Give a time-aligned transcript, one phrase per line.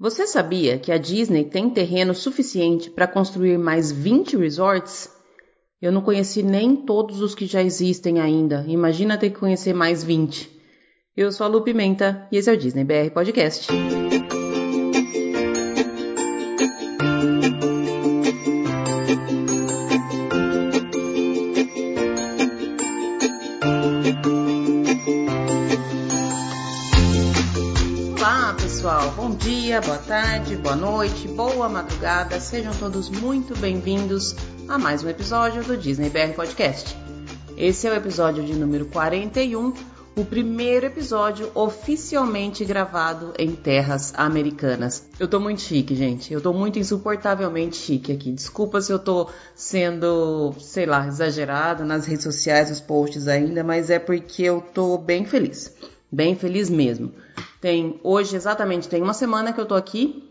[0.00, 5.10] Você sabia que a Disney tem terreno suficiente para construir mais 20 resorts?
[5.80, 8.64] Eu não conheci nem todos os que já existem ainda.
[8.66, 10.50] Imagina ter que conhecer mais 20.
[11.14, 13.66] Eu sou a Lu Pimenta e esse é o Disney BR Podcast.
[29.86, 34.36] Boa tarde, boa noite, boa madrugada, sejam todos muito bem-vindos
[34.68, 36.94] a mais um episódio do Disney BR Podcast.
[37.56, 39.72] Esse é o episódio de número 41,
[40.16, 45.08] o primeiro episódio oficialmente gravado em terras americanas.
[45.18, 46.30] Eu tô muito chique, gente.
[46.30, 48.32] Eu tô muito insuportavelmente chique aqui.
[48.32, 53.88] Desculpa se eu tô sendo, sei lá, exagerado nas redes sociais, nos posts ainda, mas
[53.88, 55.74] é porque eu tô bem feliz.
[56.12, 57.14] Bem feliz mesmo.
[57.60, 60.26] Tem hoje exatamente tem uma semana que eu tô aqui.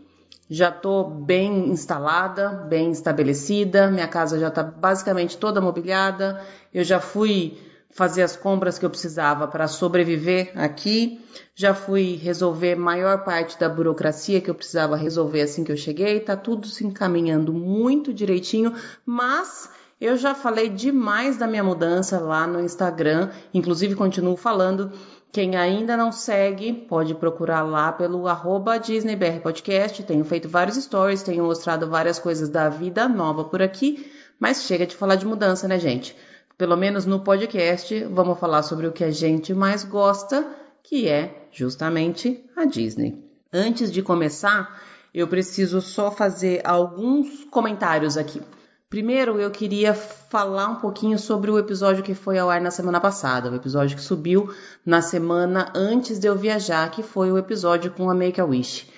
[0.48, 3.88] Já tô bem instalada, bem estabelecida.
[3.88, 6.44] Minha casa já tá basicamente toda mobiliada.
[6.74, 7.56] Eu já fui
[7.92, 11.20] fazer as compras que eu precisava para sobreviver aqui.
[11.54, 16.18] Já fui resolver maior parte da burocracia que eu precisava resolver assim que eu cheguei.
[16.18, 18.74] Tá tudo se encaminhando muito direitinho,
[19.06, 24.90] mas eu já falei demais da minha mudança lá no Instagram, inclusive continuo falando.
[25.32, 30.02] Quem ainda não segue, pode procurar lá pelo arroba DisneyBR Podcast.
[30.02, 34.84] Tenho feito vários stories, tenho mostrado várias coisas da vida nova por aqui, mas chega
[34.84, 36.16] de falar de mudança, né, gente?
[36.58, 40.44] Pelo menos no podcast, vamos falar sobre o que a gente mais gosta,
[40.82, 43.24] que é justamente a Disney.
[43.52, 44.82] Antes de começar,
[45.14, 48.42] eu preciso só fazer alguns comentários aqui.
[48.90, 53.00] Primeiro, eu queria falar um pouquinho sobre o episódio que foi ao ar na semana
[53.00, 54.52] passada, o episódio que subiu
[54.84, 58.88] na semana antes de eu viajar, que foi o episódio com a Make a Wish.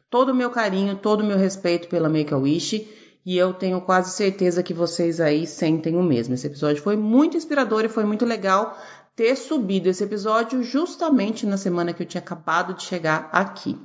[0.08, 2.86] Todo o meu carinho, todo o meu respeito pela Make a Wish
[3.28, 6.32] e eu tenho quase certeza que vocês aí sentem o mesmo.
[6.32, 8.78] Esse episódio foi muito inspirador e foi muito legal
[9.18, 13.76] ter subido esse episódio justamente na semana que eu tinha acabado de chegar aqui.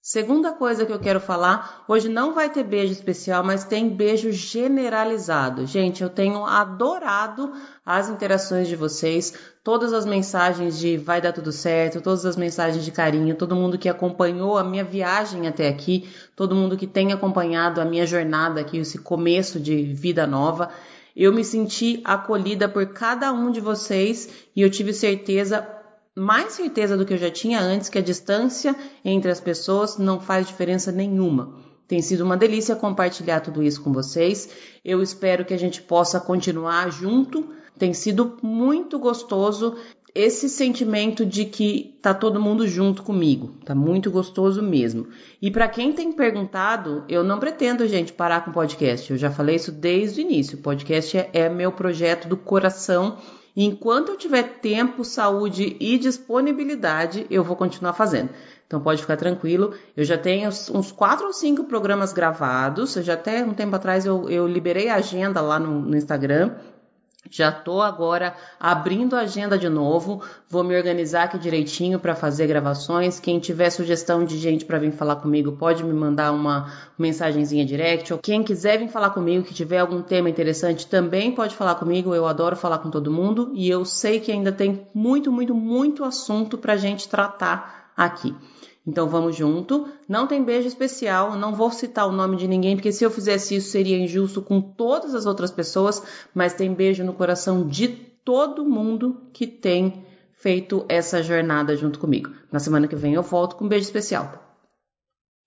[0.00, 4.32] Segunda coisa que eu quero falar, hoje não vai ter beijo especial, mas tem beijo
[4.32, 5.66] generalizado.
[5.66, 7.52] Gente, eu tenho adorado
[7.84, 12.82] as interações de vocês, todas as mensagens de vai dar tudo certo, todas as mensagens
[12.82, 17.12] de carinho, todo mundo que acompanhou a minha viagem até aqui, todo mundo que tem
[17.12, 20.70] acompanhado a minha jornada aqui, esse começo de vida nova.
[21.16, 25.66] Eu me senti acolhida por cada um de vocês e eu tive certeza,
[26.16, 28.74] mais certeza do que eu já tinha antes, que a distância
[29.04, 31.54] entre as pessoas não faz diferença nenhuma.
[31.86, 34.48] Tem sido uma delícia compartilhar tudo isso com vocês.
[34.84, 37.50] Eu espero que a gente possa continuar junto.
[37.78, 39.76] Tem sido muito gostoso
[40.14, 43.54] esse sentimento de que tá todo mundo junto comigo.
[43.64, 45.08] Tá muito gostoso mesmo.
[45.40, 49.10] E para quem tem perguntado, eu não pretendo, gente, parar com podcast.
[49.10, 50.58] Eu já falei isso desde o início.
[50.58, 53.16] O podcast é, é meu projeto do coração.
[53.56, 58.30] Enquanto eu tiver tempo, saúde e disponibilidade, eu vou continuar fazendo.
[58.66, 59.74] Então pode ficar tranquilo.
[59.94, 62.96] Eu já tenho uns quatro ou cinco programas gravados.
[62.96, 66.52] Eu já até um tempo atrás eu, eu liberei a agenda lá no, no Instagram.
[67.30, 72.46] Já tô agora abrindo a agenda de novo, vou me organizar aqui direitinho para fazer
[72.46, 73.20] gravações.
[73.20, 78.12] Quem tiver sugestão de gente para vir falar comigo, pode me mandar uma mensagenzinha direct.
[78.12, 82.14] Ou quem quiser vir falar comigo, que tiver algum tema interessante, também pode falar comigo.
[82.14, 86.04] Eu adoro falar com todo mundo e eu sei que ainda tem muito, muito, muito
[86.04, 88.34] assunto para gente tratar aqui.
[88.86, 89.88] Então vamos junto.
[90.08, 93.56] Não tem beijo especial, não vou citar o nome de ninguém, porque se eu fizesse
[93.56, 96.02] isso seria injusto com todas as outras pessoas,
[96.34, 97.88] mas tem beijo no coração de
[98.24, 102.30] todo mundo que tem feito essa jornada junto comigo.
[102.50, 104.42] Na semana que vem eu volto com um beijo especial.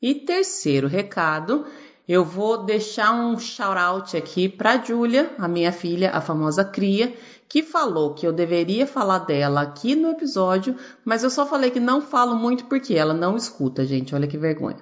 [0.02, 1.66] E terceiro recado,
[2.08, 7.14] eu vou deixar um shout out aqui para Júlia, a minha filha, a famosa cria,
[7.48, 11.80] que falou que eu deveria falar dela aqui no episódio, mas eu só falei que
[11.80, 14.14] não falo muito porque ela não escuta, gente.
[14.16, 14.78] Olha que vergonha.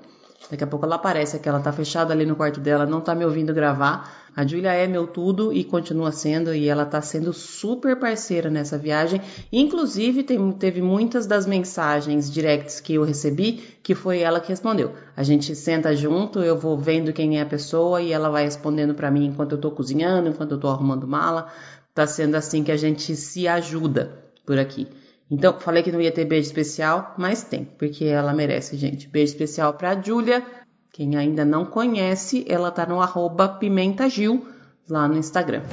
[0.49, 3.15] Daqui a pouco ela aparece que ela tá fechada ali no quarto dela, não tá
[3.15, 4.23] me ouvindo gravar.
[4.35, 8.77] A Julia é meu tudo e continua sendo, e ela tá sendo super parceira nessa
[8.77, 9.21] viagem.
[9.51, 14.93] Inclusive, tem, teve muitas das mensagens directs que eu recebi que foi ela que respondeu.
[15.15, 18.95] A gente senta junto, eu vou vendo quem é a pessoa e ela vai respondendo
[18.95, 21.47] para mim enquanto eu tô cozinhando, enquanto eu tô arrumando mala.
[21.93, 24.87] Tá sendo assim que a gente se ajuda por aqui.
[25.29, 29.07] Então, falei que não ia ter beijo especial, mas tem, porque ela merece, gente.
[29.07, 30.43] Beijo especial pra Júlia.
[30.91, 34.45] Quem ainda não conhece, ela tá no arroba pimentagil
[34.89, 35.63] lá no Instagram.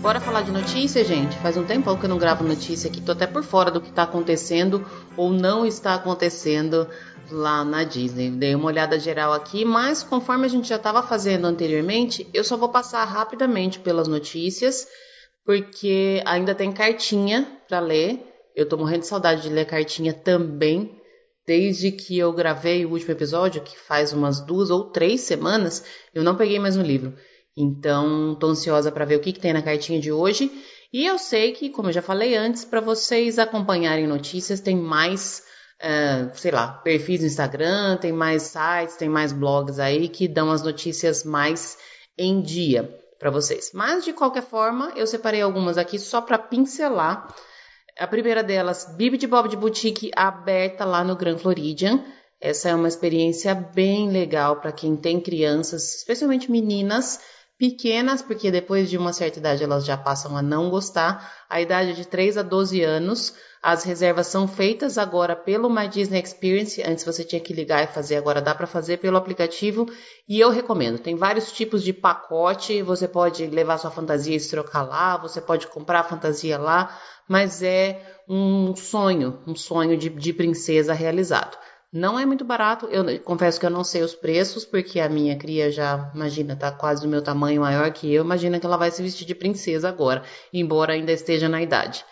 [0.00, 1.36] Bora falar de notícia, gente?
[1.38, 3.92] Faz um tempão que eu não gravo notícia aqui, tô até por fora do que
[3.92, 4.84] tá acontecendo
[5.16, 6.88] ou não está acontecendo
[7.30, 8.30] lá na Disney.
[8.30, 12.56] Dei uma olhada geral aqui, mas conforme a gente já estava fazendo anteriormente, eu só
[12.56, 14.86] vou passar rapidamente pelas notícias,
[15.44, 18.26] porque ainda tem cartinha para ler.
[18.54, 20.98] Eu tô morrendo de saudade de ler cartinha também.
[21.46, 25.84] Desde que eu gravei o último episódio, que faz umas duas ou três semanas,
[26.14, 27.14] eu não peguei mais um livro.
[27.56, 30.50] Então, tô ansiosa para ver o que, que tem na cartinha de hoje.
[30.92, 35.42] E eu sei que, como eu já falei antes, para vocês acompanharem notícias, tem mais
[35.80, 40.50] uh, sei lá, perfis no Instagram, tem mais sites, tem mais blogs aí que dão
[40.50, 41.78] as notícias mais
[42.16, 43.70] em dia para vocês.
[43.74, 47.34] Mas de qualquer forma, eu separei algumas aqui só para pincelar.
[47.98, 52.02] A primeira delas, Bibi de Bob de Boutique aberta lá no Grand Floridian.
[52.40, 57.20] Essa é uma experiência bem legal para quem tem crianças, especialmente meninas
[57.60, 61.30] pequenas, porque depois de uma certa idade elas já passam a não gostar.
[61.46, 63.36] A idade de 3 a 12 anos.
[63.62, 66.82] As reservas são feitas agora pelo My Disney Experience.
[66.82, 69.86] Antes você tinha que ligar e fazer, agora dá para fazer pelo aplicativo.
[70.26, 70.98] E eu recomendo.
[70.98, 72.80] Tem vários tipos de pacote.
[72.80, 75.18] Você pode levar sua fantasia e se trocar lá.
[75.18, 76.98] Você pode comprar a fantasia lá.
[77.28, 81.58] Mas é um sonho, um sonho de, de princesa realizado.
[81.92, 85.36] Não é muito barato, eu confesso que eu não sei os preços, porque a minha
[85.36, 88.92] cria já, imagina, tá quase do meu tamanho maior que eu, imagina que ela vai
[88.92, 90.22] se vestir de princesa agora,
[90.52, 92.04] embora ainda esteja na idade.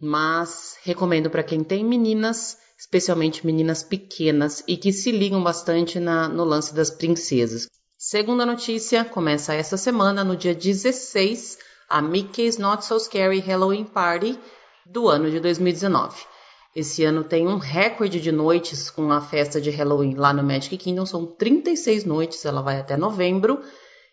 [0.00, 6.26] Mas recomendo para quem tem meninas, especialmente meninas pequenas e que se ligam bastante na,
[6.26, 7.66] no lance das princesas.
[7.98, 11.58] Segunda notícia, começa essa semana, no dia 16,
[11.90, 14.38] a Mickey's Not So Scary Halloween Party
[14.86, 16.29] do ano de 2019.
[16.74, 20.76] Esse ano tem um recorde de noites com a festa de Halloween lá no Magic
[20.76, 21.04] Kingdom.
[21.04, 23.60] São 36 noites, ela vai até novembro.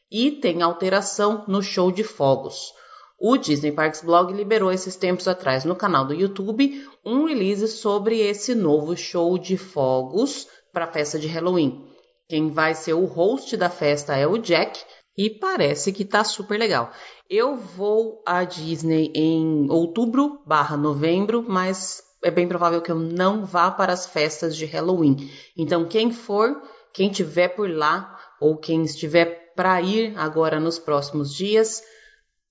[0.10, 2.74] E tem alteração no show de fogos.
[3.20, 8.20] O Disney Parks Blog liberou esses tempos atrás no canal do YouTube um release sobre
[8.22, 11.84] esse novo show de fogos para a festa de Halloween.
[12.30, 14.80] Quem vai ser o host da festa é o Jack
[15.18, 16.92] e parece que tá super legal.
[17.30, 23.46] Eu vou à Disney em outubro barra novembro, mas é bem provável que eu não
[23.46, 25.30] vá para as festas de Halloween.
[25.56, 26.62] Então, quem for,
[26.94, 31.82] quem tiver por lá ou quem estiver para ir agora nos próximos dias,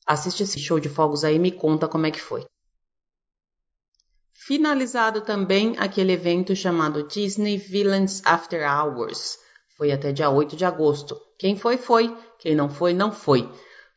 [0.07, 2.45] assiste esse show de fogos aí e me conta como é que foi.
[4.33, 9.39] Finalizado também aquele evento chamado Disney Villains After Hours.
[9.77, 11.21] Foi até dia 8 de agosto.
[11.39, 12.17] Quem foi, foi.
[12.39, 13.51] Quem não foi, não foi.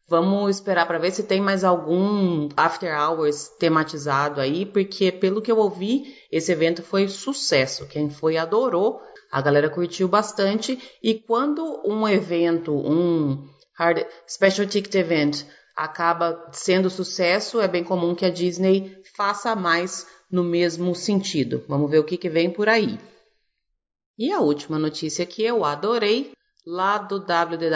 [0.10, 5.52] Vamos esperar para ver se tem mais algum after hours tematizado aí, porque pelo que
[5.52, 7.88] eu ouvi, esse evento foi sucesso.
[7.88, 9.00] Quem foi adorou,
[9.32, 10.80] a galera curtiu bastante.
[11.04, 13.48] E quando um evento, um
[13.78, 15.44] hard special ticket event,
[15.76, 21.64] acaba sendo sucesso, é bem comum que a Disney faça mais no mesmo sentido.
[21.68, 23.00] Vamos ver o que, que vem por aí.
[24.18, 26.32] E a última notícia que eu adorei
[26.66, 27.70] lá do www.nt.com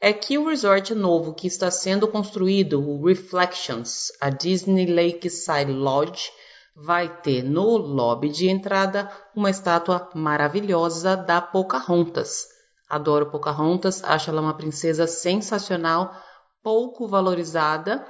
[0.00, 6.30] é que o resort novo que está sendo construído, o Reflections, a Disney Lakeside Lodge,
[6.74, 12.48] vai ter no lobby de entrada uma estátua maravilhosa da Pocahontas.
[12.88, 16.14] Adoro Pocahontas, acho ela uma princesa sensacional,
[16.62, 18.06] pouco valorizada.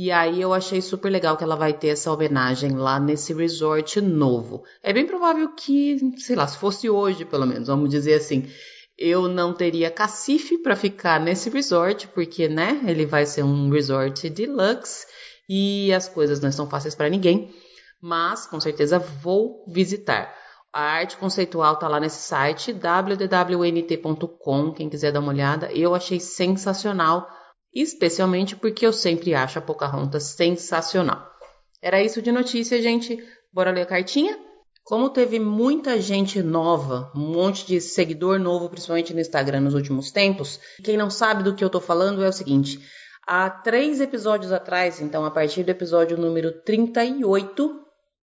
[0.00, 4.00] E aí eu achei super legal que ela vai ter essa homenagem lá nesse resort
[4.00, 4.62] novo.
[4.80, 8.48] É bem provável que, sei lá, se fosse hoje, pelo menos, vamos dizer assim,
[8.96, 14.30] eu não teria cacife para ficar nesse resort, porque, né, ele vai ser um resort
[14.30, 15.04] deluxe
[15.48, 17.52] e as coisas não estão fáceis para ninguém,
[18.00, 20.32] mas com certeza vou visitar.
[20.72, 23.32] A arte conceitual tá lá nesse site www.nt.com,
[24.72, 25.72] quem quiser dar uma olhada.
[25.72, 27.28] Eu achei sensacional,
[27.74, 31.28] especialmente porque eu sempre acho a Pocahontas sensacional.
[31.80, 33.18] Era isso de notícia, gente.
[33.52, 34.38] Bora ler a cartinha?
[34.88, 40.10] Como teve muita gente nova, um monte de seguidor novo, principalmente no Instagram nos últimos
[40.10, 42.80] tempos, quem não sabe do que eu tô falando é o seguinte:
[43.26, 47.80] há três episódios atrás, então a partir do episódio número 38,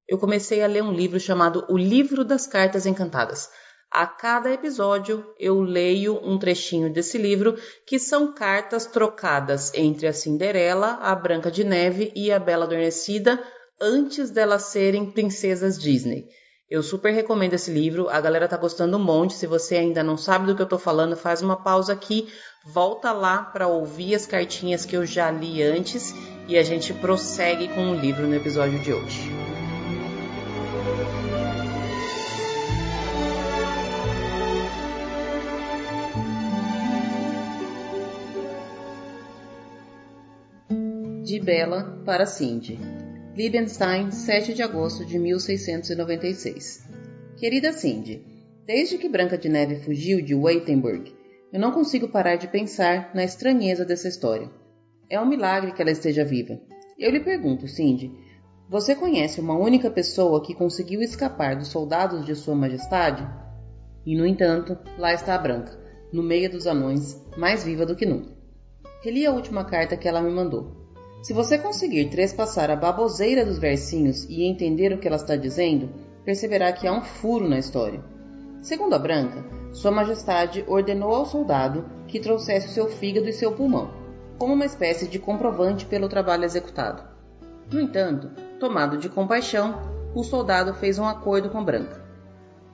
[0.08, 3.48] eu comecei a ler um livro chamado O Livro das Cartas Encantadas.
[3.92, 7.56] A cada episódio eu leio um trechinho desse livro,
[7.88, 13.42] que são cartas trocadas entre a Cinderela, a Branca de Neve e a Bela Adormecida
[13.80, 16.28] antes delas serem princesas Disney.
[16.70, 19.36] Eu super recomendo esse livro, a galera tá gostando um monte.
[19.36, 22.28] Se você ainda não sabe do que eu tô falando, faz uma pausa aqui,
[22.66, 26.14] volta lá para ouvir as cartinhas que eu já li antes
[26.48, 29.45] e a gente prossegue com o livro no episódio de hoje.
[41.26, 42.78] De Bela para Cindy.
[43.36, 46.88] Liebenstein, 7 de agosto de 1696.
[47.36, 48.24] Querida Cindy,
[48.64, 51.12] desde que Branca de Neve fugiu de Wittenberg,
[51.52, 54.52] eu não consigo parar de pensar na estranheza dessa história.
[55.10, 56.60] É um milagre que ela esteja viva.
[56.96, 58.12] Eu lhe pergunto, Cindy,
[58.70, 63.28] você conhece uma única pessoa que conseguiu escapar dos soldados de Sua Majestade?
[64.06, 65.76] E, no entanto, lá está a Branca,
[66.14, 68.30] no meio dos anões, mais viva do que nunca.
[69.04, 70.85] Reli a última carta que ela me mandou.
[71.22, 75.90] Se você conseguir trespassar a baboseira dos versinhos e entender o que ela está dizendo,
[76.24, 78.04] perceberá que há um furo na história.
[78.62, 79.44] Segundo a Branca,
[79.74, 83.92] Sua Majestade ordenou ao soldado que trouxesse o seu fígado e seu pulmão,
[84.38, 87.04] como uma espécie de comprovante pelo trabalho executado.
[87.72, 88.30] No entanto,
[88.60, 89.80] tomado de compaixão,
[90.14, 92.04] o soldado fez um acordo com Branca.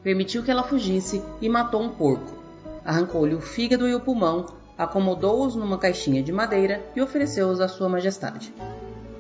[0.04, 2.40] Permitiu que ela fugisse e matou um porco.
[2.84, 4.46] Arrancou-lhe o fígado e o pulmão
[4.78, 8.54] acomodou-os numa caixinha de madeira e ofereceu-os à Sua Majestade.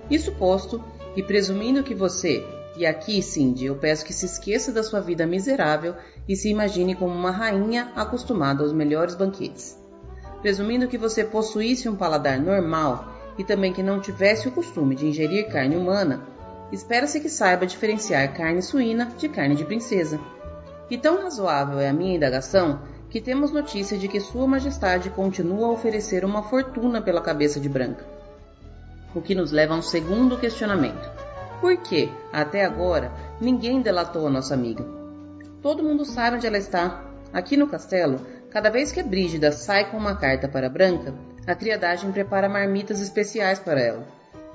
[0.10, 0.84] Isso posto,
[1.15, 5.25] e presumindo que você, e aqui, Cindy, eu peço que se esqueça da sua vida
[5.25, 5.96] miserável
[6.27, 9.77] e se imagine como uma rainha acostumada aos melhores banquetes.
[10.41, 15.05] Presumindo que você possuísse um paladar normal e também que não tivesse o costume de
[15.05, 16.22] ingerir carne humana,
[16.72, 20.20] espera-se que saiba diferenciar carne suína de carne de princesa.
[20.89, 25.67] E tão razoável é a minha indagação que temos notícia de que Sua Majestade continua
[25.67, 28.05] a oferecer uma fortuna pela cabeça de Branca.
[29.13, 31.11] O que nos leva a um segundo questionamento.
[31.59, 34.85] Por que, até agora, ninguém delatou a nossa amiga?
[35.61, 37.03] Todo mundo sabe onde ela está.
[37.33, 41.13] Aqui no castelo, cada vez que a Brígida sai com uma carta para Branca,
[41.45, 44.07] a criadagem prepara marmitas especiais para ela.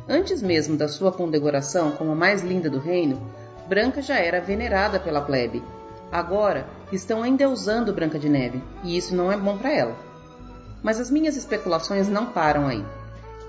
[0.09, 3.21] Antes mesmo da sua condecoração como a mais linda do reino,
[3.69, 5.63] Branca já era venerada pela plebe
[6.11, 9.97] Agora estão endeusando Branca de Neve, e isso não é bom para ela.
[10.83, 12.85] Mas as minhas especulações não param aí.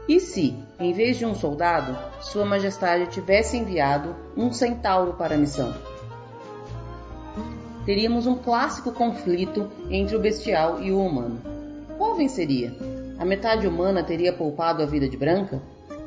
[0.07, 5.37] E se, em vez de um soldado, Sua Majestade tivesse enviado um centauro para a
[5.37, 5.73] missão?
[7.85, 11.41] Teríamos um clássico conflito entre o bestial e o humano.
[11.97, 12.75] Qual venceria?
[13.19, 15.61] A metade humana teria poupado a vida de Branca?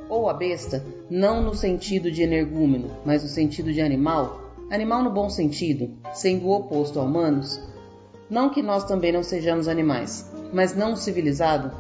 [0.08, 5.10] Ou a besta, não no sentido de energúmeno, mas no sentido de animal, Animal no
[5.10, 7.60] bom sentido, sendo o oposto a humanos?
[8.30, 11.72] Não que nós também não sejamos animais, mas não civilizado?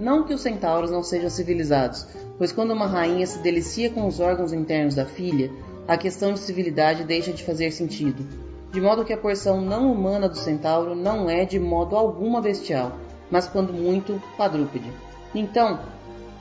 [0.00, 2.04] Não que os centauros não sejam civilizados,
[2.36, 5.52] pois quando uma rainha se delicia com os órgãos internos da filha,
[5.86, 8.26] a questão de civilidade deixa de fazer sentido,
[8.72, 12.98] de modo que a porção não humana do centauro não é de modo alguma bestial,
[13.30, 14.90] mas quando muito quadrúpede.
[15.32, 15.78] Então,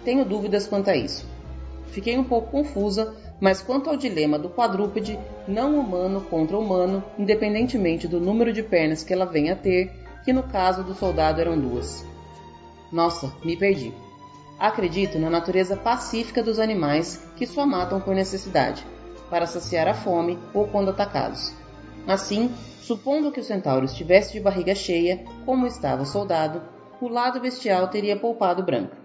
[0.04, 1.30] tenho dúvidas quanto a isso.
[1.92, 8.08] Fiquei um pouco confusa mas quanto ao dilema do quadrúpede, não humano contra humano, independentemente
[8.08, 9.92] do número de pernas que ela venha a ter,
[10.24, 12.06] que no caso do soldado eram duas.
[12.92, 13.92] Nossa, me perdi.
[14.60, 18.86] Acredito na natureza pacífica dos animais que só matam por necessidade,
[19.28, 21.52] para saciar a fome ou quando atacados.
[22.08, 26.62] Assim, supondo que o centauro estivesse de barriga cheia, como estava o soldado,
[27.02, 28.96] o lado bestial teria poupado branco.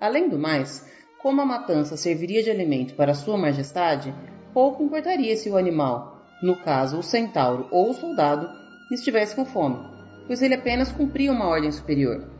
[0.00, 0.84] Além do mais,
[1.22, 4.14] como a matança serviria de alimento para Sua Majestade,
[4.54, 8.48] pouco importaria se o animal, no caso o centauro ou o soldado,
[8.90, 9.78] estivesse com fome,
[10.26, 12.30] pois ele apenas cumpria uma ordem superior.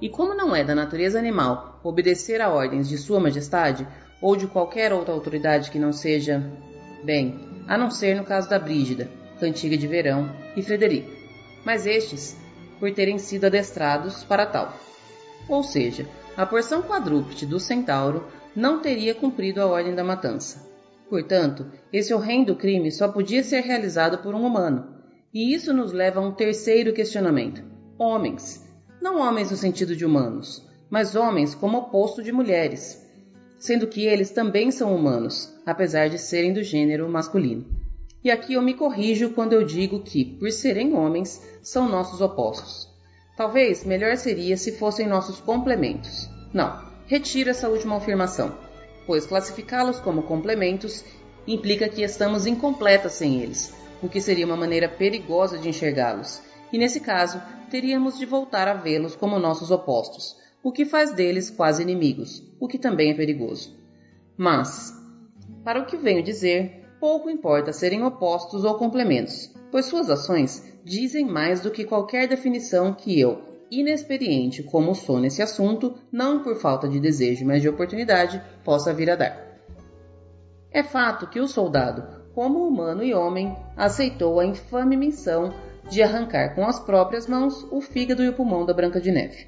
[0.00, 3.86] E como não é da natureza animal obedecer a ordens de Sua Majestade
[4.22, 6.52] ou de qualquer outra autoridade que não seja,
[7.04, 11.10] bem, a não ser no caso da Brígida, Cantiga de Verão e Frederico,
[11.64, 12.36] mas estes
[12.78, 14.72] por terem sido adestrados para tal.
[15.48, 16.06] Ou seja,
[16.38, 20.64] a porção quadrúpede do centauro não teria cumprido a ordem da matança.
[21.10, 24.86] Portanto, esse horrendo crime só podia ser realizado por um humano.
[25.34, 27.64] E isso nos leva a um terceiro questionamento:
[27.98, 28.64] homens.
[29.02, 33.04] Não homens no sentido de humanos, mas homens como oposto de mulheres,
[33.58, 37.66] sendo que eles também são humanos, apesar de serem do gênero masculino.
[38.22, 42.87] E aqui eu me corrijo quando eu digo que, por serem homens, são nossos opostos.
[43.38, 46.28] Talvez melhor seria se fossem nossos complementos.
[46.52, 48.58] Não, retiro essa última afirmação,
[49.06, 51.04] pois classificá-los como complementos
[51.46, 56.42] implica que estamos incompletas sem eles, o que seria uma maneira perigosa de enxergá-los,
[56.72, 57.40] e nesse caso
[57.70, 62.66] teríamos de voltar a vê-los como nossos opostos, o que faz deles quase inimigos, o
[62.66, 63.72] que também é perigoso.
[64.36, 64.92] Mas,
[65.62, 71.26] para o que venho dizer, pouco importa serem opostos ou complementos, pois suas ações dizem
[71.26, 76.88] mais do que qualquer definição que eu, inexperiente como sou nesse assunto, não por falta
[76.88, 79.48] de desejo, mas de oportunidade, possa vir a dar.
[80.70, 85.52] É fato que o soldado, como humano e homem, aceitou a infame missão
[85.88, 89.46] de arrancar com as próprias mãos o fígado e o pulmão da Branca de Neve.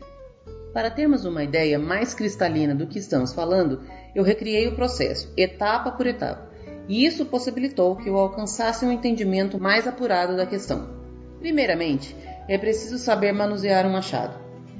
[0.72, 3.82] Para termos uma ideia mais cristalina do que estamos falando,
[4.14, 6.48] eu recriei o processo, etapa por etapa,
[6.88, 10.99] e isso possibilitou que eu alcançasse um entendimento mais apurado da questão.
[11.40, 12.14] Primeiramente,
[12.46, 14.38] é preciso saber manusear um machado.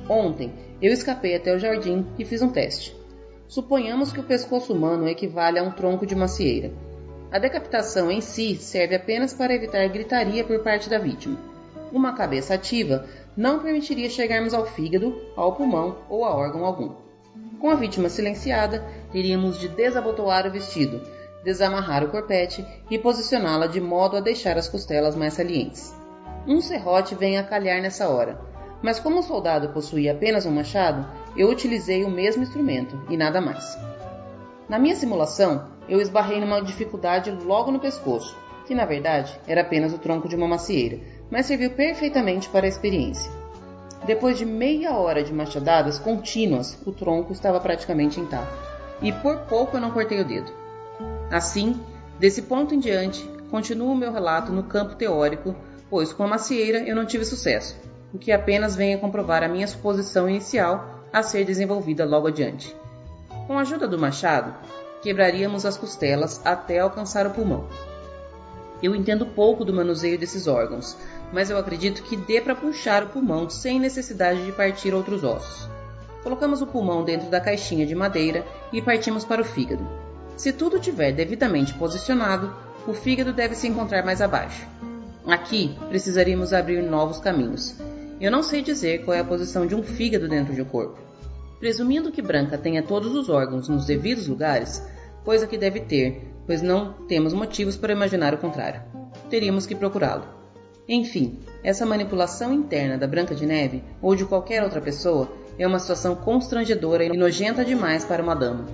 [0.09, 2.95] Ontem, eu escapei até o jardim e fiz um teste.
[3.49, 6.71] Suponhamos que o pescoço humano equivale a um tronco de macieira.
[7.33, 11.39] A decapitação em si serve apenas para evitar gritaria por parte da vítima.
[11.91, 16.93] Uma cabeça ativa não permitiria chegarmos ao fígado, ao pulmão ou a órgão algum.
[17.59, 21.01] Com a vítima silenciada, teríamos de desabotoar o vestido,
[21.43, 26.00] desamarrar o corpete e posicioná-la de modo a deixar as costelas mais salientes.
[26.47, 28.41] Um serrote vem a calhar nessa hora,
[28.83, 31.07] mas como o soldado possuía apenas um machado,
[31.37, 33.79] eu utilizei o mesmo instrumento e nada mais.
[34.69, 39.93] Na minha simulação, eu esbarrei numa dificuldade logo no pescoço, que na verdade era apenas
[39.93, 41.01] o tronco de uma macieira,
[41.31, 43.31] mas serviu perfeitamente para a experiência.
[44.07, 48.57] Depois de meia hora de machadadas contínuas, o tronco estava praticamente intacto,
[49.03, 50.53] e por pouco eu não cortei o dedo.
[51.31, 51.79] Assim,
[52.19, 55.55] desse ponto em diante, continuo o meu relato no campo teórico,
[55.91, 57.77] pois com a macieira eu não tive sucesso,
[58.15, 62.75] o que apenas vem a comprovar a minha suposição inicial a ser desenvolvida logo adiante.
[63.47, 64.55] Com a ajuda do machado,
[65.03, 67.67] quebraríamos as costelas até alcançar o pulmão.
[68.83, 70.97] Eu entendo pouco do manuseio desses órgãos,
[71.33, 75.69] mas eu acredito que dê para puxar o pulmão sem necessidade de partir outros ossos.
[76.23, 79.87] Colocamos o pulmão dentro da caixinha de madeira e partimos para o fígado.
[80.37, 82.55] Se tudo tiver devidamente posicionado,
[82.87, 84.67] o fígado deve se encontrar mais abaixo.
[85.31, 87.77] Aqui precisaríamos abrir novos caminhos.
[88.21, 90.99] Eu não sei dizer qual é a posição de um fígado dentro de um corpo.
[91.61, 94.85] Presumindo que Branca tenha todos os órgãos nos devidos lugares,
[95.25, 98.83] coisa que deve ter, pois não temos motivos para imaginar o contrário.
[99.31, 100.25] Teríamos que procurá-lo.
[100.89, 105.79] Enfim, essa manipulação interna da Branca de Neve ou de qualquer outra pessoa é uma
[105.79, 108.67] situação constrangedora e nojenta demais para uma dama.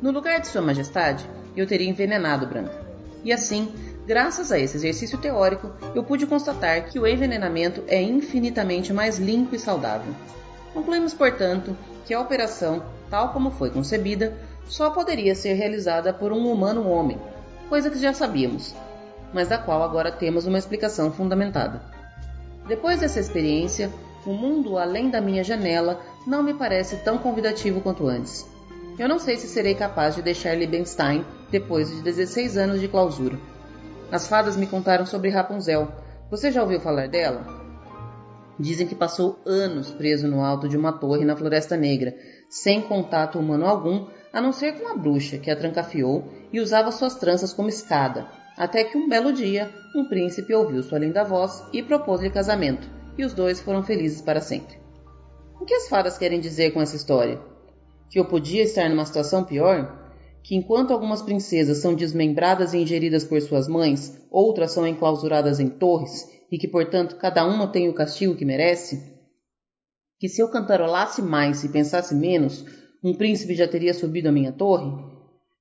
[0.00, 2.86] No lugar de Sua Majestade, eu teria envenenado Branca.
[3.24, 3.72] E assim,
[4.06, 9.56] graças a esse exercício teórico, eu pude constatar que o envenenamento é infinitamente mais limpo
[9.56, 10.14] e saudável.
[10.72, 14.34] Concluímos, portanto, que a operação, tal como foi concebida,
[14.68, 17.18] só poderia ser realizada por um humano homem,
[17.68, 18.74] coisa que já sabíamos,
[19.32, 21.82] mas da qual agora temos uma explicação fundamentada.
[22.68, 23.90] Depois dessa experiência,
[24.24, 28.44] o mundo além da minha janela não me parece tão convidativo quanto antes.
[28.98, 33.38] Eu não sei se serei capaz de deixar Liebenstein depois de 16 anos de clausura.
[34.10, 35.88] As fadas me contaram sobre Rapunzel.
[36.30, 37.44] Você já ouviu falar dela?
[38.58, 42.16] Dizem que passou anos preso no alto de uma torre na Floresta Negra,
[42.48, 46.92] sem contato humano algum, a não ser com a bruxa que a trancafiou e usava
[46.92, 51.62] suas tranças como escada, até que um belo dia um príncipe ouviu sua linda voz
[51.72, 52.88] e propôs-lhe casamento,
[53.18, 54.78] e os dois foram felizes para sempre.
[55.60, 57.40] O que as fadas querem dizer com essa história?
[58.08, 60.05] Que eu podia estar numa situação pior?
[60.46, 65.68] Que enquanto algumas princesas são desmembradas e ingeridas por suas mães, outras são enclausuradas em
[65.68, 69.12] torres e que, portanto, cada uma tem o castigo que merece?
[70.20, 72.64] Que se eu cantarolasse mais e pensasse menos,
[73.02, 74.88] um príncipe já teria subido a minha torre?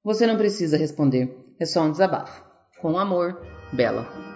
[0.04, 1.36] Você não precisa responder.
[1.60, 2.46] é só um desabafo.
[2.80, 3.42] Com amor,
[3.74, 4.35] Bela.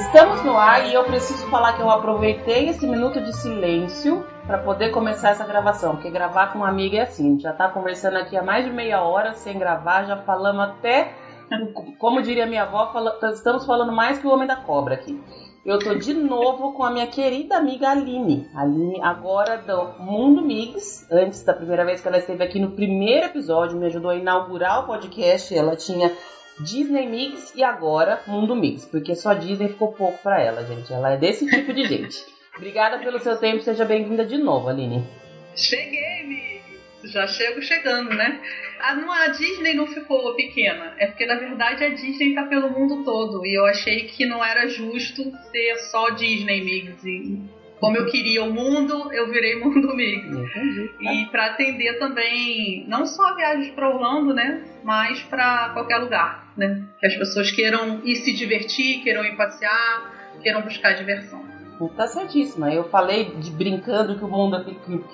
[0.00, 4.56] Estamos no ar e eu preciso falar que eu aproveitei esse minuto de silêncio para
[4.56, 8.34] poder começar essa gravação, porque gravar com uma amiga é assim, já tá conversando aqui
[8.34, 11.12] há mais de meia hora sem gravar, já falamos até,
[11.98, 15.20] como diria minha avó, fala, estamos falando mais que o Homem da Cobra aqui.
[15.66, 18.48] Eu tô de novo com a minha querida amiga Aline.
[18.54, 21.06] Aline, agora do Mundo Mix.
[21.12, 24.82] Antes da primeira vez que ela esteve aqui no primeiro episódio, me ajudou a inaugurar
[24.82, 25.54] o podcast.
[25.54, 26.10] Ela tinha
[26.62, 30.92] Disney Mix e agora Mundo Mix, porque só Disney ficou pouco para ela, gente.
[30.92, 32.24] Ela é desse tipo de gente.
[32.56, 35.02] Obrigada pelo seu tempo, seja bem-vinda de novo, Aline.
[35.56, 36.60] Cheguei, amigo.
[37.04, 38.40] Já chego chegando, né?
[38.80, 43.04] A, a Disney não ficou pequena, é porque na verdade a Disney tá pelo mundo
[43.04, 47.04] todo e eu achei que não era justo ser só Disney Mix.
[47.04, 50.26] E como eu queria o mundo, eu virei Mundo Mix.
[50.26, 50.92] Entendi.
[51.00, 54.62] E para atender também, não só viagens para Orlando, né?
[54.84, 56.82] Mas para qualquer lugar, né?
[57.00, 60.12] Que as pessoas queiram ir se divertir, queiram ir passear,
[60.42, 61.42] queiram buscar diversão.
[61.96, 62.70] Tá certíssima.
[62.70, 64.62] Eu falei de brincando que o mundo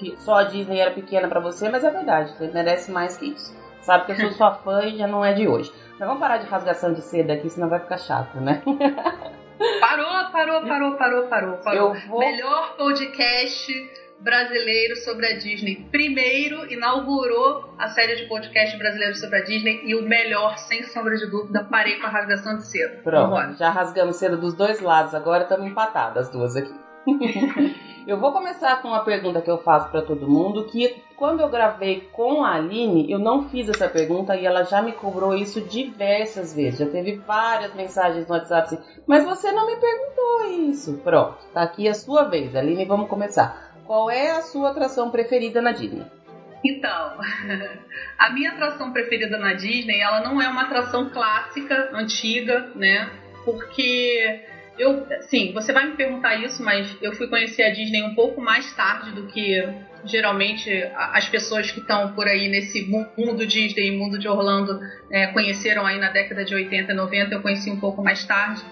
[0.00, 2.36] que só a Disney era pequena para você, mas é verdade.
[2.36, 3.54] Você merece mais que isso.
[3.82, 5.70] Sabe que eu sou sua fã e já não é de hoje.
[5.90, 8.60] Mas vamos parar de rasgação de seda aqui, senão vai ficar chato, né?
[9.80, 11.94] Parou, parou, parou, parou, parou, parou.
[12.08, 12.20] Vou...
[12.20, 13.72] Melhor podcast
[14.20, 15.86] brasileiro sobre a Disney.
[15.90, 21.16] Primeiro inaugurou a série de podcast brasileiro sobre a Disney e o melhor, sem sombra
[21.16, 23.00] de dúvida, parei com a rasgação de seda.
[23.02, 26.74] Pronto, já rasgamos seda dos dois lados, agora estamos empatadas as duas aqui.
[28.06, 31.48] eu vou começar com uma pergunta que eu faço para todo mundo, que quando eu
[31.48, 35.60] gravei com a Aline, eu não fiz essa pergunta e ela já me cobrou isso
[35.60, 36.78] diversas vezes.
[36.78, 40.98] Já teve várias mensagens no WhatsApp assim, mas você não me perguntou isso.
[40.98, 43.74] Pronto, tá aqui a sua vez, Aline, vamos começar.
[43.84, 46.06] Qual é a sua atração preferida na Disney?
[46.64, 46.90] Então,
[48.18, 53.10] a minha atração preferida na Disney, ela não é uma atração clássica, antiga, né?
[53.44, 54.44] Porque
[54.78, 58.40] eu, sim, você vai me perguntar isso, mas eu fui conhecer a Disney um pouco
[58.40, 59.62] mais tarde do que
[60.04, 62.86] geralmente as pessoas que estão por aí nesse
[63.16, 64.78] mundo Disney, mundo de Orlando,
[65.10, 67.34] é, conheceram aí na década de 80 e 90.
[67.34, 68.62] Eu conheci um pouco mais tarde.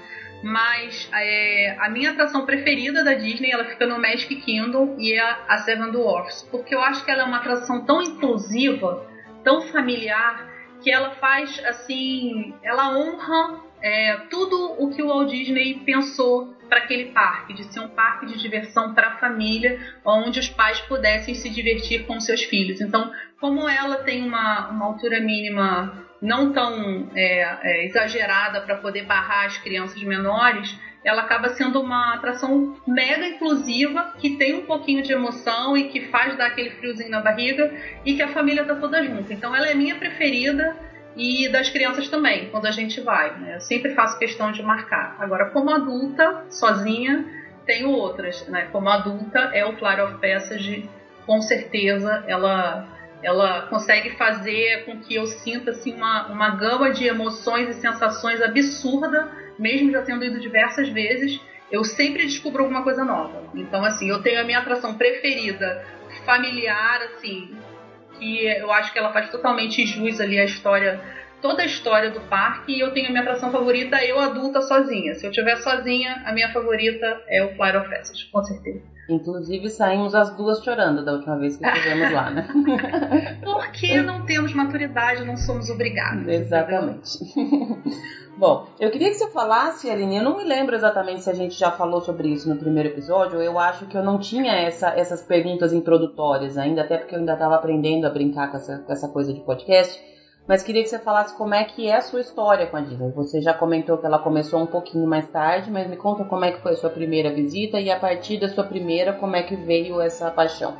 [0.42, 5.20] Mas é, a minha atração preferida da Disney, ela fica no Magic Kingdom e é
[5.48, 6.46] a Seven Dwarfs.
[6.50, 9.08] Porque eu acho que ela é uma atração tão inclusiva,
[9.42, 15.82] tão familiar, que ela faz, assim, ela honra é, tudo o que o Walt Disney
[15.84, 20.48] pensou para aquele parque, de ser um parque de diversão para a família, onde os
[20.48, 22.80] pais pudessem se divertir com seus filhos.
[22.80, 29.02] Então, como ela tem uma, uma altura mínima não tão é, é, exagerada para poder
[29.02, 35.02] barrar as crianças menores, ela acaba sendo uma atração mega inclusiva, que tem um pouquinho
[35.02, 37.70] de emoção e que faz dar aquele friozinho na barriga
[38.06, 39.34] e que a família tá toda junta.
[39.34, 40.74] Então ela é minha preferida
[41.16, 43.38] e das crianças também, quando a gente vai.
[43.38, 43.56] Né?
[43.56, 45.16] Eu sempre faço questão de marcar.
[45.18, 47.24] Agora, como adulta, sozinha,
[47.64, 48.46] tenho outras.
[48.48, 48.68] Né?
[48.72, 50.88] Como adulta, é o Flight of Passage,
[51.26, 52.88] com certeza, ela
[53.22, 58.42] ela consegue fazer com que eu sinta assim, uma, uma gama de emoções e sensações
[58.42, 61.40] absurda, mesmo já tendo ido diversas vezes.
[61.72, 63.44] Eu sempre descubro alguma coisa nova.
[63.54, 65.82] Então, assim, eu tenho a minha atração preferida,
[66.26, 67.56] familiar, assim,
[68.18, 71.00] que eu acho que ela faz totalmente jus ali à história,
[71.40, 72.72] toda a história do parque.
[72.72, 75.14] E eu tenho a minha atração favorita, eu adulta sozinha.
[75.14, 78.93] Se eu estiver sozinha, a minha favorita é o Flight of Passage, com certeza.
[79.08, 82.48] Inclusive saímos as duas chorando da última vez que estivemos lá, né?
[83.44, 86.26] Porque não temos maturidade, não somos obrigados.
[86.26, 87.18] Exatamente.
[88.36, 91.54] Bom, eu queria que você falasse, Aline, eu não me lembro exatamente se a gente
[91.54, 95.22] já falou sobre isso no primeiro episódio, eu acho que eu não tinha essa, essas
[95.22, 99.08] perguntas introdutórias ainda, até porque eu ainda estava aprendendo a brincar com essa, com essa
[99.08, 100.02] coisa de podcast,
[100.46, 103.10] mas queria que você falasse como é que é a sua história com a Disney.
[103.12, 106.52] Você já comentou que ela começou um pouquinho mais tarde, mas me conta como é
[106.52, 109.56] que foi a sua primeira visita e a partir da sua primeira, como é que
[109.56, 110.76] veio essa paixão.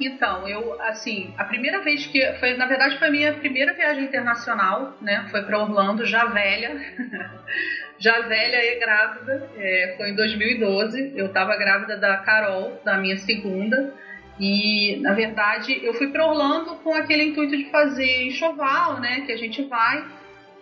[0.00, 2.20] Então, eu, assim, a primeira vez que.
[2.34, 5.26] Foi, na verdade, foi a minha primeira viagem internacional, né?
[5.30, 6.80] Foi para Orlando, já velha.
[7.98, 9.48] já velha e grávida.
[9.56, 11.12] É, foi em 2012.
[11.14, 13.94] Eu estava grávida da Carol, da minha segunda.
[14.38, 19.20] E, na verdade, eu fui para Orlando com aquele intuito de fazer enxoval, né?
[19.22, 20.04] Que a gente vai.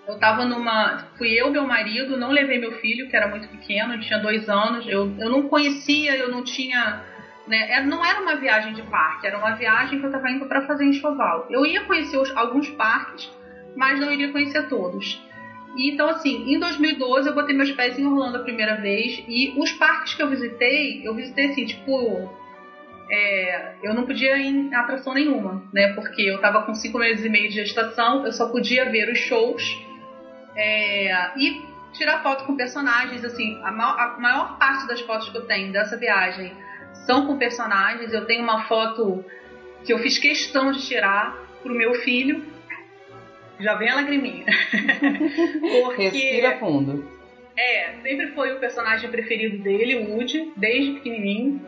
[0.07, 1.07] Eu tava numa.
[1.17, 4.87] Fui eu, meu marido, não levei meu filho, que era muito pequeno, tinha dois anos.
[4.87, 7.03] Eu, eu não conhecia, eu não tinha
[7.47, 7.73] né?
[7.73, 10.67] É, não era uma viagem de parque, era uma viagem que eu estava indo para
[10.67, 11.47] fazer enxoval.
[11.51, 13.31] Eu ia conhecer os, alguns parques,
[13.77, 15.21] mas não iria conhecer todos.
[15.77, 19.25] E, então, assim, em 2012 eu botei meus pés em Orlando a primeira vez.
[19.27, 22.42] E os parques que eu visitei, eu visitei assim, tipo.
[23.15, 25.93] É, eu não podia ir em atração nenhuma, né?
[25.93, 29.19] Porque eu tava com cinco meses e meio de gestação, eu só podia ver os
[29.19, 29.63] shows
[30.57, 33.23] é, e tirar foto com personagens.
[33.23, 36.55] Assim, a maior, a maior parte das fotos que eu tenho dessa viagem
[37.07, 38.15] são com personagens.
[38.15, 39.23] Eu tenho uma foto
[39.85, 42.43] que eu fiz questão de tirar pro meu filho.
[43.61, 44.47] Já vem a lagriminha.
[45.85, 47.07] Porque, Respira fundo.
[47.57, 51.61] É, sempre foi o personagem preferido dele, o Woody, desde pequenininho.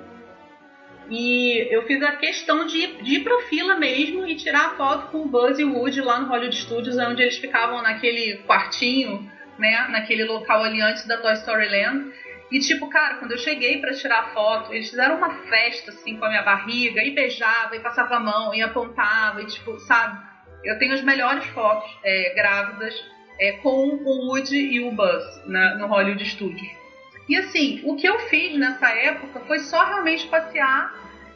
[1.11, 5.09] E eu fiz a questão de, de ir pra fila mesmo e tirar a foto
[5.09, 9.31] com o Buzz e o Woody lá no Hollywood Studios, onde eles ficavam naquele quartinho,
[9.59, 9.87] né?
[9.90, 12.11] Naquele local ali antes da Toy Story Land.
[12.51, 16.17] E tipo, cara, quando eu cheguei para tirar a foto, eles fizeram uma festa assim
[16.17, 20.21] com a minha barriga, e beijava, e passava a mão, e apontava, e tipo, sabe?
[20.62, 22.95] Eu tenho as melhores fotos é, grávidas
[23.40, 26.84] é, com o Woody e o Buzz na, no Hollywood Studios.
[27.28, 30.94] E assim, o que eu fiz nessa época foi só realmente passear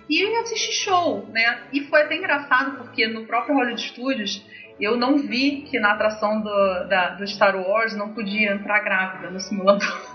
[0.09, 1.62] e assistir show, né?
[1.72, 4.44] E foi até engraçado porque no próprio Hollywood Studios
[4.81, 9.31] eu não vi que na atração do, da, do Star Wars não podia entrar grávida
[9.31, 9.88] no simulador.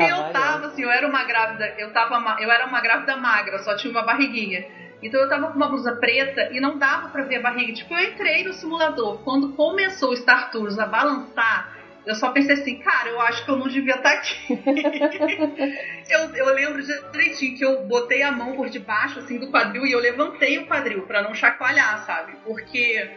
[0.00, 3.76] eu tava assim, eu era uma grávida, eu tava, eu era uma grávida magra, só
[3.76, 4.64] tinha uma barriguinha.
[5.02, 7.72] Então eu tava com uma blusa preta e não dava para ver a barriga.
[7.72, 9.22] Tipo, eu entrei no simulador.
[9.22, 13.50] Quando começou o Star Tours a balançar, eu só pensei assim, cara, eu acho que
[13.50, 14.58] eu não devia estar tá aqui.
[16.08, 16.82] eu, eu lembro
[17.12, 20.66] direitinho que eu botei a mão por debaixo, assim, do quadril e eu levantei o
[20.66, 22.32] quadril para não chacoalhar, sabe?
[22.44, 23.10] Porque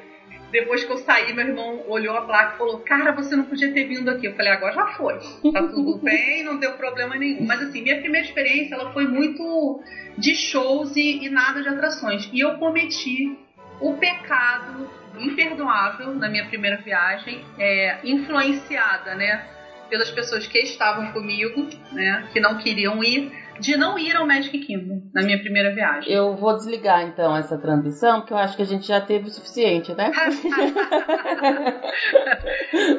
[0.52, 3.74] depois que eu saí, meu irmão olhou a placa e falou: Cara, você não podia
[3.74, 4.28] ter vindo aqui.
[4.28, 5.14] Eu falei: Agora já foi.
[5.52, 7.46] Tá tudo bem, não deu problema nenhum.
[7.46, 9.82] Mas assim, minha primeira experiência ela foi muito
[10.18, 12.30] de shows e, e nada de atrações.
[12.34, 13.38] E eu cometi
[13.80, 19.46] o pecado imperdoável na minha primeira viagem, é, influenciada, né?
[19.90, 22.28] Pelas pessoas que estavam comigo, né?
[22.32, 26.12] Que não queriam ir de não ir ao Magic Kingdom na minha primeira viagem.
[26.12, 29.30] Eu vou desligar então essa transmissão, porque eu acho que a gente já teve o
[29.30, 30.12] suficiente, né?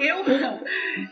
[0.01, 0.25] eu,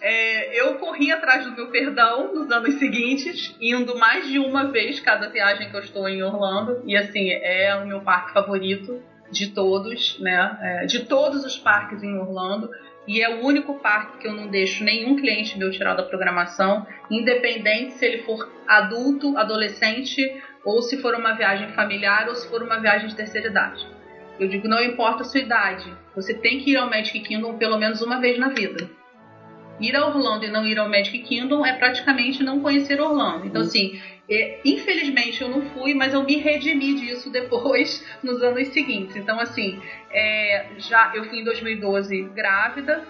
[0.00, 5.00] é, eu corri atrás do meu perdão nos anos seguintes, indo mais de uma vez
[5.00, 9.48] cada viagem que eu estou em Orlando, e assim, é o meu parque favorito de
[9.48, 10.58] todos, né?
[10.60, 12.70] É, de todos os parques em Orlando
[13.06, 16.86] e é o único parque que eu não deixo nenhum cliente meu tirar da programação,
[17.10, 20.22] independente se ele for adulto, adolescente,
[20.64, 23.86] ou se for uma viagem familiar ou se for uma viagem de terceira idade.
[24.38, 27.78] Eu digo, não importa a sua idade, você tem que ir ao Magic Kingdom pelo
[27.78, 28.88] menos uma vez na vida.
[29.80, 33.46] Ir a Orlando e não ir ao Magic Kingdom é praticamente não conhecer Orlando.
[33.46, 38.68] Então, assim, é, infelizmente eu não fui, mas eu me redimi disso depois, nos anos
[38.68, 39.16] seguintes.
[39.16, 43.02] Então, assim, é, já eu fui em 2012 grávida,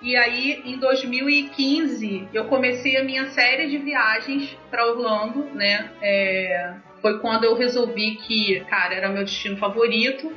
[0.00, 5.90] e aí em 2015 eu comecei a minha série de viagens para Orlando, né?
[6.02, 10.32] É, foi quando eu resolvi que, cara, era meu destino favorito.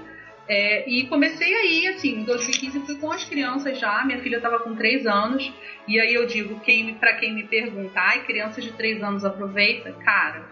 [0.47, 4.59] É, e comecei aí, assim, em 2015 fui com as crianças já, minha filha estava
[4.59, 5.51] com 3 anos,
[5.87, 9.91] e aí eu digo, quem, para quem me pergunta, ai, criança de 3 anos aproveita?
[9.91, 10.47] Cara,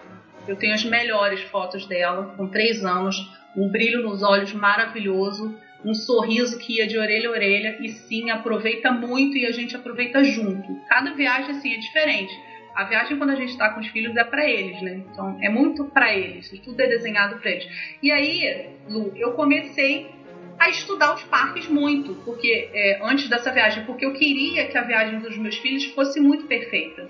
[0.48, 3.16] eu tenho as melhores fotos dela, com 3 anos,
[3.56, 8.32] um brilho nos olhos maravilhoso, um sorriso que ia de orelha a orelha, e sim,
[8.32, 10.76] aproveita muito e a gente aproveita junto.
[10.88, 12.34] Cada viagem, assim, é diferente
[12.76, 15.04] a viagem quando a gente está com os filhos é para eles, né?
[15.12, 17.68] Então é muito para eles, tudo é desenhado para eles.
[18.02, 20.12] E aí, Lu, eu comecei
[20.60, 24.82] a estudar os parques muito, porque é, antes dessa viagem, porque eu queria que a
[24.84, 27.10] viagem dos meus filhos fosse muito perfeita.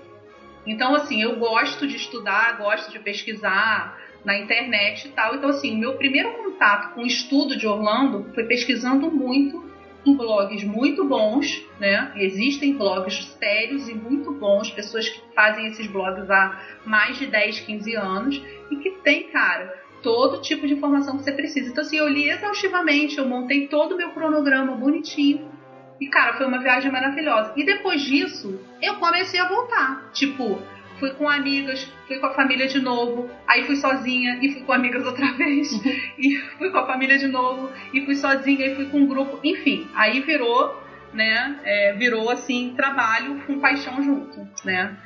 [0.66, 5.34] Então, assim, eu gosto de estudar, gosto de pesquisar na internet e tal.
[5.34, 9.62] Então, assim, meu primeiro contato com o estudo de Orlando foi pesquisando muito
[10.12, 12.12] blogs muito bons, né?
[12.16, 17.60] Existem blogs sérios e muito bons, pessoas que fazem esses blogs há mais de 10,
[17.60, 21.70] 15 anos e que tem, cara, todo tipo de informação que você precisa.
[21.70, 25.50] Então, assim, eu li exaustivamente, eu montei todo o meu cronograma bonitinho.
[26.00, 27.52] E, cara, foi uma viagem maravilhosa.
[27.56, 30.10] E depois disso, eu comecei a voltar.
[30.12, 30.60] Tipo,
[30.98, 34.72] fui com amigas, fui com a família de novo, aí fui sozinha e fui com
[34.72, 35.72] amigas outra vez,
[36.18, 39.38] e fui com a família de novo, e fui sozinha e fui com um grupo,
[39.42, 44.96] enfim, aí virou, né, é, virou assim, trabalho com paixão junto, né.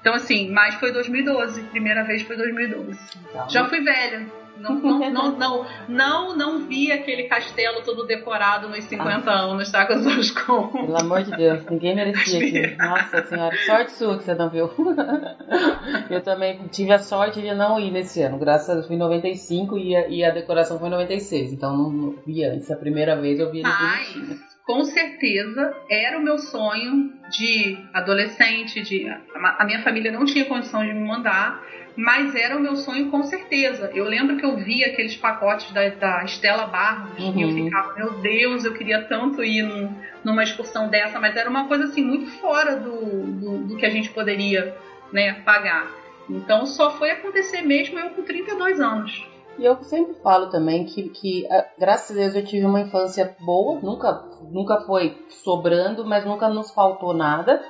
[0.00, 2.98] Então assim, mas foi 2012, primeira vez foi 2012.
[3.28, 4.26] Então, Já fui velha,
[4.58, 9.40] não, não, não, não, não, não vi aquele castelo todo decorado nos 50 ah.
[9.40, 9.86] anos, tá?
[9.86, 10.68] Com os olhos com.
[10.68, 12.76] Pelo amor de Deus, ninguém merecia aquilo.
[12.76, 14.70] Nossa senhora, sorte sua que você não viu.
[16.10, 18.38] Eu também tive a sorte de não ir nesse ano.
[18.38, 21.52] Graças a Deus, fui em 95 e a, e a decoração foi em 96.
[21.52, 22.70] Então não, não vi antes.
[22.70, 28.82] A primeira vez eu vi ele Mas, com certeza era o meu sonho de adolescente,
[28.82, 31.62] de a minha família não tinha condição de me mandar,
[31.98, 33.90] mas era o meu sonho com certeza.
[33.92, 37.36] Eu lembro que eu via aqueles pacotes da, da Estela Barros uhum.
[37.36, 37.64] e eu uhum.
[37.64, 41.86] ficava, meu Deus, eu queria tanto ir num, numa excursão dessa, mas era uma coisa
[41.86, 44.76] assim muito fora do, do, do que a gente poderia
[45.12, 45.90] né, pagar.
[46.30, 49.26] Então só foi acontecer mesmo eu com 32 anos.
[49.58, 53.34] E eu sempre falo também que, que, ah, graças a Deus, eu tive uma infância
[53.40, 54.12] boa, nunca,
[54.52, 57.60] nunca foi sobrando, mas nunca nos faltou nada.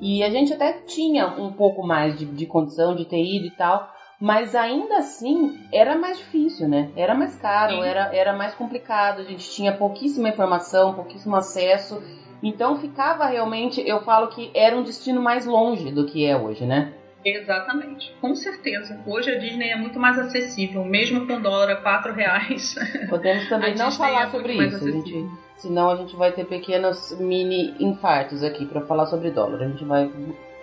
[0.00, 3.50] E a gente até tinha um pouco mais de, de condição de ter ido e
[3.50, 6.90] tal, mas ainda assim era mais difícil, né?
[6.96, 12.02] Era mais caro, era, era mais complicado, a gente tinha pouquíssima informação, pouquíssimo acesso.
[12.42, 16.64] Então ficava realmente, eu falo que era um destino mais longe do que é hoje,
[16.66, 16.92] né?
[17.24, 19.02] Exatamente, com certeza.
[19.04, 22.74] Hoje a Disney é muito mais acessível, mesmo com dólar a 4 reais.
[23.08, 27.74] Podemos também não falar é sobre isso, gente, senão a gente vai ter pequenos mini
[27.80, 29.62] infartos aqui para falar sobre dólar.
[29.62, 30.10] A gente vai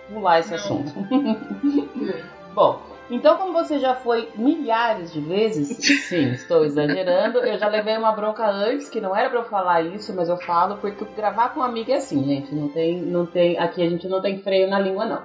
[0.08, 0.92] pular esse assunto.
[2.54, 2.80] Bom,
[3.10, 5.76] então, como você já foi milhares de vezes,
[6.08, 9.82] sim, estou exagerando, eu já levei uma bronca antes, que não era para eu falar
[9.82, 12.54] isso, mas eu falo, porque gravar com um amigo é assim, gente.
[12.54, 15.22] Não tem, não tem, aqui a gente não tem freio na língua, não.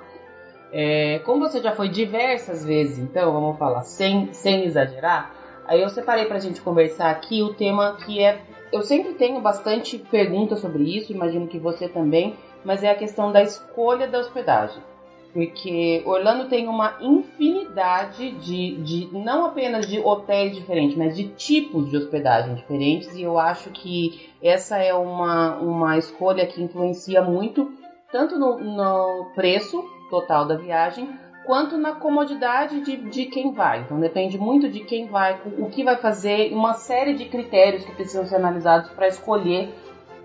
[0.72, 5.34] É, como você já foi diversas vezes, então, vamos falar, sem, sem exagerar,
[5.66, 8.42] aí eu separei pra gente conversar aqui o tema que é.
[8.72, 13.32] Eu sempre tenho bastante perguntas sobre isso, imagino que você também, mas é a questão
[13.32, 14.82] da escolha da hospedagem.
[15.34, 21.90] Porque Orlando tem uma infinidade de, de, não apenas de hotéis diferentes, mas de tipos
[21.90, 27.72] de hospedagem diferentes, e eu acho que essa é uma, uma escolha que influencia muito,
[28.12, 31.08] tanto no, no preço total da viagem,
[31.50, 33.80] quanto na comodidade de, de quem vai.
[33.80, 37.92] Então depende muito de quem vai, o que vai fazer, uma série de critérios que
[37.92, 39.74] precisam ser analisados para escolher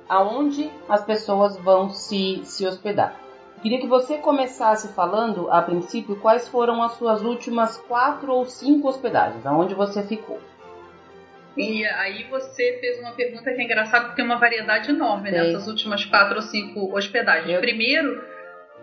[0.07, 3.19] aonde as pessoas vão se, se hospedar.
[3.63, 8.87] Queria que você começasse falando, a princípio, quais foram as suas últimas quatro ou cinco
[8.87, 10.39] hospedagens, aonde você ficou.
[11.57, 15.37] E aí você fez uma pergunta que é engraçada porque tem uma variedade enorme Sim.
[15.37, 17.49] nessas últimas quatro ou cinco hospedagens.
[17.49, 17.63] Eu...
[17.63, 18.23] Primeiro,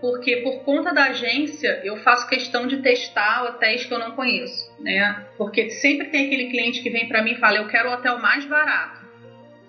[0.02, 4.76] porque por conta da agência eu faço questão de testar hotéis que eu não conheço,
[4.80, 5.24] né?
[5.38, 8.18] Porque sempre tem aquele cliente que vem para mim e fala: "Eu quero o hotel
[8.18, 9.00] mais barato".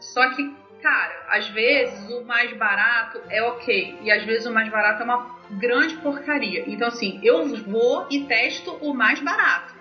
[0.01, 0.51] Só que,
[0.83, 5.05] cara, às vezes o mais barato é OK e às vezes o mais barato é
[5.05, 6.65] uma grande porcaria.
[6.67, 9.75] Então assim, eu vou e testo o mais barato.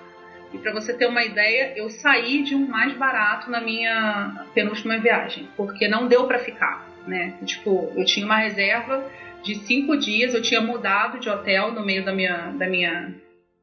[0.53, 4.97] E para você ter uma ideia, eu saí de um mais barato na minha penúltima
[4.97, 7.33] viagem, porque não deu para ficar, né?
[7.45, 9.01] Tipo, eu tinha uma reserva
[9.43, 10.33] de cinco dias.
[10.33, 13.15] Eu tinha mudado de hotel no meio da minha, da minha,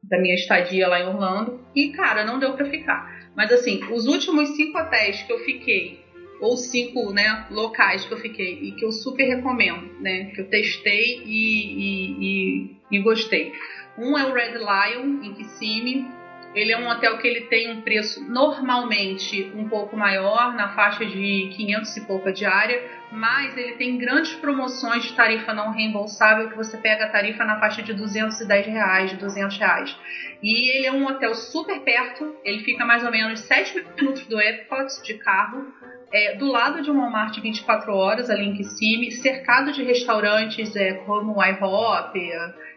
[0.03, 1.59] da minha estadia lá em Orlando.
[1.75, 3.19] E, cara, não deu para ficar.
[3.35, 5.99] Mas, assim, os últimos cinco hotéis que eu fiquei,
[6.41, 10.31] ou cinco né, locais que eu fiquei, e que eu super recomendo, né?
[10.33, 13.51] Que eu testei e, e, e, e gostei.
[13.97, 16.07] Um é o Red Lion, em Kissimmee.
[16.55, 21.05] Ele é um hotel que ele tem um preço normalmente um pouco maior, na faixa
[21.05, 26.55] de 500 e pouca diária, mas ele tem grandes promoções de tarifa não reembolsável que
[26.55, 29.97] você pega a tarifa na faixa de 210 reais, de 200 reais.
[30.43, 34.39] E ele é um hotel super perto, ele fica mais ou menos 7 minutos do
[34.39, 35.65] Epcot de carro,
[36.11, 40.93] é, do lado de um Walmart 24 horas, ali em Kissimmee, cercado de restaurantes é,
[40.93, 42.31] como o IHOP,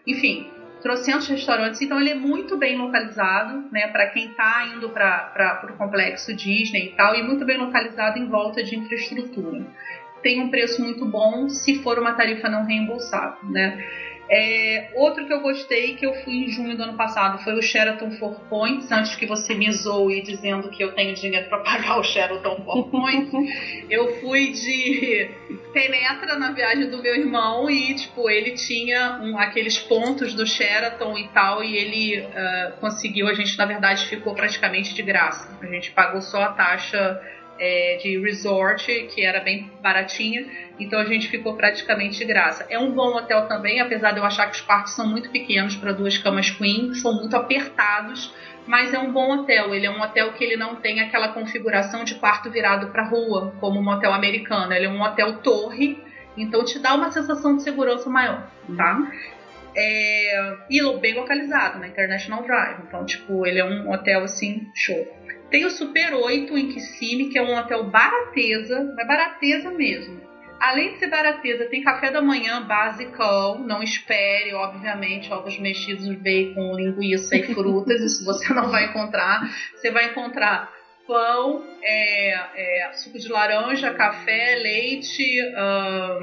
[0.07, 0.51] enfim,
[0.83, 5.77] trocentos restaurantes, então ele é muito bem localizado, né, para quem está indo para o
[5.77, 9.65] complexo Disney e tal, e muito bem localizado em volta de infraestrutura
[10.23, 13.85] tem um preço muito bom se for uma tarifa não reembolsável, né?
[14.35, 17.61] É, outro que eu gostei, que eu fui em junho do ano passado, foi o
[17.61, 21.99] Sheraton Four Points, antes que você me zoe dizendo que eu tenho dinheiro para pagar
[21.99, 23.31] o Sheraton Four Points.
[23.91, 25.29] eu fui de
[25.75, 31.19] penetra na viagem do meu irmão e, tipo, ele tinha um, aqueles pontos do Sheraton
[31.19, 35.59] e tal, e ele uh, conseguiu, a gente na verdade ficou praticamente de graça.
[35.61, 37.21] A gente pagou só a taxa
[37.63, 40.45] é, de resort, que era bem baratinha,
[40.81, 42.67] então a gente ficou praticamente de graça.
[42.69, 45.77] É um bom hotel também, apesar de eu achar que os quartos são muito pequenos
[45.77, 48.35] para duas camas queen, são muito apertados,
[48.67, 49.73] mas é um bom hotel.
[49.73, 53.55] Ele é um hotel que ele não tem aquela configuração de quarto virado para rua,
[53.61, 54.73] como um hotel americano.
[54.73, 56.03] Ele é um hotel torre,
[56.37, 59.09] então te dá uma sensação de segurança maior, tá?
[59.75, 62.81] É, e bem localizado na International Drive.
[62.89, 65.22] Então, tipo, ele é um hotel assim, show.
[65.53, 70.19] Tem o Super 8 em Kissimmee, que é um hotel barateza, mas barateza mesmo.
[70.59, 76.75] Além de ser barateza, tem café da manhã basicão, não espere, obviamente, ovos mexidos, bacon,
[76.75, 79.43] linguiça e frutas, isso você não vai encontrar.
[79.75, 80.73] Você vai encontrar
[81.07, 85.23] pão, é, é, suco de laranja, café, leite,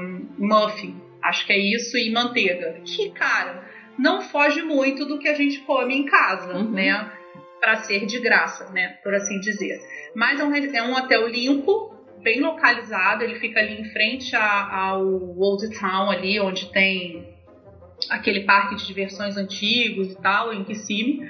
[0.00, 1.00] um, muffin.
[1.22, 2.80] Acho que é isso, e manteiga.
[2.84, 3.62] Que, cara,
[3.96, 6.70] não foge muito do que a gente come em casa, uhum.
[6.72, 7.19] né?
[7.60, 8.98] Para ser de graça, né?
[9.02, 9.78] Por assim dizer.
[10.14, 15.04] Mas é um, é um hotel limpo, bem localizado, ele fica ali em frente ao
[15.38, 17.38] Old Town, ali, onde tem
[18.08, 21.20] aquele parque de diversões antigos e tal, em Kissimmee.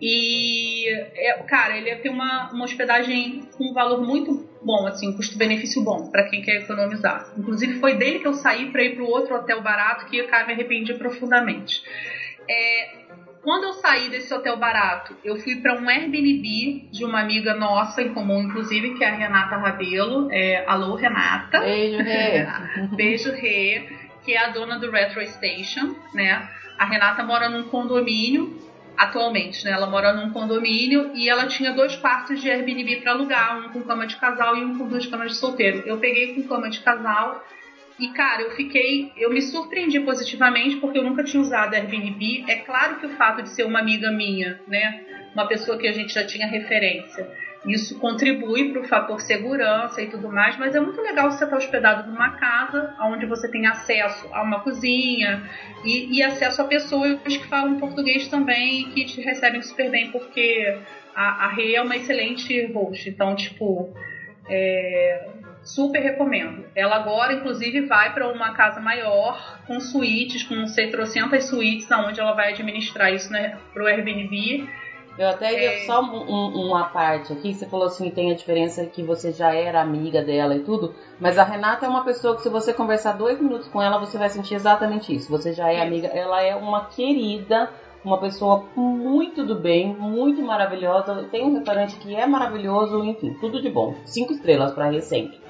[0.00, 5.82] E, é, cara, ele tem uma, uma hospedagem com um valor muito bom, assim, custo-benefício
[5.82, 7.32] bom para quem quer economizar.
[7.36, 10.46] Inclusive, foi dele que eu saí para ir para o outro hotel barato que, cara,
[10.46, 11.82] me arrependi profundamente.
[12.48, 13.04] É,
[13.44, 18.00] quando eu saí desse hotel barato, eu fui para um Airbnb de uma amiga nossa
[18.00, 20.28] em comum, inclusive, que é a Renata Rabelo.
[20.32, 21.60] É, alô, Renata.
[21.60, 22.46] Beijo, Rê.
[22.96, 23.88] Beijo, Rê,
[24.24, 26.48] que é a dona do Retro Station, né?
[26.78, 28.58] A Renata mora num condomínio
[28.96, 29.72] atualmente, né?
[29.72, 33.82] Ela mora num condomínio e ela tinha dois quartos de Airbnb para alugar, um com
[33.82, 35.82] cama de casal e um com duas camas de solteiro.
[35.84, 37.44] Eu peguei com cama de casal
[37.98, 42.44] e cara, eu fiquei, eu me surpreendi positivamente porque eu nunca tinha usado Airbnb.
[42.48, 45.92] É claro que o fato de ser uma amiga minha, né, uma pessoa que a
[45.92, 47.28] gente já tinha referência,
[47.66, 51.56] isso contribui para o fator segurança e tudo mais, mas é muito legal você estar
[51.56, 55.48] hospedado numa casa onde você tem acesso a uma cozinha
[55.84, 60.10] e, e acesso a pessoas que falam português também e que te recebem super bem,
[60.10, 60.78] porque
[61.14, 63.08] a, a Rê é uma excelente host.
[63.08, 63.88] Então, tipo,
[64.48, 65.28] é,
[65.64, 66.66] super recomendo.
[66.74, 72.20] Ela agora, inclusive, vai para uma casa maior, com suítes, com sei, trocentas suítes, onde
[72.20, 74.68] ela vai administrar isso né, para o Airbnb
[75.16, 75.86] eu até é...
[75.86, 79.80] só um, uma parte aqui, você falou assim, tem a diferença que você já era
[79.80, 83.40] amiga dela e tudo, mas a Renata é uma pessoa que se você conversar dois
[83.40, 85.30] minutos com ela, você vai sentir exatamente isso.
[85.30, 87.70] Você já é amiga, ela é uma querida,
[88.04, 93.62] uma pessoa muito do bem, muito maravilhosa, tem um restaurante que é maravilhoso, enfim, tudo
[93.62, 93.94] de bom.
[94.04, 95.43] Cinco estrelas para sempre.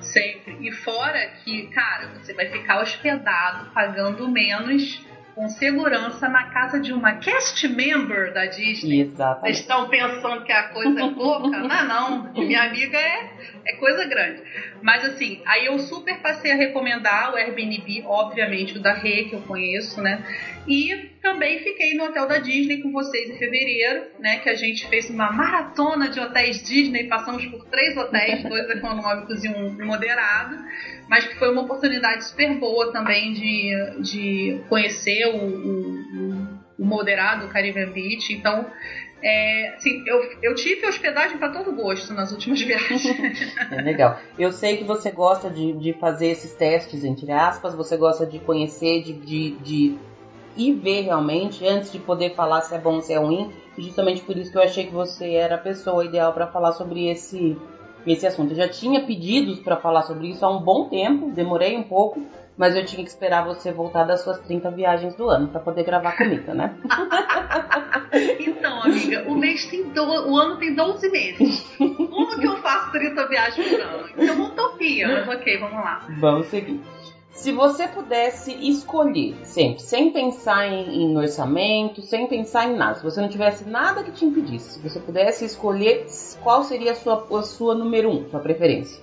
[0.00, 0.56] Sempre.
[0.60, 5.06] E fora que, cara, você vai ficar hospedado pagando menos
[5.38, 9.02] com segurança na casa de uma cast member da Disney.
[9.02, 9.42] Exatamente.
[9.42, 11.48] Vocês estão pensando que a coisa é pouca?
[11.62, 12.32] não, não.
[12.32, 13.30] Minha amiga é,
[13.64, 14.42] é coisa grande.
[14.82, 19.34] Mas assim, aí eu super passei a recomendar o Airbnb, obviamente o da Rê, que
[19.34, 20.24] eu conheço, né?
[20.68, 24.38] E também fiquei no hotel da Disney com vocês em fevereiro, né?
[24.38, 29.42] Que a gente fez uma maratona de hotéis Disney, passamos por três hotéis, dois econômicos
[29.44, 30.56] e um moderado
[31.08, 36.46] mas que foi uma oportunidade super boa também de, de conhecer o, o,
[36.78, 38.32] o moderado o Caribbean Beach.
[38.32, 38.66] Então,
[39.22, 43.04] é, assim, eu, eu tive hospedagem para todo gosto nas últimas viagens.
[43.72, 44.20] é legal.
[44.38, 48.38] Eu sei que você gosta de, de fazer esses testes, entre aspas, você gosta de
[48.38, 49.98] conhecer, de, de, de
[50.58, 53.50] ir ver realmente antes de poder falar se é bom ou se é ruim.
[53.78, 57.08] Justamente por isso que eu achei que você era a pessoa ideal para falar sobre
[57.08, 57.56] esse
[58.06, 58.52] esse assunto.
[58.52, 62.22] Eu já tinha pedidos para falar sobre isso há um bom tempo, demorei um pouco,
[62.56, 65.84] mas eu tinha que esperar você voltar das suas 30 viagens do ano para poder
[65.84, 66.74] gravar comigo, né?
[68.40, 70.02] então, amiga, o mês tem do...
[70.02, 71.76] o ano tem 12 meses.
[71.78, 74.08] Como que eu faço 30 viagens por ano?
[74.16, 76.06] Então, utopia, mas ok, vamos lá.
[76.18, 76.80] Vamos seguir.
[77.38, 83.04] Se você pudesse escolher sempre, sem pensar em, em, orçamento, sem pensar em nada, se
[83.04, 86.04] você não tivesse nada que te impedisse, se você pudesse escolher,
[86.42, 89.00] qual seria a sua, a sua número um, sua preferência?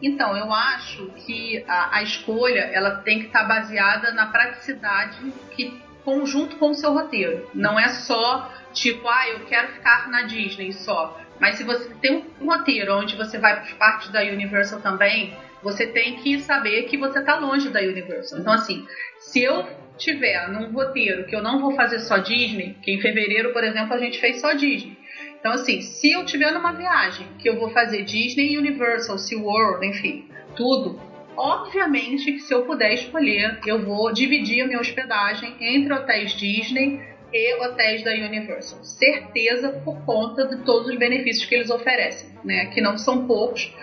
[0.00, 5.18] Então, eu acho que a, a escolha ela tem que estar tá baseada na praticidade
[5.50, 7.50] que conjunto com o seu roteiro.
[7.52, 11.20] Não é só tipo, ah, eu quero ficar na Disney só.
[11.38, 15.84] Mas se você tem um roteiro onde você vai para partes da Universal também, você
[15.84, 18.38] tem que saber que você está longe da Universal.
[18.38, 18.86] Então, assim,
[19.18, 19.66] se eu
[19.98, 23.92] tiver num roteiro que eu não vou fazer só Disney, que em fevereiro, por exemplo,
[23.92, 24.96] a gente fez só Disney.
[25.40, 30.28] Então, assim, se eu tiver numa viagem que eu vou fazer Disney, Universal, SeaWorld, enfim,
[30.54, 31.00] tudo,
[31.36, 37.00] obviamente que se eu puder escolher, eu vou dividir a minha hospedagem entre hotéis Disney
[37.32, 38.84] e hotéis da Universal.
[38.84, 42.66] Certeza por conta de todos os benefícios que eles oferecem, né?
[42.66, 43.74] Que não são poucos.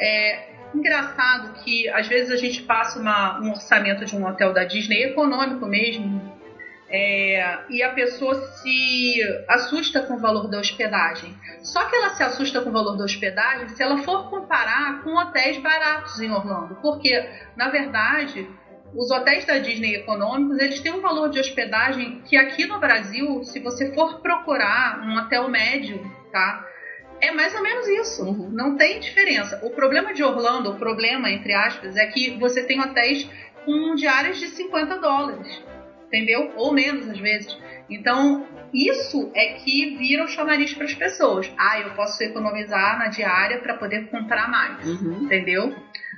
[0.00, 4.64] É, engraçado que às vezes a gente passa uma, um orçamento de um hotel da
[4.64, 6.38] Disney, econômico mesmo,
[6.90, 11.36] é, e a pessoa se assusta com o valor da hospedagem.
[11.62, 15.14] Só que ela se assusta com o valor da hospedagem se ela for comparar com
[15.14, 18.48] hotéis baratos em Orlando, porque na verdade
[18.94, 23.44] os hotéis da Disney econômicos eles têm um valor de hospedagem que aqui no Brasil,
[23.44, 26.00] se você for procurar um hotel médio,
[26.32, 26.64] tá?
[27.20, 28.24] É mais ou menos isso.
[28.24, 28.50] Uhum.
[28.50, 29.60] Não tem diferença.
[29.64, 33.28] O problema de Orlando, o problema, entre aspas, é que você tem hotéis
[33.64, 35.62] com diárias de 50 dólares.
[36.06, 36.52] Entendeu?
[36.56, 37.58] Ou menos às vezes.
[37.90, 41.50] Então, isso é que vira o chamariz para as pessoas.
[41.58, 45.24] Ah, eu posso economizar na diária para poder comprar mais, uhum.
[45.24, 45.74] entendeu?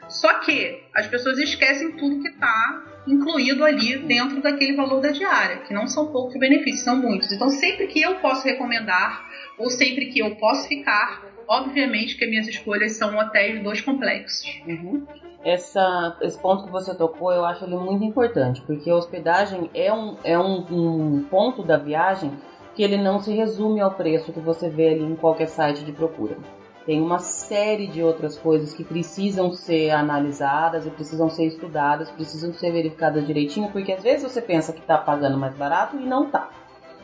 [0.08, 5.58] Só que as pessoas esquecem tudo que está incluído ali dentro daquele valor da diária,
[5.58, 7.30] que não são poucos benefícios, são muitos.
[7.32, 9.29] Então, sempre que eu posso recomendar,
[9.60, 14.48] ou sempre que eu posso ficar, obviamente que minhas escolhas são hotéis dos complexos.
[14.66, 15.06] Uhum.
[15.44, 19.92] Essa, esse ponto que você tocou, eu acho ele muito importante, porque a hospedagem é
[19.92, 22.32] um, é um, um ponto da viagem
[22.74, 25.92] que ele não se resume ao preço que você vê ali em qualquer site de
[25.92, 26.36] procura.
[26.86, 32.52] Tem uma série de outras coisas que precisam ser analisadas e precisam ser estudadas, precisam
[32.54, 36.26] ser verificadas direitinho, porque às vezes você pensa que está pagando mais barato e não
[36.26, 36.48] está.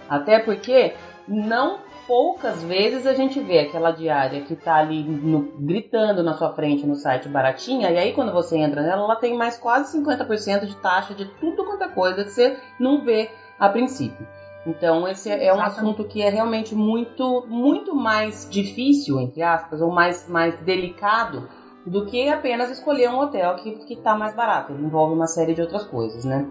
[0.08, 0.94] Até porque
[1.28, 6.52] não poucas vezes a gente vê aquela diária que está ali no, gritando na sua
[6.54, 10.66] frente no site baratinha, e aí quando você entra nela, ela tem mais quase 50%
[10.66, 14.26] de taxa de tudo quanto é coisa que você não vê a princípio.
[14.66, 19.90] Então esse é um assunto que é realmente muito, muito mais difícil, entre aspas, ou
[19.90, 21.48] mais, mais delicado
[21.84, 24.72] do que apenas escolher um hotel que está mais barato.
[24.72, 26.50] Ele envolve uma série de outras coisas, né?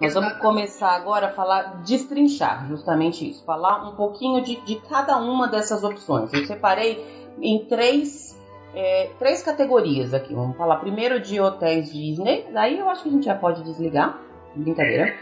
[0.00, 5.16] Nós vamos começar agora a falar, destrinchar justamente isso, falar um pouquinho de, de cada
[5.16, 6.32] uma dessas opções.
[6.32, 7.04] Eu separei
[7.40, 8.36] em três,
[8.74, 10.34] é, três categorias aqui.
[10.34, 14.18] Vamos falar primeiro de hotéis Disney, daí eu acho que a gente já pode desligar.
[14.54, 15.14] Brincadeira.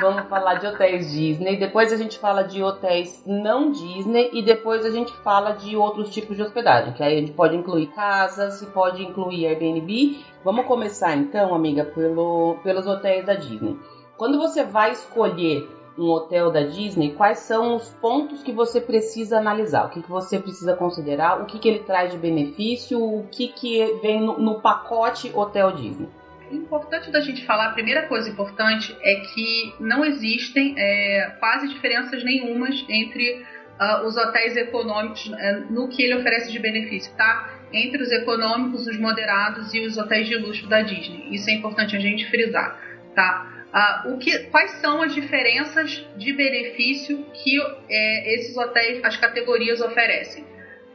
[0.00, 4.84] Vamos falar de hotéis Disney, depois a gente fala de hotéis não Disney e depois
[4.84, 8.64] a gente fala de outros tipos de hospedagem, que aí a gente pode incluir casas
[8.72, 10.24] pode incluir Airbnb.
[10.44, 13.76] Vamos começar então, amiga, pelo, pelos hotéis da Disney.
[14.18, 19.38] Quando você vai escolher um hotel da Disney, quais são os pontos que você precisa
[19.38, 19.86] analisar?
[19.86, 21.40] O que, que você precisa considerar?
[21.40, 23.00] O que, que ele traz de benefício?
[23.00, 26.08] O que, que vem no, no pacote Hotel Disney?
[26.50, 32.24] importante da gente falar, a primeira coisa importante é que não existem é, quase diferenças
[32.24, 33.44] nenhumas entre
[33.78, 37.50] uh, os hotéis econômicos uh, no que ele oferece de benefício, tá?
[37.70, 41.28] Entre os econômicos, os moderados e os hotéis de luxo da Disney.
[41.34, 42.80] Isso é importante a gente frisar,
[43.14, 43.57] tá?
[43.72, 47.60] Uh, o que, quais são as diferenças de benefício que
[47.90, 50.46] é, esses hotéis, as categorias oferecem?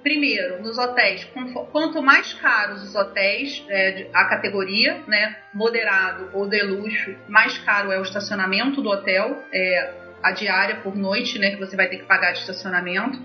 [0.02, 1.26] Primeiro, nos hotéis,
[1.72, 7.90] quanto mais caros os hotéis, é, a categoria, né, moderado ou de luxo, mais caro
[7.90, 12.00] é o estacionamento do hotel, é, a diária por noite, né, que você vai ter
[12.00, 13.18] que pagar de estacionamento.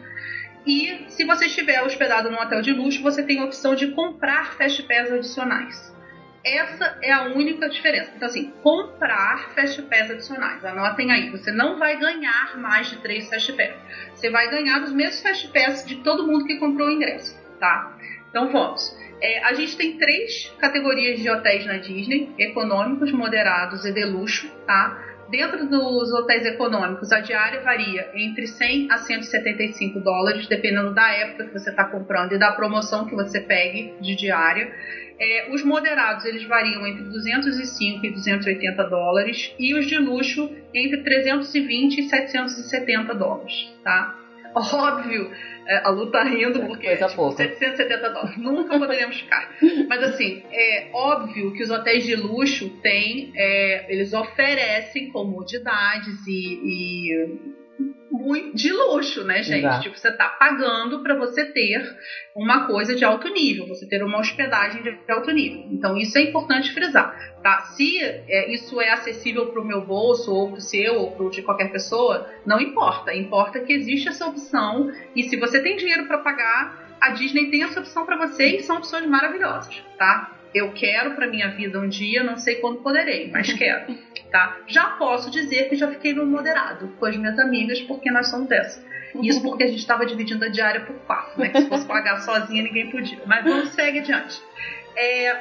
[0.65, 4.53] E se você estiver hospedado num hotel de luxo, você tem a opção de comprar
[4.53, 5.98] fast pass adicionais.
[6.45, 8.13] Essa é a única diferença.
[8.15, 10.65] Então, assim, comprar Fast Pass adicionais.
[10.65, 11.31] Anotem aí.
[11.31, 13.75] Você não vai ganhar mais de três Fast Pass.
[14.15, 17.97] Você vai ganhar os mesmos Fast Pass de todo mundo que comprou o ingresso, tá?
[18.31, 18.97] Então, vamos.
[19.21, 24.49] É, a gente tem três categorias de hotéis na Disney: econômicos, moderados e de luxo,
[24.67, 25.07] tá?
[25.29, 31.45] Dentro dos hotéis econômicos, a diária varia entre 100 a 175 dólares, dependendo da época
[31.45, 34.73] que você está comprando e da promoção que você pegue de diária.
[35.21, 41.03] É, os moderados eles variam entre 205 e 280 dólares e os de luxo entre
[41.03, 44.15] 320 e 770 dólares, tá?
[44.55, 45.31] Óbvio,
[45.67, 49.51] é, a Lu tá rindo porque é, tipo, 770 dólares, nunca poderíamos ficar.
[49.89, 56.61] Mas assim, é óbvio que os hotéis de luxo têm, é, eles oferecem comodidades e,
[56.65, 57.58] e
[58.11, 59.65] muito de luxo, né, gente?
[59.65, 59.83] Exato.
[59.83, 61.83] Tipo, você tá pagando para você ter
[62.35, 65.65] uma coisa de alto nível, você ter uma hospedagem de alto nível.
[65.71, 67.61] Então, isso é importante frisar, tá?
[67.77, 71.43] Se é, isso é acessível para o meu bolso, ou pro seu, ou pro de
[71.43, 73.15] qualquer pessoa, não importa.
[73.15, 77.63] Importa que existe essa opção e se você tem dinheiro para pagar, a Disney tem
[77.63, 80.35] essa opção para você e são opções maravilhosas, tá?
[80.55, 83.95] Eu quero para minha vida um dia, não sei quando poderei, mas quero,
[84.31, 84.59] tá?
[84.67, 88.49] Já posso dizer que já fiquei no moderado com as minhas amigas, porque nós somos
[88.49, 88.87] dessa.
[89.23, 91.51] Isso porque a gente estava dividindo a diária por quatro, né?
[91.53, 93.21] Se fosse pagar sozinha, ninguém podia.
[93.27, 94.41] Mas vamos seguir adiante.
[94.97, 95.41] É,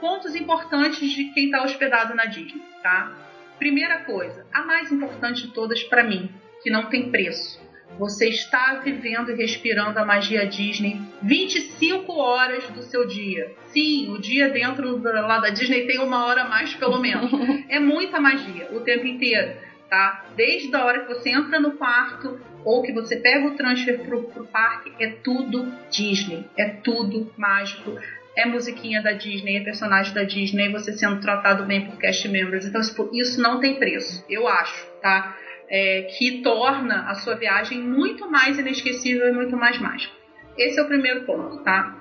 [0.00, 3.12] pontos importantes de quem está hospedado na Disney, tá?
[3.58, 6.30] Primeira coisa, a mais importante de todas para mim,
[6.62, 7.65] que não tem preço
[7.98, 13.52] você está vivendo e respirando a magia Disney 25 horas do seu dia.
[13.68, 17.30] Sim, o dia dentro lá da Disney tem uma hora a mais, pelo menos.
[17.68, 19.56] é muita magia o tempo inteiro,
[19.88, 20.26] tá?
[20.36, 24.24] Desde a hora que você entra no quarto ou que você pega o transfer pro,
[24.24, 26.44] pro parque, é tudo Disney.
[26.56, 27.96] É tudo mágico
[28.36, 32.66] é musiquinha da Disney, é personagem da Disney, você sendo tratado bem por cast members.
[32.66, 35.34] Então, tipo, isso não tem preço, eu acho, tá?
[35.68, 40.14] É, que torna a sua viagem muito mais inesquecível e muito mais mágica.
[40.56, 41.96] Esse é o primeiro ponto, tá?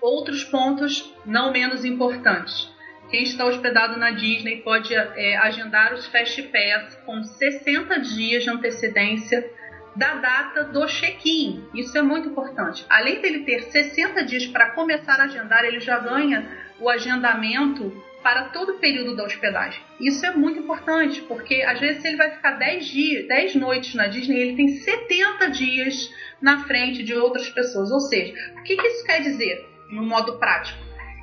[0.00, 2.70] Outros pontos não menos importantes.
[3.10, 8.50] quem está hospedado na Disney pode é, agendar os Fast Pass com 60 dias de
[8.50, 9.50] antecedência
[9.96, 11.66] da data do check-in.
[11.74, 12.84] Isso é muito importante.
[12.88, 16.46] Além dele ter 60 dias para começar a agendar, ele já ganha
[16.78, 17.92] o agendamento
[18.22, 19.80] para todo o período da hospedagem.
[20.00, 24.06] Isso é muito importante, porque às vezes ele vai ficar 10 dias, 10 noites na
[24.06, 27.90] Disney, ele tem 70 dias na frente de outras pessoas.
[27.90, 30.78] Ou seja, o que, isso quer dizer no modo prático?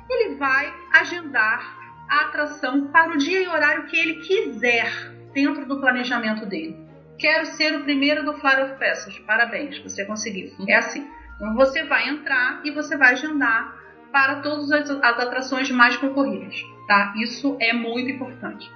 [0.08, 1.76] Ele vai agendar
[2.08, 4.90] a atração para o dia e horário que ele quiser
[5.32, 6.76] dentro do planejamento dele.
[7.18, 9.20] Quero ser o primeiro do Flight of Passage.
[9.22, 10.52] Parabéns, você conseguiu.
[10.68, 11.06] É assim.
[11.36, 13.74] Então você vai entrar e você vai agendar
[14.12, 16.56] para todas as, as atrações mais concorridas,
[16.86, 17.14] tá?
[17.16, 18.70] Isso é muito importante.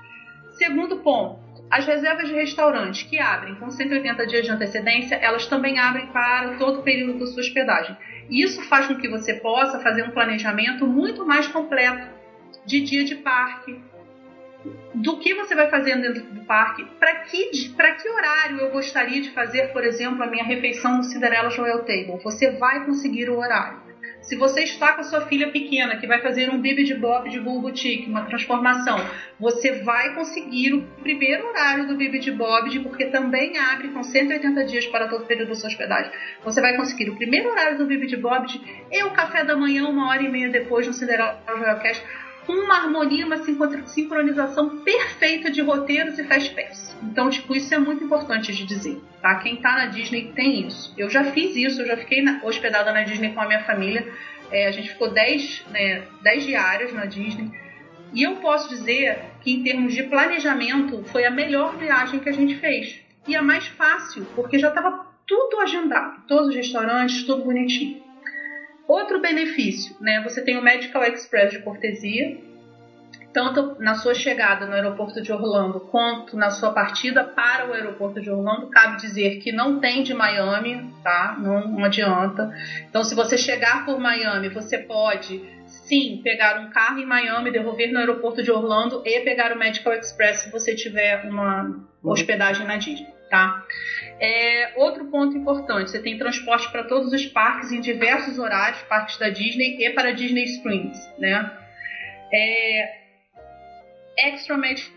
[0.53, 1.39] Segundo ponto,
[1.71, 6.57] as reservas de restaurante que abrem com 180 dias de antecedência, elas também abrem para
[6.59, 7.97] todo o período da sua hospedagem.
[8.29, 12.09] Isso faz com que você possa fazer um planejamento muito mais completo
[12.67, 13.81] de dia de parque,
[14.95, 19.31] do que você vai fazendo dentro do parque, para que, que horário eu gostaria de
[19.31, 22.21] fazer, por exemplo, a minha refeição no Cinderella Royal Table.
[22.23, 23.89] Você vai conseguir o horário.
[24.23, 27.29] Se você está com a sua filha pequena que vai fazer um bibi de bob
[27.31, 28.99] de Bull Boutique, uma transformação,
[29.39, 34.64] você vai conseguir o primeiro horário do bibi de bob, porque também abre com 180
[34.64, 36.12] dias para todo o período da sua hospedagem.
[36.45, 38.47] Você vai conseguir o primeiro horário do bibi de bob
[38.93, 42.05] e o café da manhã uma hora e meia depois no Cinderella Royal Cast
[42.51, 43.36] com uma harmonia, uma
[43.86, 46.96] sincronização perfeita de roteiros e fast pass.
[47.01, 49.36] Então, tipo, isso é muito importante de dizer, tá?
[49.36, 50.92] Quem tá na Disney tem isso.
[50.98, 54.12] Eu já fiz isso, eu já fiquei na, hospedada na Disney com a minha família.
[54.51, 56.03] É, a gente ficou 10 né,
[56.40, 57.53] diárias na Disney.
[58.12, 62.32] E eu posso dizer que, em termos de planejamento, foi a melhor viagem que a
[62.32, 63.01] gente fez.
[63.28, 68.03] E a mais fácil, porque já estava tudo agendado, todos os restaurantes, tudo bonitinho.
[68.91, 70.20] Outro benefício, né?
[70.24, 72.36] Você tem o Medical Express de cortesia,
[73.32, 78.20] tanto na sua chegada no aeroporto de Orlando quanto na sua partida para o aeroporto
[78.20, 78.68] de Orlando.
[78.68, 81.36] Cabe dizer que não tem de Miami, tá?
[81.38, 82.53] Não, não adianta.
[82.88, 87.93] Então, se você chegar por Miami, você pode sim pegar um carro em Miami, devolver
[87.93, 92.76] no aeroporto de Orlando e pegar o Medical Express se você tiver uma hospedagem na
[92.76, 93.62] Disney, tá?
[94.21, 99.16] É, outro ponto importante, você tem transporte para todos os parques em diversos horários, parques
[99.16, 101.51] da Disney e para Disney Springs, né?
[102.33, 103.01] É,
[104.29, 104.93] Extramed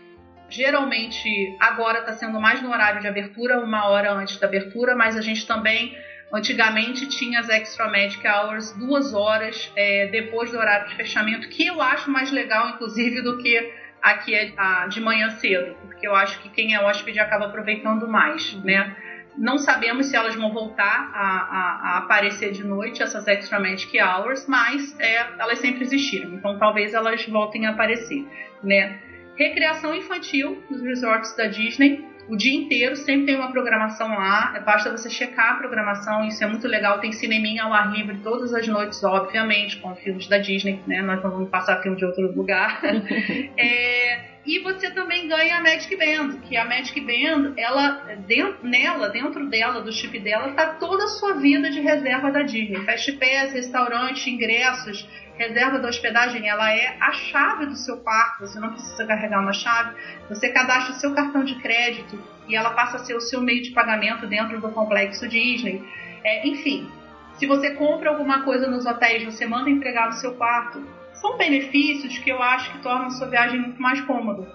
[0.48, 5.16] geralmente agora está sendo mais no horário de abertura, uma hora antes da abertura, mas
[5.16, 5.96] a gente também
[6.32, 11.66] antigamente tinha as Extra Magic Hours duas horas é, depois do horário de fechamento, que
[11.66, 13.72] eu acho mais legal, inclusive, do que
[14.02, 14.52] aqui é,
[14.88, 18.94] de manhã cedo, porque eu acho que quem é hóspede acaba aproveitando mais, né?
[19.36, 24.00] Não sabemos se elas vão voltar a, a, a, aparecer de noite, essas Extra Magic
[24.00, 28.24] Hours, mas é, elas sempre existiram, então talvez elas voltem a aparecer,
[28.62, 28.98] né?
[29.36, 34.90] Recreação infantil nos resorts da Disney, o dia inteiro, sempre tem uma programação lá, basta
[34.90, 38.66] você checar a programação, isso é muito legal, tem cineminha ao ar livre todas as
[38.66, 41.02] noites, obviamente, com filmes da Disney, né?
[41.02, 42.80] Nós não vamos passar filme de outro lugar.
[43.58, 49.08] é, e você também ganha a Magic Band, que a Magic Band, ela, dentro, nela,
[49.08, 52.84] dentro dela, do chip dela, tá toda a sua vida de reserva da Disney.
[52.84, 58.60] Fast Pass, restaurante, ingressos, reserva da hospedagem, ela é a chave do seu quarto, você
[58.60, 59.96] não precisa carregar uma chave,
[60.28, 63.62] você cadastra o seu cartão de crédito e ela passa a ser o seu meio
[63.62, 65.82] de pagamento dentro do complexo Disney.
[66.22, 66.90] É, enfim,
[67.38, 70.86] se você compra alguma coisa nos hotéis, você manda entregar no seu quarto
[71.24, 74.46] são benefícios que eu acho que tornam a sua viagem muito mais cômoda.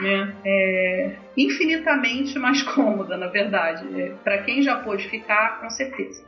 [0.00, 0.36] Né?
[0.44, 3.86] É infinitamente mais cômoda, na verdade.
[4.00, 6.24] É, Para quem já pôde ficar, com certeza.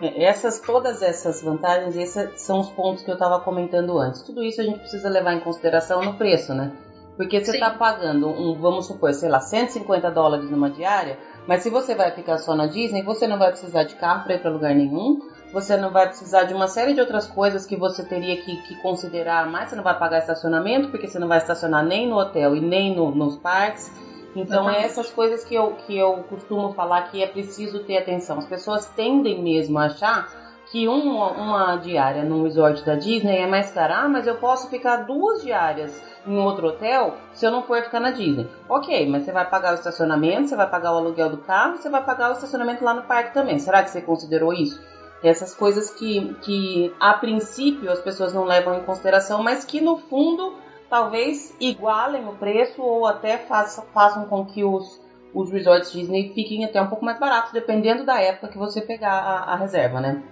[0.00, 4.22] É, essas, todas essas vantagens, esses são os pontos que eu estava comentando antes.
[4.22, 6.72] Tudo isso a gente precisa levar em consideração no preço, né?
[7.14, 11.68] Porque você está pagando, um, vamos supor, sei lá, 150 dólares numa diária, mas se
[11.68, 14.50] você vai ficar só na Disney, você não vai precisar de carro para ir para
[14.50, 15.20] lugar nenhum,
[15.52, 18.74] você não vai precisar de uma série de outras coisas que você teria que, que,
[18.76, 19.68] considerar mais.
[19.68, 22.94] Você não vai pagar estacionamento, porque você não vai estacionar nem no hotel e nem
[22.94, 23.92] no, nos parques.
[24.34, 28.38] Então, é essas coisas que eu, que eu costumo falar que é preciso ter atenção.
[28.38, 30.26] As pessoas tendem mesmo a achar
[30.70, 34.04] que uma, uma diária num resort da Disney é mais cara.
[34.04, 38.00] Ah, mas eu posso ficar duas diárias em outro hotel se eu não for ficar
[38.00, 38.48] na Disney.
[38.70, 41.90] Ok, mas você vai pagar o estacionamento, você vai pagar o aluguel do carro, você
[41.90, 43.58] vai pagar o estacionamento lá no parque também.
[43.58, 44.80] Será que você considerou isso?
[45.22, 49.96] Essas coisas que, que a princípio as pessoas não levam em consideração, mas que no
[49.96, 50.54] fundo
[50.90, 55.00] talvez igualem o preço ou até façam, façam com que os,
[55.32, 59.18] os resorts Disney fiquem até um pouco mais baratos, dependendo da época que você pegar
[59.18, 60.22] a, a reserva, né?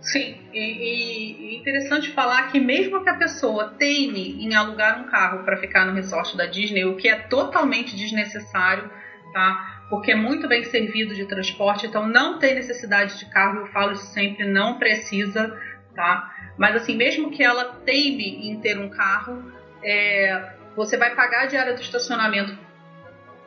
[0.00, 5.44] Sim, e, é interessante falar que mesmo que a pessoa teime em alugar um carro
[5.44, 8.90] para ficar no resort da Disney, o que é totalmente desnecessário,
[9.32, 9.77] tá?
[9.88, 13.92] Porque é muito bem servido de transporte, então não tem necessidade de carro, eu falo
[13.92, 15.58] isso sempre, não precisa,
[15.94, 16.34] tá?
[16.58, 19.50] Mas assim, mesmo que ela teime em ter um carro,
[19.82, 22.56] é, você vai pagar a diária do estacionamento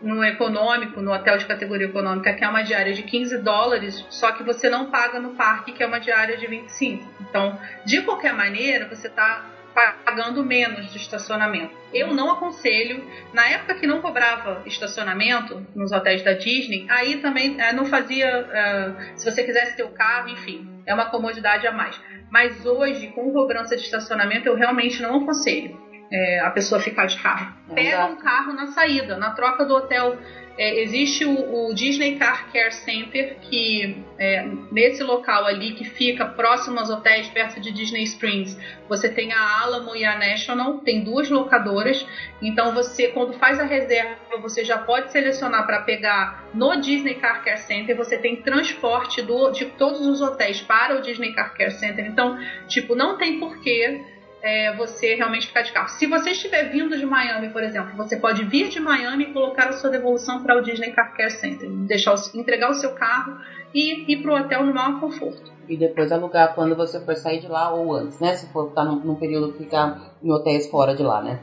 [0.02, 4.32] no econômico, no hotel de categoria econômica, que é uma diária de 15 dólares, só
[4.32, 7.08] que você não paga no parque, que é uma diária de 25.
[7.22, 11.76] Então, de qualquer maneira, você está pagando menos de estacionamento.
[11.94, 17.60] Eu não aconselho, na época que não cobrava estacionamento nos hotéis da Disney, aí também
[17.60, 21.72] é, não fazia, uh, se você quisesse ter o carro, enfim, é uma comodidade a
[21.72, 22.00] mais.
[22.30, 27.18] Mas hoje, com cobrança de estacionamento, eu realmente não aconselho é, a pessoa ficar de
[27.18, 27.54] carro.
[27.74, 30.18] Pega um carro na saída, na troca do hotel.
[30.58, 36.26] É, existe o, o, Disney Car Care Center, que é, nesse local ali que fica
[36.26, 38.60] próximo aos hotéis, perto de Disney Springs,
[38.90, 42.06] você tem a Alamo e a National, tem duas locadoras.
[42.42, 47.42] Então você, quando faz a reserva, você já pode selecionar para pegar no Disney Car
[47.46, 47.96] Care Center.
[47.96, 52.06] Você tem transporte do, de todos os hotéis para o Disney Car Care Center.
[52.06, 52.38] Então,
[52.68, 54.02] tipo, não tem porquê
[54.42, 55.90] é, você realmente ficar de carro.
[55.90, 59.70] Se você estiver vindo de Miami, por exemplo, você pode vir de Miami e colocar
[59.70, 63.38] a sua devolução para o Disney Car Care Center, deixar entregar o seu carro
[63.74, 65.52] e ir para o hotel no maior conforto.
[65.70, 68.34] E depois alugar quando você for sair de lá ou antes, né?
[68.36, 71.40] Se for estar tá num, num período que ficar em hotéis fora de lá, né?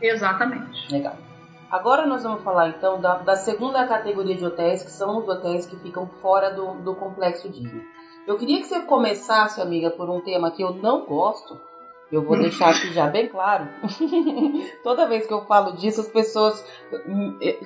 [0.00, 0.90] Exatamente.
[0.92, 1.16] Legal.
[1.70, 5.66] Agora nós vamos falar então da, da, segunda categoria de hotéis, que são os hotéis
[5.66, 7.82] que ficam fora do, do complexo Disney.
[8.26, 11.60] Eu queria que você começasse, amiga, por um tema que eu não gosto,
[12.10, 13.68] eu vou deixar aqui já bem claro.
[14.82, 16.64] Toda vez que eu falo disso, as pessoas.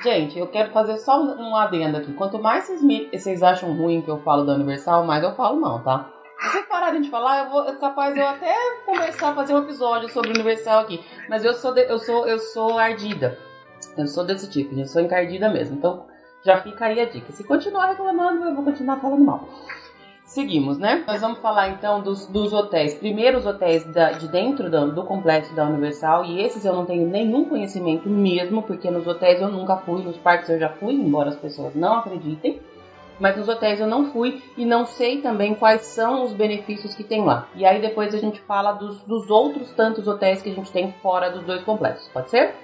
[0.03, 2.13] Gente, eu quero fazer só um adendo aqui.
[2.15, 3.09] Quanto mais vocês, me...
[3.13, 6.11] vocês acham ruim que eu falo da Universal, mais eu falo não, tá?
[6.39, 8.55] Se vocês pararem de falar, eu vou, capaz eu até
[8.87, 11.05] começar a fazer um episódio sobre Universal aqui.
[11.29, 11.83] Mas eu sou, de...
[11.83, 13.39] eu sou, eu sou ardida.
[13.97, 15.77] Eu sou desse tipo, eu sou encardida mesmo.
[15.77, 16.07] Então
[16.43, 17.31] já fica aí a dica.
[17.33, 19.47] Se continuar reclamando, eu vou continuar falando mal.
[20.31, 21.03] Seguimos, né?
[21.09, 22.95] Nós vamos falar então dos, dos hotéis.
[22.95, 26.25] Primeiro, os hotéis da, de dentro do, do, complexo da Universal.
[26.25, 30.17] E esses eu não tenho nenhum conhecimento mesmo, porque nos hotéis eu nunca fui, nos
[30.19, 32.61] parques eu já fui, embora as pessoas não acreditem.
[33.19, 37.03] Mas nos hotéis eu não fui e não sei também quais são os benefícios que
[37.03, 37.49] tem lá.
[37.57, 40.93] E aí depois a gente fala dos, dos outros tantos hotéis que a gente tem
[41.03, 42.09] fora dos dois complexos.
[42.13, 42.55] Pode ser?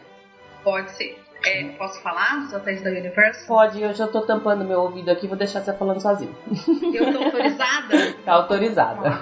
[0.62, 1.25] Pode ser.
[1.45, 3.47] É, posso falar dos hotéis da Universal?
[3.47, 6.37] Pode, eu já tô tampando meu ouvido aqui, vou deixar você falando sozinho.
[6.93, 8.12] Eu tô autorizada?
[8.24, 9.20] tá autorizada.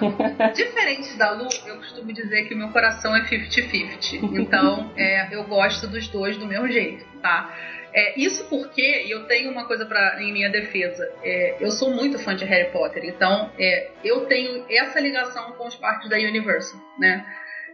[0.54, 4.40] Diferente da Lu, eu costumo dizer que o meu coração é 50-50.
[4.40, 7.54] Então, é, eu gosto dos dois do meu jeito, tá?
[7.92, 11.08] É, isso porque eu tenho uma coisa pra, em minha defesa.
[11.22, 15.66] É, eu sou muito fã de Harry Potter, então é, eu tenho essa ligação com
[15.68, 17.24] os parques da Universal, né?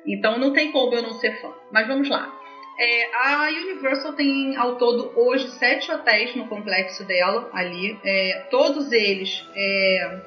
[0.06, 1.48] Então não tem como eu não ser fã.
[1.72, 2.39] Mas vamos lá.
[2.82, 7.98] É, a Universal tem ao todo hoje sete hotéis no complexo dela ali.
[8.02, 10.20] É, todos eles é,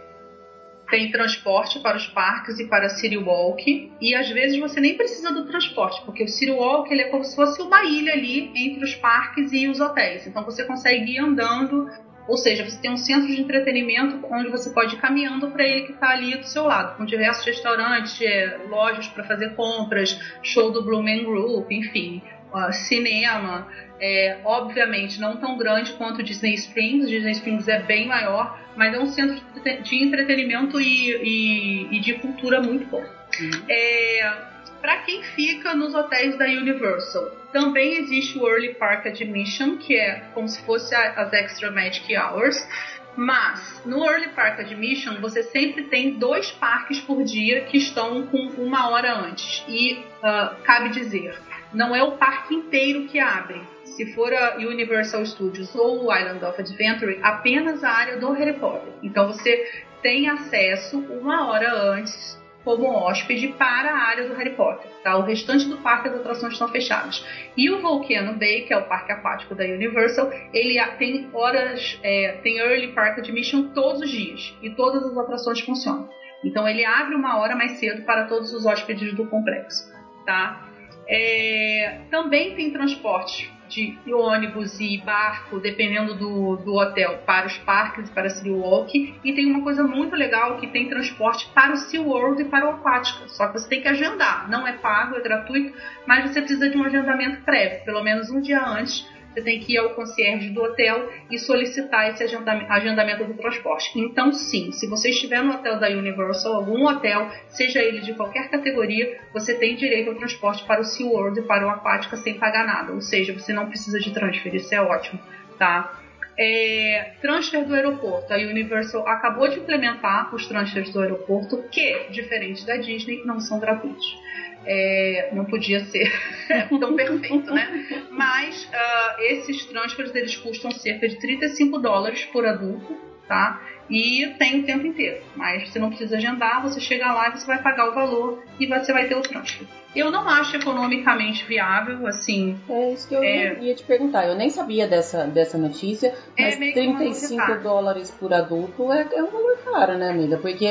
[0.88, 3.92] têm transporte para os parques e para a City Walk.
[4.00, 7.24] E às vezes você nem precisa do transporte, porque o City Walk ele é como
[7.24, 10.28] se fosse uma ilha ali entre os parques e os hotéis.
[10.28, 11.90] Então você consegue ir andando
[12.26, 15.88] ou seja, você tem um centro de entretenimento onde você pode ir caminhando para ele
[15.88, 20.72] que está ali do seu lado, com diversos restaurantes, é, lojas para fazer compras, show
[20.72, 22.22] do Blue Man Group, enfim
[22.54, 23.68] uh, cinema,
[24.00, 28.94] é, obviamente não tão grande quanto o Disney Springs, Disney Springs é bem maior, mas
[28.94, 29.42] é um centro
[29.84, 33.04] de entretenimento e, e, e de cultura muito bom.
[33.40, 33.64] Uhum.
[33.70, 34.34] É,
[34.82, 40.26] para quem fica nos hotéis da Universal, também existe o Early Park Admission, que é
[40.34, 42.68] como se fosse as Extra Magic Hours.
[43.16, 48.38] Mas no Early Park Admission você sempre tem dois parques por dia que estão com
[48.58, 49.64] uma hora antes.
[49.68, 51.38] E uh, cabe dizer,
[51.74, 53.62] não é o parque inteiro que abre.
[53.84, 58.54] Se for a Universal Studios ou o Island of Adventure, apenas a área do Harry
[58.54, 58.94] Potter.
[59.02, 64.90] Então você tem acesso uma hora antes como hóspede para a área do Harry Potter.
[65.04, 65.18] Tá?
[65.18, 67.26] O restante do parque as atrações estão fechadas.
[67.58, 72.40] E o Volcano Bay, que é o parque aquático da Universal, ele tem horas, é,
[72.42, 76.10] tem early park admission todos os dias e todas as atrações funcionam.
[76.44, 79.92] Então ele abre uma hora mais cedo para todos os hóspedes do complexo,
[80.26, 80.73] tá?
[81.08, 88.08] É, também tem transporte de ônibus e barco, dependendo do, do hotel, para os parques
[88.08, 89.20] e para a SeaWalk.
[89.24, 92.76] E tem uma coisa muito legal que tem transporte para o SeaWorld e para o
[92.76, 93.28] Aquática.
[93.30, 94.50] Só que você tem que agendar.
[94.50, 95.74] Não é pago, é gratuito,
[96.06, 99.74] mas você precisa de um agendamento prévio, pelo menos um dia antes, você tem que
[99.74, 103.92] ir ao concierge do hotel e solicitar esse agendamento do transporte.
[104.00, 108.50] Então, sim, se você estiver no hotel da Universal, algum hotel, seja ele de qualquer
[108.50, 112.66] categoria, você tem direito ao transporte para o SeaWorld e para o Aquática sem pagar
[112.66, 112.94] nada.
[112.94, 115.20] Ou seja, você não precisa de transfer, isso é ótimo,
[115.58, 116.00] tá?
[116.38, 118.34] É, transfer do aeroporto.
[118.34, 123.60] A Universal acabou de implementar os transfers do aeroporto, que, diferente da Disney, não são
[123.60, 124.18] gratuitos.
[124.66, 126.12] É, não podia ser
[126.80, 128.06] tão perfeito, né?
[128.10, 132.98] Mas uh, esses transfers eles custam cerca de 35 dólares por adulto,
[133.28, 133.62] tá?
[133.90, 135.22] E tem o tempo inteiro.
[135.36, 138.66] Mas você não precisa agendar, você chega lá e você vai pagar o valor e
[138.66, 139.68] você vai ter o transfer.
[139.96, 142.58] Eu não acho economicamente viável, assim.
[142.68, 143.60] É isso que eu é...
[143.60, 144.26] ia te perguntar.
[144.26, 149.24] Eu nem sabia dessa, dessa notícia, é mas é 35 dólares por adulto é, é
[149.24, 150.38] um valor caro, né, amiga?
[150.38, 150.68] Porque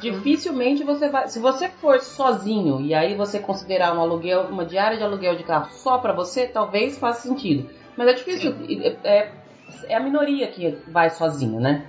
[0.00, 1.28] dificilmente você vai.
[1.28, 5.44] Se você for sozinho e aí você considerar um aluguel, uma diária de aluguel de
[5.44, 7.70] carro só para você, talvez faça sentido.
[7.96, 8.54] Mas é difícil.
[9.04, 9.30] É,
[9.88, 11.86] é, a minoria que vai sozinho, né?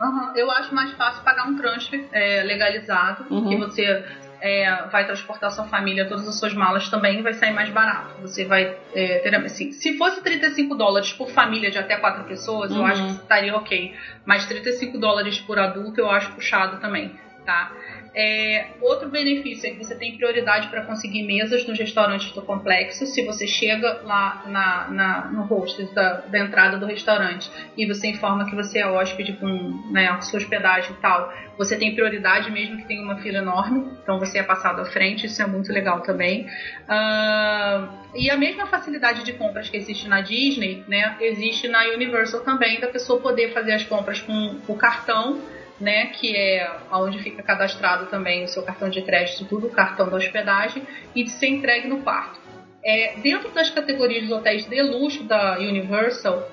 [0.00, 0.36] Uhum.
[0.36, 3.48] Eu acho mais fácil pagar um transfer é, legalizado, uhum.
[3.48, 4.04] que você
[4.40, 8.20] é, vai transportar sua família, todas as suas malas também, vai sair mais barato.
[8.22, 12.70] Você vai é, ter, assim, se fosse 35 dólares por família de até quatro pessoas,
[12.70, 12.78] uhum.
[12.78, 13.94] eu acho que estaria ok.
[14.24, 17.18] Mas 35 dólares por adulto eu acho puxado também,
[17.48, 17.72] tá?
[18.14, 23.06] É, outro benefício é que você tem prioridade para conseguir mesas nos restaurantes do complexo.
[23.06, 28.08] Se você chega lá na, na no hostess da, da, entrada do restaurante e você
[28.08, 29.46] informa que você é hóspede com
[29.90, 33.92] né, a sua hospedagem e tal, você tem prioridade mesmo que tenha uma fila enorme.
[34.02, 36.46] Então você é passado à frente, isso é muito legal também.
[36.84, 42.40] Uh, e a mesma facilidade de compras que existe na Disney, né, existe na Universal
[42.40, 45.40] também, da pessoa poder fazer as compras com o cartão
[45.80, 50.08] né, que é onde fica cadastrado também o seu cartão de crédito, tudo, o cartão
[50.08, 50.82] da hospedagem,
[51.14, 52.40] e de ser entregue no quarto.
[52.84, 56.48] É, dentro das categorias dos hotéis de luxo da Universal,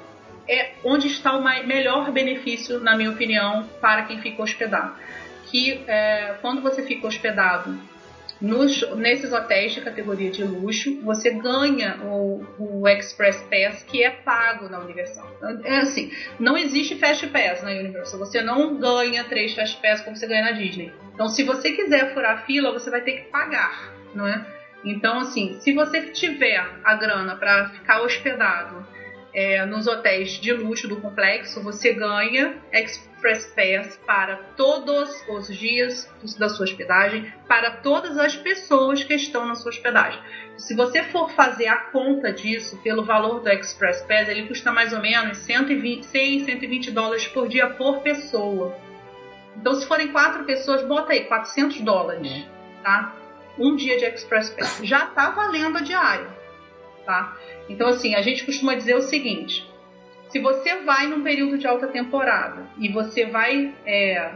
[0.47, 4.95] é onde está o melhor benefício, na minha opinião, para quem fica hospedado.
[5.47, 7.79] Que é, quando você fica hospedado
[8.41, 14.11] nos, nesses hotéis de categoria de luxo, você ganha o, o, Express Pass que é
[14.11, 15.25] pago na Universal.
[15.63, 18.19] É assim, não existe Fast Pass na Universal.
[18.19, 20.91] Você não ganha três Fast Pass como você ganha na Disney.
[21.13, 24.45] Então, se você quiser furar fila, você vai ter que pagar, não é?
[24.83, 28.85] Então, assim, se você tiver a grana para ficar hospedado
[29.33, 36.07] é, nos hotéis de luxo do complexo, você ganha Express Pass para todos os dias
[36.37, 40.21] da sua hospedagem, para todas as pessoas que estão na sua hospedagem.
[40.57, 44.93] Se você for fazer a conta disso pelo valor do Express Pass, ele custa mais
[44.93, 48.77] ou menos 120, 100, 120 dólares por dia por pessoa.
[49.57, 52.45] Então, se forem quatro pessoas, bota aí 400 dólares,
[52.83, 53.15] tá?
[53.57, 54.81] Um dia de Express Pass.
[54.83, 56.27] Já tá valendo a diária,
[57.05, 57.35] tá?
[57.67, 59.67] Então, assim, a gente costuma dizer o seguinte:
[60.35, 63.73] se você vai num período de alta temporada e você vai.
[63.85, 64.31] É,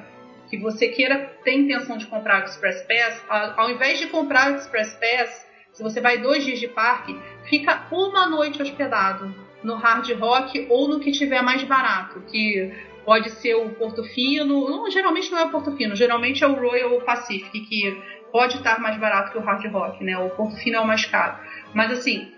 [0.50, 4.52] que você queira ter intenção de comprar o Express Pass, ao, ao invés de comprar
[4.52, 7.16] o Express Pass, se você vai dois dias de parque,
[7.50, 9.32] fica uma noite hospedado
[9.62, 12.74] no Hard Rock ou no que tiver mais barato, que
[13.06, 16.56] pode ser o Porto Fino, não, geralmente não é o Porto Fino, geralmente é o
[16.56, 20.18] Royal Pacific, que pode estar mais barato que o Hard Rock, né?
[20.18, 21.38] O Porto Fino é o mais caro.
[21.76, 22.32] Mas assim,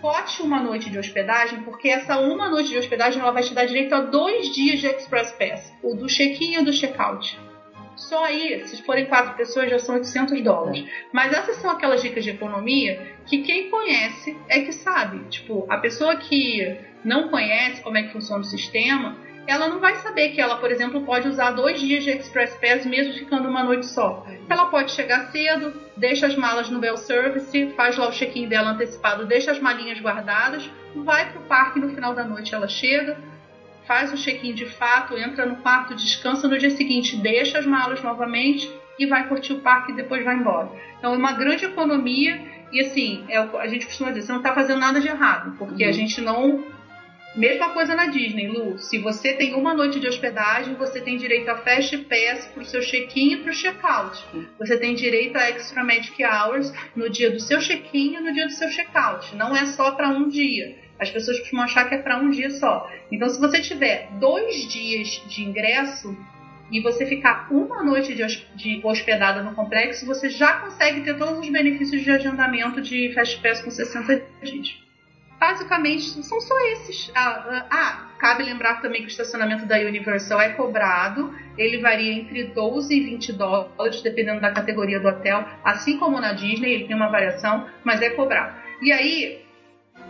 [0.00, 3.66] cote uma noite de hospedagem, porque essa uma noite de hospedagem ela vai te dar
[3.66, 7.38] direito a dois dias de Express Pass, o do check-in e o do check-out.
[7.96, 10.88] Só aí, se forem quatro pessoas, já são 800 dólares.
[11.12, 15.28] Mas essas são aquelas dicas de economia que quem conhece é que sabe.
[15.28, 19.18] Tipo, a pessoa que não conhece como é que funciona o sistema,
[19.50, 22.86] ela não vai saber que ela, por exemplo, pode usar dois dias de Express Pass
[22.86, 24.24] mesmo ficando uma noite só.
[24.48, 28.70] Ela pode chegar cedo, deixa as malas no Bell Service, faz lá o check-in dela
[28.70, 33.18] antecipado, deixa as malinhas guardadas, vai pro parque no final da noite ela chega,
[33.88, 38.00] faz o check-in de fato, entra no quarto, descansa no dia seguinte, deixa as malas
[38.04, 40.70] novamente e vai curtir o parque e depois vai embora.
[40.96, 42.40] Então é uma grande economia
[42.72, 45.82] e assim, é, a gente costuma dizer, você não está fazendo nada de errado, porque
[45.82, 45.90] uhum.
[45.90, 46.64] a gente não
[47.36, 48.76] Mesma coisa na Disney, Lu.
[48.76, 52.66] Se você tem uma noite de hospedagem, você tem direito a Fast Pass para o
[52.66, 54.24] seu check-in e para o check-out.
[54.58, 58.46] Você tem direito a Extra Magic Hours no dia do seu check-in e no dia
[58.46, 59.36] do seu check-out.
[59.36, 60.76] Não é só para um dia.
[60.98, 62.90] As pessoas costumam achar que é para um dia só.
[63.12, 66.16] Então, se você tiver dois dias de ingresso
[66.72, 71.48] e você ficar uma noite de hospedada no complexo, você já consegue ter todos os
[71.48, 74.89] benefícios de agendamento de Fast Pass com 60 dias
[75.40, 77.10] basicamente são só esses.
[77.14, 82.12] Ah, ah, ah, cabe lembrar também que o estacionamento da Universal é cobrado, ele varia
[82.12, 86.86] entre 12 e 20 dólares, dependendo da categoria do hotel, assim como na Disney, ele
[86.86, 88.54] tem uma variação, mas é cobrado.
[88.82, 89.42] E aí,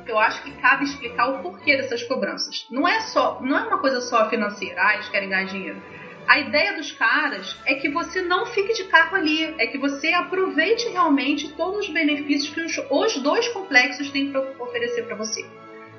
[0.07, 2.67] eu acho que cabe explicar o porquê dessas cobranças.
[2.69, 5.81] Não é só, não é uma coisa só financeira, ah, eles querem ganhar dinheiro.
[6.31, 10.13] A ideia dos caras é que você não fique de carro ali, é que você
[10.13, 15.45] aproveite realmente todos os benefícios que os, os dois complexos têm para oferecer para você.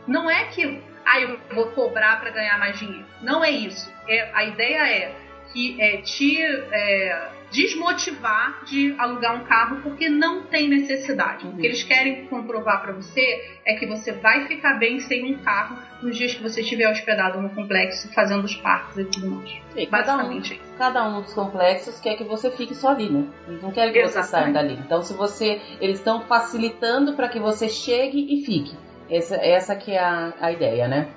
[0.07, 3.05] Não é que, ah, eu vou cobrar para ganhar mais dinheiro.
[3.21, 3.91] Não é isso.
[4.07, 5.15] É, a ideia é
[5.51, 11.45] que é, te é, desmotivar de alugar um carro porque não tem necessidade.
[11.45, 11.53] Uhum.
[11.53, 15.37] O que eles querem comprovar para você é que você vai ficar bem sem um
[15.39, 19.51] carro nos dias que você estiver hospedado no complexo, fazendo os parques e tudo mais.
[19.75, 20.59] E Basicamente.
[20.77, 23.27] Cada um, cada um dos complexos quer que você fique só ali, né?
[23.47, 24.25] Eles não querem que Exatamente.
[24.25, 24.81] você saia dali.
[24.85, 28.75] Então, se você, eles estão facilitando para que você chegue e fique.
[29.09, 31.09] Essa, essa que é a, a ideia, né?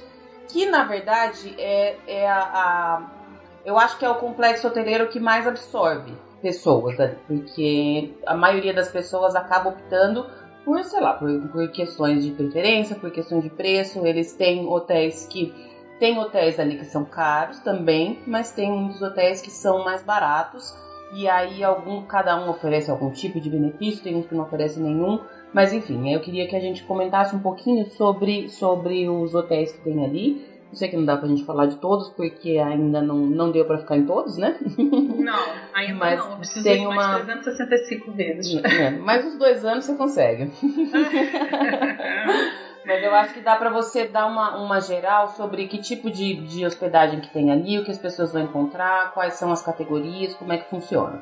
[0.49, 3.20] Que na verdade é, é a, a
[3.65, 7.15] eu acho que é o complexo hoteleiro que mais absorve pessoas, né?
[7.27, 10.25] porque a maioria das pessoas acaba optando
[10.65, 14.05] por, sei lá, por, por, questões de preferência, por questões de preço.
[14.05, 15.53] Eles têm hotéis que
[15.99, 20.75] tem hotéis ali que são caros também, mas tem muitos hotéis que são mais baratos.
[21.13, 24.81] E aí algum, cada um oferece algum tipo de benefício, tem uns que não oferecem
[24.81, 25.19] nenhum.
[25.53, 29.81] Mas enfim, eu queria que a gente comentasse um pouquinho sobre, sobre os hotéis que
[29.81, 33.17] tem ali eu sei que não dá pra gente falar de todos, porque ainda não,
[33.17, 34.57] não deu pra ficar em todos, né?
[34.77, 35.43] Não,
[35.73, 36.31] ainda mas não.
[36.31, 36.95] Eu preciso tem uma...
[36.95, 38.63] mais 365 vezes.
[38.63, 40.49] É, mais uns dois anos você consegue.
[42.83, 46.33] Mas eu acho que dá para você dar uma, uma geral sobre que tipo de,
[46.33, 50.33] de hospedagem que tem ali, o que as pessoas vão encontrar, quais são as categorias,
[50.33, 51.21] como é que funciona.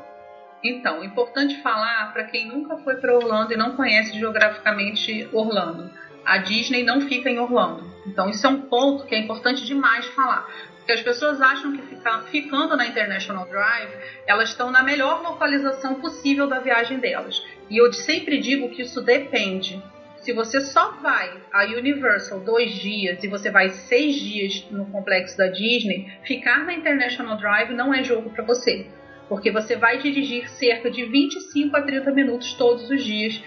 [0.63, 5.91] Então, importante falar para quem nunca foi para Orlando e não conhece geograficamente Orlando
[6.29, 7.83] a Disney não fica em Orlando.
[8.05, 10.47] Então isso é um ponto que é importante demais falar.
[10.77, 13.91] Porque as pessoas acham que fica, ficando na International Drive,
[14.27, 17.43] elas estão na melhor localização possível da viagem delas.
[17.67, 19.81] E eu sempre digo que isso depende.
[20.17, 25.35] Se você só vai a Universal dois dias e você vai seis dias no complexo
[25.35, 28.85] da Disney, ficar na International Drive não é jogo para você
[29.27, 33.39] porque você vai dirigir cerca de 25 a 30 minutos todos os dias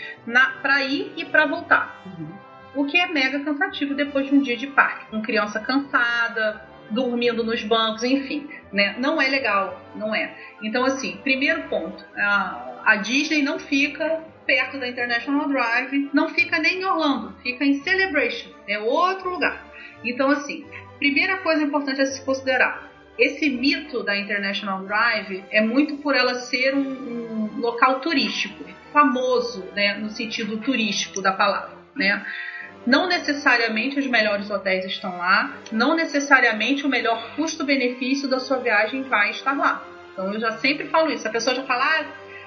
[0.62, 2.04] para ir e para voltar.
[2.06, 2.41] Uhum
[2.74, 7.42] o que é mega cansativo depois de um dia de parque, com criança cansada, dormindo
[7.44, 8.96] nos bancos, enfim, né?
[8.98, 10.34] Não é legal, não é.
[10.62, 16.58] Então, assim, primeiro ponto, a, a Disney não fica perto da International Drive, não fica
[16.58, 19.64] nem em Orlando, fica em Celebration, é outro lugar.
[20.04, 20.66] Então, assim,
[20.98, 26.34] primeira coisa importante a se considerar, esse mito da International Drive é muito por ela
[26.34, 32.24] ser um, um local turístico, famoso, né, no sentido turístico da palavra, né?
[32.86, 39.02] Não necessariamente os melhores hotéis estão lá, não necessariamente o melhor custo-benefício da sua viagem
[39.02, 39.84] vai estar lá.
[40.12, 41.26] Então eu já sempre falo isso.
[41.26, 42.04] A pessoa já fala, ah,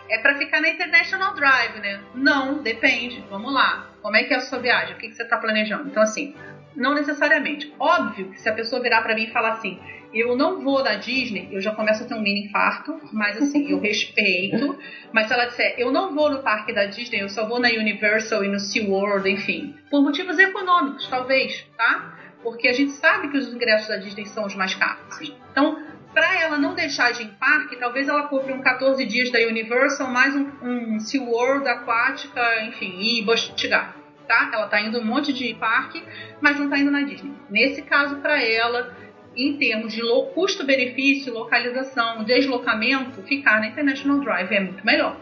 [0.10, 2.02] é para ficar na International Drive, né?
[2.14, 3.24] Não, depende.
[3.30, 3.90] Vamos lá.
[4.02, 4.96] Como é que é a sua viagem?
[4.96, 5.88] O que, que você está planejando?
[5.88, 6.36] Então, assim,
[6.76, 7.74] não necessariamente.
[7.80, 9.80] Óbvio que se a pessoa virar para mim e falar assim,
[10.16, 13.70] eu não vou na Disney, eu já começo a ter um mini infarto, mas assim,
[13.70, 14.80] eu respeito.
[15.12, 17.70] Mas se ela disser, eu não vou no parque da Disney, eu só vou na
[17.70, 22.18] Universal e no SeaWorld, enfim, por motivos econômicos, talvez, tá?
[22.42, 25.34] Porque a gente sabe que os ingressos da Disney são os mais caros.
[25.52, 29.30] Então, para ela não deixar de ir em parque, talvez ela compre um 14 dias
[29.32, 33.98] da Universal, mais um, um SeaWorld aquática, enfim, e Bostigar.
[34.26, 34.50] Tá?
[34.54, 36.02] Ela tá indo um monte de parque,
[36.40, 37.34] mas não tá indo na Disney.
[37.50, 38.96] Nesse caso, para ela,
[39.36, 40.02] em termos de
[40.34, 45.18] custo-benefício, localização, deslocamento, ficar na International Drive é muito melhor.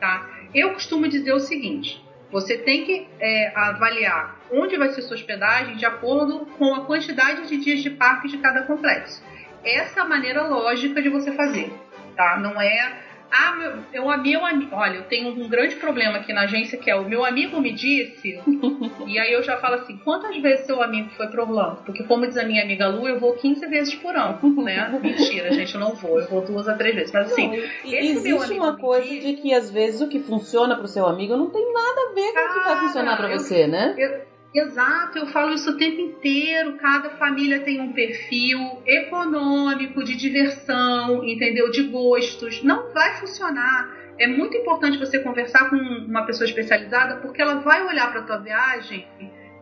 [0.00, 0.28] Tá?
[0.54, 5.76] Eu costumo dizer o seguinte: você tem que é, avaliar onde vai ser sua hospedagem
[5.76, 9.22] de acordo com a quantidade de dias de parque de cada complexo.
[9.64, 11.72] Essa é a maneira lógica de você fazer,
[12.16, 12.38] tá?
[12.38, 14.74] Não é ah, meu, eu, meu amigo.
[14.74, 17.72] Olha, eu tenho um grande problema aqui na agência que é o meu amigo me
[17.72, 18.38] disse.
[19.06, 21.82] e aí eu já falo assim: quantas vezes seu amigo foi pro Orlando?
[21.84, 24.88] Porque, como diz a minha amiga Lu, eu vou 15 vezes por ano, né?
[25.02, 26.18] Mentira, gente, eu não vou.
[26.20, 27.12] Eu vou duas a três vezes.
[27.12, 29.24] Mas assim, não, existe uma coisa diz...
[29.24, 32.32] de que às vezes o que funciona pro seu amigo não tem nada a ver
[32.32, 33.94] com o que vai funcionar pra eu, você, né?
[33.96, 36.78] Eu, Exato, eu falo isso o tempo inteiro.
[36.78, 41.70] Cada família tem um perfil econômico, de diversão, entendeu?
[41.70, 42.62] De gostos.
[42.62, 43.94] Não vai funcionar.
[44.18, 48.38] É muito importante você conversar com uma pessoa especializada porque ela vai olhar para tua
[48.38, 49.06] viagem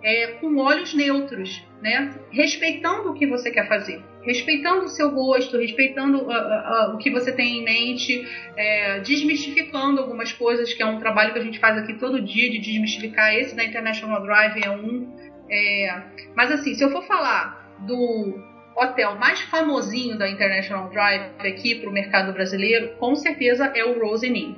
[0.01, 2.14] é, com olhos neutros, né?
[2.30, 7.11] Respeitando o que você quer fazer, respeitando o seu gosto, respeitando uh, uh, o que
[7.11, 11.59] você tem em mente, é, desmistificando algumas coisas, que é um trabalho que a gente
[11.59, 13.35] faz aqui todo dia de desmistificar.
[13.35, 15.09] Esse da International Drive é um.
[15.51, 16.03] É,
[16.35, 18.43] mas assim, se eu for falar do
[18.77, 24.01] hotel mais famosinho da International Drive aqui para o mercado brasileiro, com certeza é o
[24.01, 24.57] Rose Inn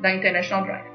[0.00, 0.86] da International Drive.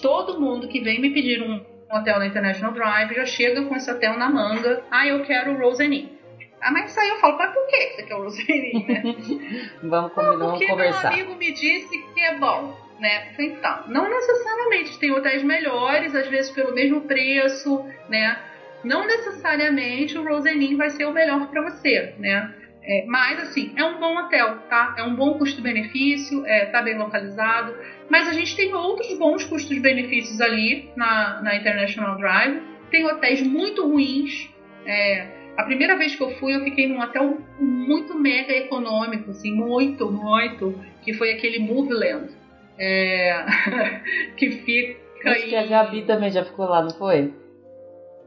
[0.00, 1.60] Todo mundo que vem me pedir um
[1.90, 4.82] hotel na International Drive já chega com esse hotel na manga.
[4.90, 6.17] Ah, eu quero o Rose Inn.
[6.60, 9.02] Ah, mas aí eu falo, mas por que você quer o Rose Inn, né?
[9.82, 11.10] vamos combinar, vamos conversar.
[11.10, 13.32] Meu amigo me disse que é bom, né?
[13.38, 14.98] Então, não necessariamente.
[14.98, 18.38] Tem hotéis melhores, às vezes pelo mesmo preço, né?
[18.84, 22.54] Não necessariamente o Rose Inn vai ser o melhor para você, né?
[22.82, 24.94] É, mas, assim, é um bom hotel, tá?
[24.96, 27.76] É um bom custo-benefício, é, tá bem localizado.
[28.08, 32.62] Mas a gente tem outros bons custos-benefícios ali na, na International Drive.
[32.90, 34.48] Tem hotéis muito ruins.
[34.86, 39.52] É, a primeira vez que eu fui, eu fiquei num hotel muito mega econômico, assim,
[39.52, 42.30] muito, muito, que foi aquele Moveland.
[42.78, 43.44] É,
[44.38, 47.32] que fica Acho que a Gabi também já ficou lá, não foi?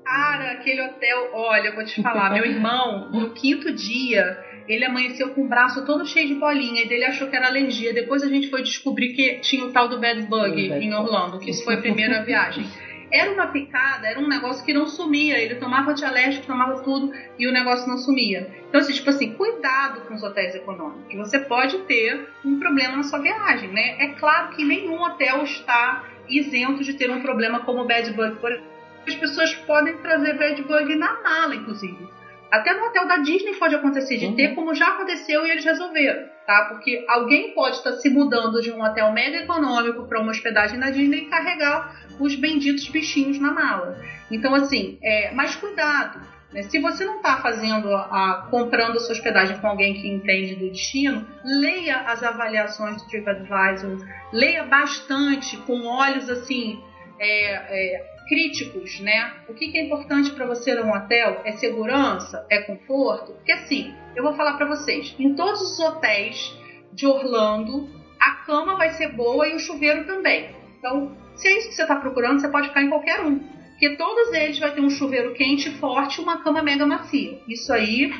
[0.04, 5.30] Cara, aquele hotel, olha, eu vou te falar, meu irmão, no quinto dia, ele amanheceu
[5.30, 7.94] com o braço todo cheio de bolinha e dele achou que era alergia.
[7.94, 11.50] Depois a gente foi descobrir que tinha o tal do bad bug em Orlando, que
[11.50, 12.66] isso foi a primeira viagem.
[13.12, 15.38] Era uma picada, era um negócio que não sumia.
[15.38, 18.50] Ele tomava antialérgico, tomava tudo e o negócio não sumia.
[18.70, 21.16] Então, assim, tipo assim, cuidado com os hotéis econômicos.
[21.16, 23.98] Você pode ter um problema na sua viagem, né?
[24.00, 28.36] É claro que nenhum hotel está isento de ter um problema como o bad bug,
[28.38, 28.72] por exemplo.
[29.08, 32.08] As pessoas podem trazer bad bug na mala, inclusive.
[32.52, 34.36] Até no hotel da Disney pode acontecer de uhum.
[34.36, 36.66] ter, como já aconteceu e eles resolveram, tá?
[36.70, 40.90] Porque alguém pode estar se mudando de um hotel mega econômico para uma hospedagem na
[40.90, 44.00] Disney e carregar os benditos bichinhos na mala.
[44.30, 46.22] Então, assim, é, mas cuidado.
[46.52, 46.64] Né?
[46.64, 50.70] Se você não está fazendo a, comprando a sua hospedagem com alguém que entende do
[50.70, 56.80] destino, leia as avaliações do TripAdvisor, leia bastante, com olhos assim.
[57.20, 59.34] É, é, críticos, né?
[59.50, 63.34] O que, é importante para você num hotel é segurança, é conforto.
[63.34, 66.58] Porque assim, eu vou falar para vocês, em todos os hotéis
[66.94, 70.56] de Orlando, a cama vai ser boa e o chuveiro também.
[70.80, 73.40] Então, se é isso que você está procurando, você pode ficar em qualquer um.
[73.40, 77.40] Porque todos eles vai ter um chuveiro quente e forte e uma cama mega macia.
[77.48, 78.12] Isso aí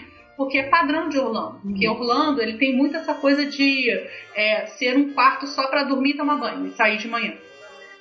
[0.42, 1.60] porque é padrão de Orlando.
[1.62, 1.94] Porque uhum.
[1.94, 3.92] Orlando ele tem muito essa coisa de
[4.34, 7.36] é, ser um quarto só para dormir e tomar banho e sair de manhã.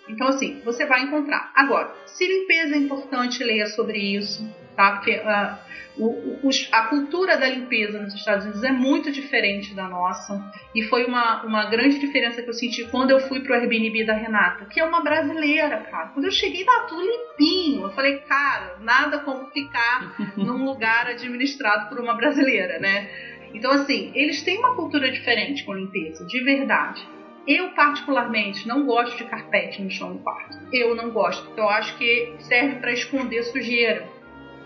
[0.08, 1.52] Então, assim, você vai encontrar.
[1.54, 4.48] Agora, se limpeza é importante, leia sobre isso,
[4.80, 4.92] tá?
[4.92, 9.86] Porque uh, o, o, a cultura da limpeza nos Estados Unidos é muito diferente da
[9.86, 10.42] nossa.
[10.74, 14.14] E foi uma, uma grande diferença que eu senti quando eu fui pro Airbnb da
[14.14, 16.08] Renata, que é uma brasileira, cara.
[16.08, 17.82] Quando eu cheguei, tava tudo limpinho.
[17.82, 23.10] Eu falei, cara, nada como ficar num lugar administrado por uma brasileira, né?
[23.52, 27.06] Então, assim, eles têm uma cultura diferente com limpeza, de verdade.
[27.46, 30.56] Eu, particularmente, não gosto de carpete no chão do quarto.
[30.72, 31.50] Eu não gosto.
[31.56, 34.06] Eu acho que serve para esconder sujeira,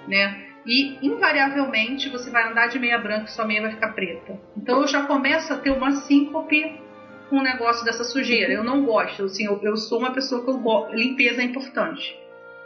[0.08, 0.44] né?
[0.66, 4.40] E, invariavelmente, você vai andar de meia branca e sua meia vai ficar preta.
[4.56, 6.80] Então, eu já começo a ter uma síncope
[7.28, 8.52] com o negócio dessa sujeira.
[8.52, 9.24] Eu não gosto.
[9.24, 10.94] Assim, eu, eu sou uma pessoa que eu gosto.
[10.94, 12.16] Limpeza é importante.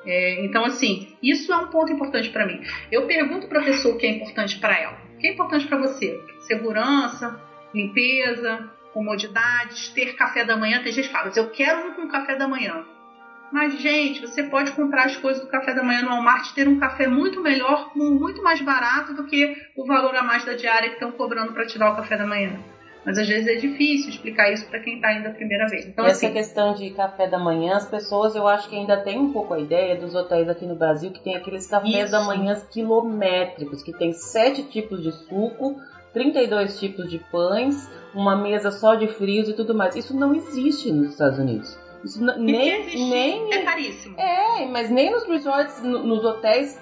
[0.07, 2.61] É, então, assim, isso é um ponto importante para mim.
[2.91, 4.99] Eu pergunto para a pessoa o que é importante para ela.
[5.14, 6.20] O que é importante para você?
[6.41, 7.41] Segurança,
[7.74, 10.82] limpeza, comodidades, ter café da manhã.
[10.82, 12.84] Tem gente que fala, eu quero um com café da manhã.
[13.53, 16.68] Mas, gente, você pode comprar as coisas do café da manhã no Walmart e ter
[16.68, 20.88] um café muito melhor, muito mais barato do que o valor a mais da diária
[20.88, 22.59] que estão cobrando para te dar o café da manhã.
[23.05, 25.86] Mas às vezes é difícil explicar isso para quem está indo a primeira vez.
[25.86, 29.18] Então, Essa assim, questão de café da manhã, as pessoas eu acho que ainda tem
[29.18, 32.12] um pouco a ideia dos hotéis aqui no Brasil que tem aqueles cafés isso.
[32.12, 35.80] da manhã quilométricos, que tem sete tipos de suco,
[36.12, 39.96] 32 tipos de pães, uma mesa só de frios e tudo mais.
[39.96, 41.78] Isso não existe nos Estados Unidos.
[42.05, 44.18] Isso nem, nem é caríssimo.
[44.18, 46.80] É, mas nem nos resorts, nos hotéis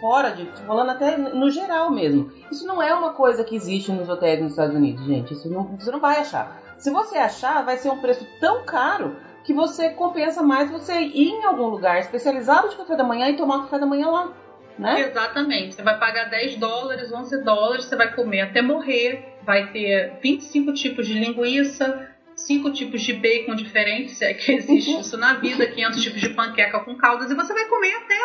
[0.00, 2.30] fora de, falando até no geral mesmo.
[2.50, 5.32] Isso não é uma coisa que existe nos hotéis nos Estados Unidos, gente.
[5.32, 6.60] Isso não, você não vai achar.
[6.78, 11.30] Se você achar, vai ser um preço tão caro que você compensa mais você ir
[11.30, 14.32] em algum lugar especializado de café da manhã e tomar café da manhã lá.
[14.78, 15.00] Né?
[15.00, 15.74] Exatamente.
[15.74, 19.36] Você vai pagar 10 dólares, 11 dólares, você vai comer até morrer.
[19.42, 22.09] Vai ter 25 tipos de linguiça,
[22.46, 26.30] cinco tipos de bacon diferentes, se é que existe isso na vida, 500 tipos de
[26.30, 28.18] panqueca com caldas, e você vai comer até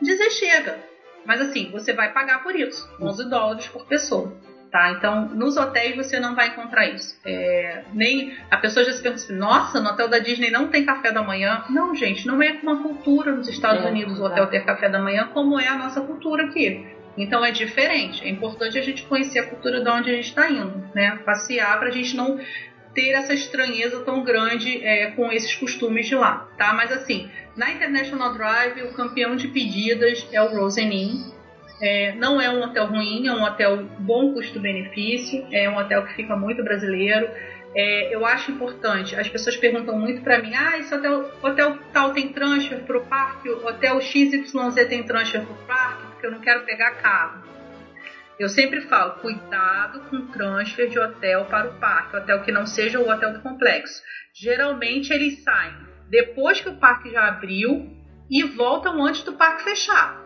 [0.00, 0.78] dizer chega.
[1.24, 4.30] Mas assim, você vai pagar por isso, 11 dólares por pessoa.
[4.30, 4.56] Tá?
[4.76, 4.90] tá?
[4.92, 7.18] Então, nos hotéis você não vai encontrar isso.
[7.24, 10.84] É, nem a pessoa já se pergunta assim, nossa, no hotel da Disney não tem
[10.84, 11.64] café da manhã.
[11.70, 14.98] Não, gente, não é uma cultura nos Estados é, Unidos o hotel ter café da
[14.98, 16.86] manhã como é a nossa cultura aqui.
[17.16, 18.22] Então é diferente.
[18.22, 21.16] É importante a gente conhecer a cultura de onde a gente está indo, né?
[21.24, 22.38] Passear para a gente não
[22.96, 26.72] ter essa estranheza tão grande é, com esses costumes de lá, tá?
[26.72, 31.36] Mas assim, na International Drive, o campeão de pedidas é o Rosen Inn.
[31.80, 36.14] É, não é um hotel ruim, é um hotel bom custo-benefício, é um hotel que
[36.14, 37.28] fica muito brasileiro.
[37.74, 42.14] É, eu acho importante, as pessoas perguntam muito para mim: ah, esse hotel, hotel tal
[42.14, 46.40] tem transfer para o parque, hotel XYZ tem transfer para o parque, porque eu não
[46.40, 47.55] quero pegar carro.
[48.38, 53.00] Eu sempre falo, cuidado com transfer de hotel para o parque, hotel que não seja
[53.00, 54.02] o hotel do complexo.
[54.34, 55.74] Geralmente eles saem
[56.10, 57.90] depois que o parque já abriu
[58.30, 60.22] e voltam antes do parque fechar.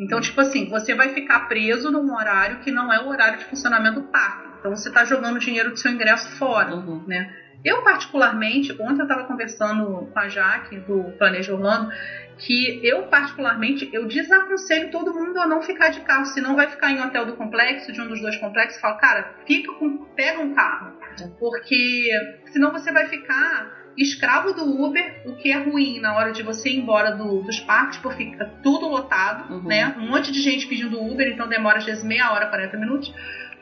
[0.00, 3.44] Então, tipo assim, você vai ficar preso num horário que não é o horário de
[3.44, 4.48] funcionamento do parque.
[4.58, 7.04] Então você está jogando o dinheiro do seu ingresso fora, uhum.
[7.06, 7.32] né?
[7.64, 11.92] Eu, particularmente, ontem eu estava conversando com a Jaque, do Planeja Orlando,
[12.38, 16.90] que eu, particularmente, eu desaconselho todo mundo a não ficar de carro, senão vai ficar
[16.90, 20.54] em hotel do complexo, de um dos dois complexos, fala, cara, fica com, pega um
[20.54, 20.96] carro,
[21.38, 22.10] porque
[22.52, 26.70] senão você vai ficar escravo do Uber, o que é ruim na hora de você
[26.70, 29.62] ir embora do, dos parques, porque fica tudo lotado, uhum.
[29.64, 29.94] né?
[29.98, 33.12] Um monte de gente pedindo Uber, então demora às vezes meia hora, 40 minutos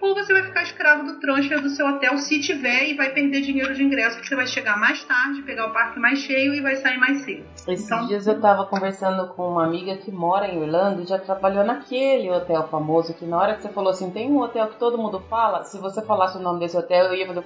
[0.01, 3.43] ou você vai ficar escravo do transfer do seu hotel se tiver e vai perder
[3.43, 6.61] dinheiro de ingresso, porque você vai chegar mais tarde, pegar o parque mais cheio e
[6.61, 7.45] vai sair mais cedo.
[7.69, 11.19] Esses então, dias eu tava conversando com uma amiga que mora em Orlando e já
[11.19, 14.79] trabalhou naquele hotel famoso que na hora que você falou assim, tem um hotel que
[14.79, 17.45] todo mundo fala, se você falasse o nome desse hotel, eu ia fazer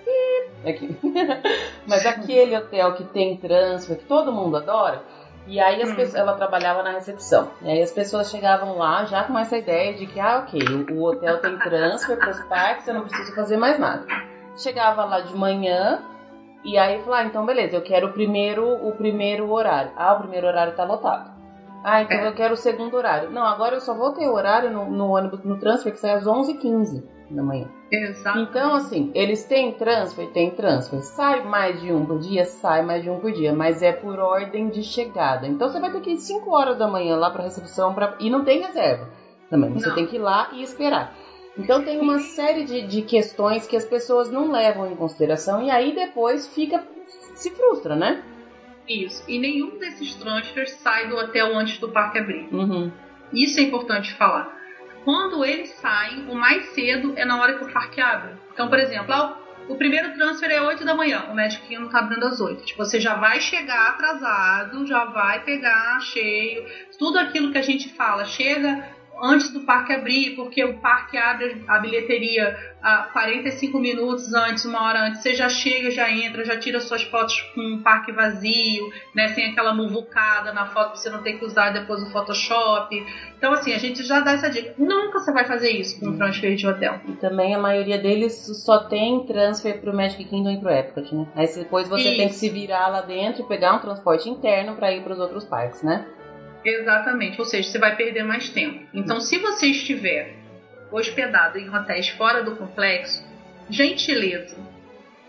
[0.67, 0.97] aqui.
[1.87, 5.03] Mas aquele hotel que tem transfer, que todo mundo adora,
[5.47, 5.95] e aí hum.
[5.95, 7.51] pessoas, ela trabalhava na recepção.
[7.62, 10.95] E aí as pessoas chegavam lá já com essa ideia de que, ah, ok, o,
[10.95, 14.07] o hotel tem transfer para os parques, eu não preciso fazer mais nada.
[14.57, 16.03] Chegava lá de manhã
[16.65, 19.93] e aí falava, ah, então beleza, eu quero o primeiro, o primeiro horário.
[19.97, 21.35] Ah, o primeiro horário tá lotado.
[21.85, 22.29] Ah, então é.
[22.29, 23.31] eu quero o segundo horário.
[23.31, 26.12] Não, agora eu só vou ter o horário no, no ônibus, no transfer, que sai
[26.12, 27.69] às 11h15 da manhã.
[27.90, 28.39] Exato.
[28.39, 31.02] Então, assim, eles têm transfer, tem transfer.
[31.02, 34.19] Sai mais de um por dia, sai mais de um por dia, mas é por
[34.19, 35.47] ordem de chegada.
[35.47, 38.16] Então você vai ter que ir 5 horas da manhã lá para recepção pra...
[38.20, 39.09] e não tem reserva
[39.51, 39.73] também.
[39.74, 39.94] Você não.
[39.94, 41.15] tem que ir lá e esperar.
[41.56, 45.70] Então tem uma série de, de questões que as pessoas não levam em consideração e
[45.70, 46.85] aí depois fica
[47.35, 48.23] se frustra, né?
[48.89, 49.24] Isso.
[49.28, 52.48] E nenhum desses transfers sai do hotel antes do parque abrir.
[52.52, 52.90] Uhum.
[53.32, 54.54] Isso é importante falar.
[55.05, 58.33] Quando eles saem, o mais cedo é na hora que o parque abre.
[58.53, 59.15] Então, por exemplo,
[59.69, 62.65] o primeiro transfer é 8 da manhã, o Magic Kingdom tá abrindo às 8.
[62.65, 66.67] Tipo, você já vai chegar atrasado, já vai pegar cheio.
[66.99, 71.65] Tudo aquilo que a gente fala, chega antes do parque abrir, porque o parque abre
[71.66, 75.23] a bilheteria a 45 minutos antes, uma hora antes.
[75.23, 78.85] Você já chega, já entra, já tira suas fotos com um parque vazio,
[79.15, 82.95] né, sem aquela muvucada na foto pra você não ter que usar depois o Photoshop.
[83.36, 84.74] Então, assim, a gente já dá essa dica.
[84.78, 87.01] Nunca você vai fazer isso com um transfer de hotel.
[87.09, 88.35] E também a maioria deles
[88.65, 91.27] só tem transfer pro Magic Kingdom e pro Epcot, né?
[91.35, 92.16] Aí depois você isso.
[92.16, 95.19] tem que se virar lá dentro e pegar um transporte interno para ir para os
[95.19, 96.07] outros parques, né?
[96.65, 98.86] Exatamente, ou seja, você vai perder mais tempo.
[98.95, 100.35] Então, se você estiver
[100.91, 103.23] hospedado em hotéis fora do complexo,
[103.69, 104.57] gentileza.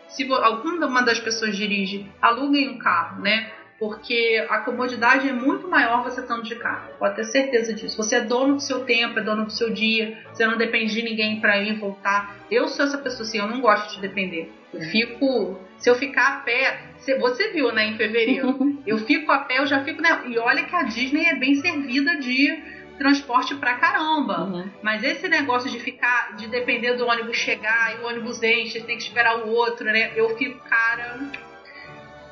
[0.08, 3.50] Se alguma das pessoas dirige, aluguem um carro, né?
[3.78, 6.94] Porque a comodidade é muito maior você estando de carro.
[6.98, 7.98] Pode ter certeza disso.
[7.98, 10.18] Você é dono do seu tempo, é dono do seu dia.
[10.32, 12.38] Você não depende de ninguém para ir e voltar.
[12.50, 14.50] Eu sou essa pessoa assim, eu não gosto de depender.
[14.74, 15.60] Eu fico.
[15.78, 16.80] Se eu ficar a pé,
[17.20, 18.78] você viu, né, em fevereiro.
[18.86, 20.02] Eu fico a pé, eu já fico.
[20.02, 24.42] Né, e olha que a Disney é bem servida de transporte pra caramba.
[24.42, 24.70] Uhum.
[24.82, 28.98] Mas esse negócio de ficar, de depender do ônibus chegar e o ônibus enche, tem
[28.98, 30.12] que esperar o outro, né?
[30.16, 31.20] Eu fico, cara.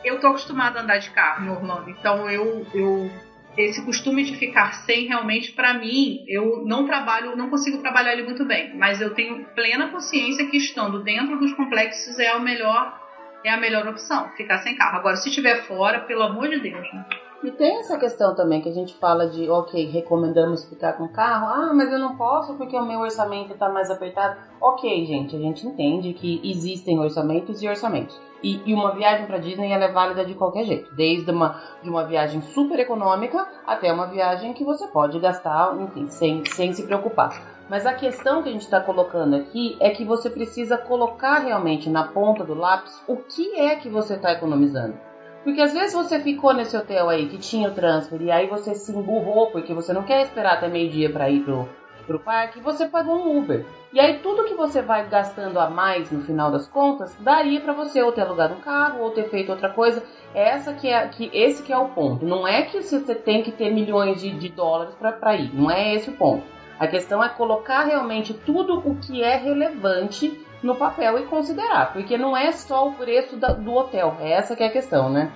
[0.03, 3.09] Eu tô acostumada a andar de carro no Orlando, então eu, eu
[3.57, 8.23] esse costume de ficar sem realmente para mim eu não trabalho não consigo trabalhar ele
[8.23, 12.99] muito bem mas eu tenho plena consciência que estando dentro dos complexos é o melhor
[13.43, 14.97] é a melhor opção, ficar sem carro.
[14.97, 17.05] Agora, se estiver fora, pelo amor de Deus, né?
[17.43, 21.47] E tem essa questão também que a gente fala de, ok, recomendamos ficar com carro.
[21.47, 24.39] Ah, mas eu não posso porque o meu orçamento está mais apertado.
[24.61, 28.17] Ok, gente, a gente entende que existem orçamentos e orçamentos.
[28.43, 31.89] E, e uma viagem para Disney ela é válida de qualquer jeito, desde uma, de
[31.89, 36.83] uma viagem super econômica até uma viagem que você pode gastar, enfim, sem, sem se
[36.83, 37.53] preocupar.
[37.69, 41.89] Mas a questão que a gente está colocando aqui é que você precisa colocar realmente
[41.89, 44.95] na ponta do lápis o que é que você está economizando.
[45.43, 48.73] Porque às vezes você ficou nesse hotel aí que tinha o transfer e aí você
[48.75, 51.67] se emburrou porque você não quer esperar até meio-dia para ir pro,
[52.05, 53.65] pro parque, você pagou um Uber.
[53.91, 57.73] E aí tudo que você vai gastando a mais no final das contas, daria para
[57.73, 60.03] você ou ter alugado um carro ou ter feito outra coisa.
[60.33, 62.25] Essa que é que esse que é o ponto.
[62.25, 65.53] Não é que você tem que ter milhões de, de dólares para ir.
[65.53, 66.43] Não é esse o ponto.
[66.79, 72.17] A questão é colocar realmente tudo o que é relevante no papel e considerar, porque
[72.17, 74.17] não é só o preço da, do hotel.
[74.19, 75.31] É essa que é a questão, né?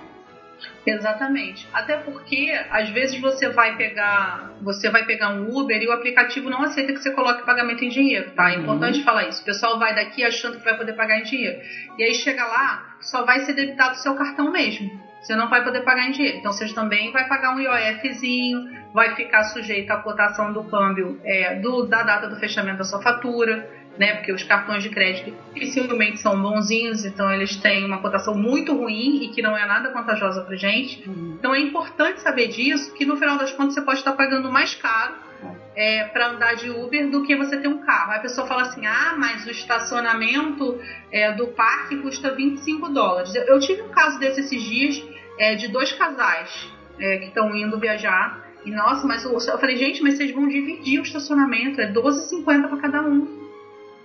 [0.86, 1.68] Exatamente.
[1.72, 6.48] Até porque às vezes você vai pegar, você vai pegar um Uber e o aplicativo
[6.48, 8.50] não aceita que você coloque pagamento em dinheiro, tá?
[8.50, 8.62] É uhum.
[8.62, 9.04] importante uhum.
[9.04, 9.42] falar isso.
[9.42, 11.60] O pessoal vai daqui achando que vai poder pagar em dinheiro.
[11.98, 15.08] E aí chega lá, só vai ser debitado o seu cartão mesmo.
[15.20, 16.38] Você não vai poder pagar em dinheiro.
[16.38, 21.56] Então você também vai pagar um IOFzinho, vai ficar sujeito à cotação do câmbio é,
[21.56, 24.14] do, da data do fechamento da sua fatura né?
[24.14, 29.24] Porque os cartões de crédito dificilmente são bonzinhos, então eles têm uma cotação muito ruim
[29.24, 31.06] e que não é nada vantajosa para gente.
[31.08, 31.36] Uhum.
[31.38, 34.74] Então é importante saber disso, que no final das contas você pode estar pagando mais
[34.74, 35.14] caro
[35.76, 38.12] é, para andar de Uber do que você ter um carro.
[38.12, 40.80] Aí a pessoa fala assim: ah, mas o estacionamento
[41.10, 43.34] é, do parque custa 25 dólares.
[43.34, 45.04] Eu, eu, tive um caso desse esses dias
[45.38, 46.68] é, de dois casais
[47.00, 48.46] é, que estão indo viajar.
[48.64, 52.68] E nossa, mas eu, eu falei, gente, mas vocês vão dividir o estacionamento, é 12,50
[52.68, 53.37] para cada um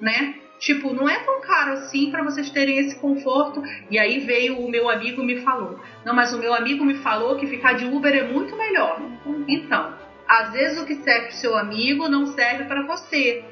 [0.03, 0.35] né?
[0.59, 3.61] Tipo, não é tão caro assim para vocês terem esse conforto.
[3.89, 5.79] E aí veio o meu amigo me falou.
[6.05, 9.01] Não, mas o meu amigo me falou que ficar de Uber é muito melhor.
[9.47, 9.93] Então,
[10.27, 13.43] às vezes o que serve pro seu amigo não serve para você.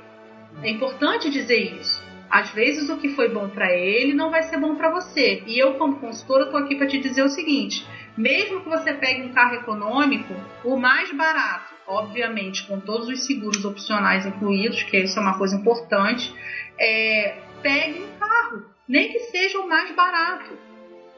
[0.61, 2.02] É importante dizer isso.
[2.30, 5.44] Às vezes o que foi bom para ele não vai ser bom para você.
[5.45, 7.86] E eu, como consultora, estou aqui para te dizer o seguinte:
[8.18, 10.34] mesmo que você pegue um carro econômico,
[10.64, 15.55] o mais barato, obviamente com todos os seguros opcionais incluídos, que isso é uma coisa
[15.55, 16.33] importante,
[16.79, 20.57] é, pegue um carro, nem que seja o mais barato,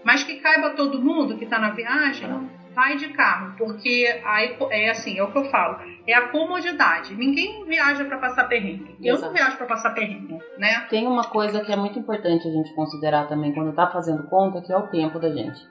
[0.04, 2.30] mas que caiba todo mundo que está na viagem
[2.74, 7.16] vai de carro, porque aí é assim, é o que eu falo, é a comodidade.
[7.16, 8.96] Ninguém viaja para passar perrengue.
[9.02, 10.86] Eu não viajo para passar perrengue, né?
[10.90, 14.62] Tem uma coisa que é muito importante a gente considerar também quando tá fazendo conta,
[14.62, 15.62] que é o tempo da gente.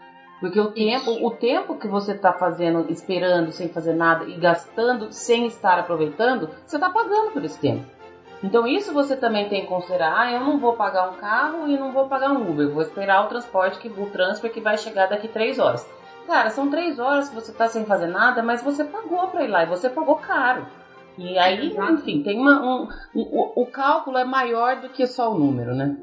[0.42, 5.12] Porque o tempo, o tempo que você está fazendo, esperando, sem fazer nada e gastando
[5.12, 7.84] sem estar aproveitando, você está pagando por esse tempo.
[8.42, 10.18] Então isso você também tem que considerar.
[10.18, 12.68] Ah, eu não vou pagar um carro e não vou pagar um Uber.
[12.70, 15.88] Vou esperar o transporte, que, o transfer que vai chegar daqui três horas.
[16.26, 19.48] Cara, são três horas que você tá sem fazer nada, mas você pagou pra ir
[19.48, 20.66] lá e você pagou caro.
[21.16, 22.60] E aí, enfim, tem uma.
[22.60, 25.96] Um, o, o cálculo é maior do que só o número, né?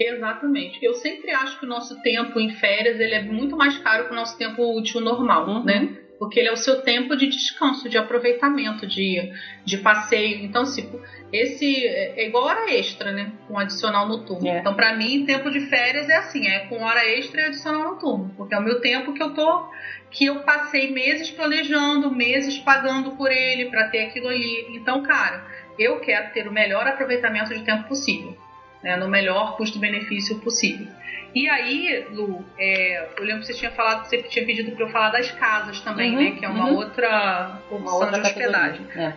[0.00, 0.82] Exatamente.
[0.82, 4.12] Eu sempre acho que o nosso tempo em férias ele é muito mais caro que
[4.12, 5.64] o nosso tempo útil normal, uhum.
[5.64, 5.96] né?
[6.18, 9.32] Porque ele é o seu tempo de descanso, de aproveitamento, de,
[9.64, 10.44] de passeio.
[10.44, 11.00] Então, tipo,
[11.32, 13.32] esse é igual hora extra, né?
[13.48, 14.46] Com adicional noturno.
[14.46, 14.58] É.
[14.58, 18.34] Então, para mim, tempo de férias é assim, é com hora extra e adicional noturno,
[18.36, 19.70] porque é o meu tempo que eu tô
[20.10, 24.66] que eu passei meses planejando, meses pagando por ele para ter aquilo ali.
[24.70, 25.46] Então, cara,
[25.78, 28.36] eu quero ter o melhor aproveitamento de tempo possível,
[28.82, 28.96] né?
[28.96, 30.86] No melhor custo-benefício possível.
[31.34, 34.90] E aí, Lu, é, eu lembro que você tinha falado, você tinha pedido para eu
[34.90, 36.30] falar das casas também, uhum, né?
[36.38, 36.76] Que é uma uhum.
[36.76, 38.86] outra opção uma outra de hospedagem.
[38.96, 39.12] É.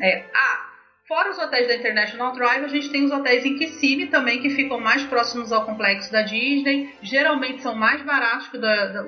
[0.00, 0.24] É.
[0.34, 0.67] Ah,
[1.08, 4.50] Fora os hotéis da International Drive, a gente tem os hotéis em Kissimmee também, que
[4.50, 6.90] ficam mais próximos ao complexo da Disney.
[7.00, 8.58] Geralmente são mais baratos que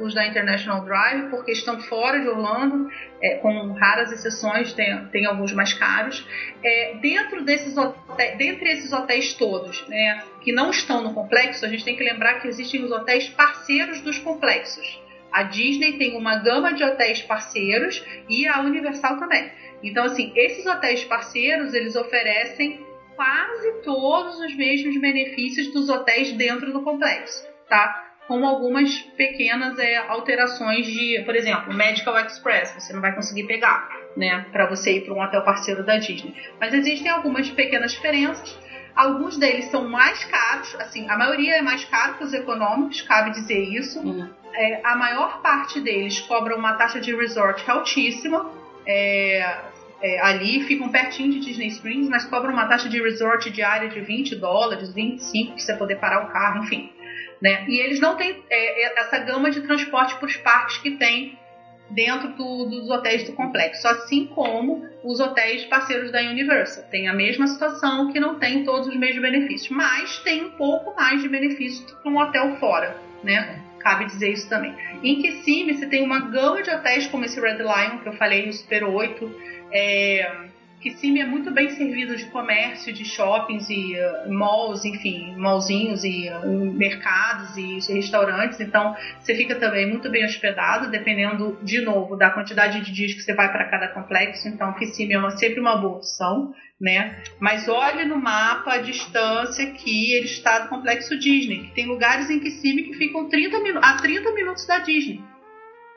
[0.02, 2.90] os da International Drive, porque estão fora de Orlando,
[3.20, 6.26] é, com raras exceções, tem, tem alguns mais caros.
[6.64, 11.68] É, dentro desses hotéis, dentre esses hotéis todos, né, que não estão no complexo, a
[11.68, 14.98] gente tem que lembrar que existem os hotéis parceiros dos complexos.
[15.30, 19.50] A Disney tem uma gama de hotéis parceiros e a Universal também.
[19.82, 22.84] Então, assim, esses hotéis parceiros, eles oferecem
[23.16, 28.06] quase todos os mesmos benefícios dos hotéis dentro do complexo, tá?
[28.26, 33.88] Com algumas pequenas é, alterações de, por exemplo, Medical Express, você não vai conseguir pegar,
[34.16, 36.34] né, para você ir para um hotel parceiro da Disney.
[36.60, 38.56] Mas existem algumas pequenas diferenças.
[38.94, 43.32] Alguns deles são mais caros, assim, a maioria é mais caro que os econômicos, cabe
[43.32, 44.00] dizer isso.
[44.00, 44.30] Uhum.
[44.54, 48.50] É, a maior parte deles cobra uma taxa de resort altíssima,
[48.86, 49.58] é,
[50.02, 54.00] é, ali ficam pertinho de Disney Springs, mas cobram uma taxa de resort diária de
[54.00, 56.90] 20 dólares, 25 para você poder parar o carro, enfim.
[57.40, 57.64] Né?
[57.68, 61.38] E eles não têm é, é essa gama de transporte para os parques que tem
[61.90, 66.84] dentro do, dos hotéis do complexo, assim como os hotéis parceiros da Universal.
[66.90, 70.94] Tem a mesma situação que não tem todos os mesmos benefícios, mas tem um pouco
[70.94, 73.62] mais de benefício que um hotel fora, né?
[73.80, 74.74] Cabe dizer isso também.
[75.02, 78.48] Em Kissimmee, você tem uma gama de hotéis como esse Red Lion, que eu falei,
[78.48, 84.32] o Super 8, é, Kissimmee é muito bem servido de comércio, de shoppings e uh,
[84.32, 88.58] malls, enfim, mallzinhos e uh, mercados e restaurantes.
[88.60, 93.20] Então, você fica também muito bem hospedado, dependendo, de novo, da quantidade de dias que
[93.20, 94.48] você vai para cada complexo.
[94.48, 97.22] Então, Kissimmee é uma, sempre uma boa opção, né?
[97.38, 102.30] Mas olhe no mapa a distância que ele está do complexo Disney, que tem lugares
[102.30, 105.20] em Kissimmee que ficam 30 a 30 minutos da Disney.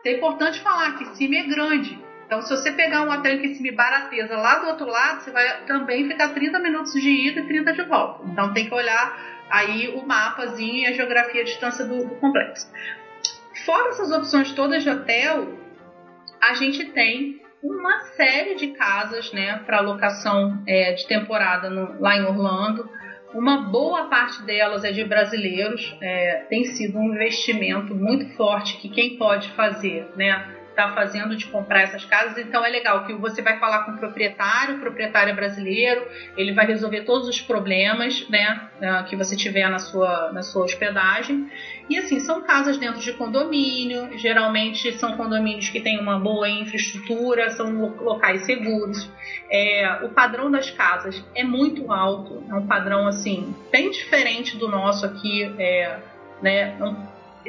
[0.06, 2.03] É importante falar que Kissimmee é grande.
[2.26, 5.66] Então, se você pegar um hotel em cima barateza lá do outro lado, você vai
[5.66, 8.24] também ficar 30 minutos de ida e 30 de volta.
[8.26, 12.72] Então, tem que olhar aí o mapazinho e a geografia a distância do, do complexo.
[13.66, 15.58] Fora essas opções todas de hotel,
[16.42, 22.18] a gente tem uma série de casas né, para locação é, de temporada no, lá
[22.18, 22.90] em Orlando.
[23.34, 25.96] Uma boa parte delas é de brasileiros.
[26.02, 30.63] É, tem sido um investimento muito forte que quem pode fazer, né?
[30.74, 32.38] Está fazendo de comprar essas casas.
[32.38, 36.06] Então é legal que você vai falar com o proprietário, o proprietário é brasileiro,
[36.36, 40.66] ele vai resolver todos os problemas né, ah, que você tiver na sua, na sua
[40.66, 41.50] hospedagem.
[41.90, 47.50] E assim, são casas dentro de condomínio, geralmente são condomínios que têm uma boa infraestrutura,
[47.52, 49.10] são locais seguros.
[49.52, 54.68] É, o padrão das casas é muito alto, é um padrão assim, bem diferente do
[54.68, 55.54] nosso aqui.
[55.60, 56.00] É,
[56.42, 56.76] né,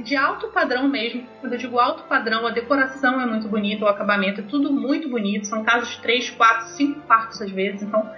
[0.02, 1.26] de alto padrão mesmo.
[1.40, 5.08] Quando eu digo alto padrão, a decoração é muito bonita, o acabamento é tudo muito
[5.08, 5.46] bonito.
[5.46, 7.82] São casas de 3, 4, 5 quartos às vezes.
[7.82, 8.10] Então,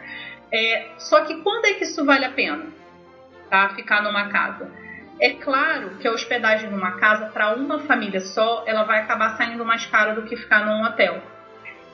[0.52, 2.66] é, só que quando é que isso vale a pena?
[3.50, 3.68] Tá?
[3.70, 4.70] Ficar numa casa.
[5.20, 9.64] É claro que a hospedagem numa casa para uma família só, ela vai acabar saindo
[9.64, 11.22] mais cara do que ficar num hotel,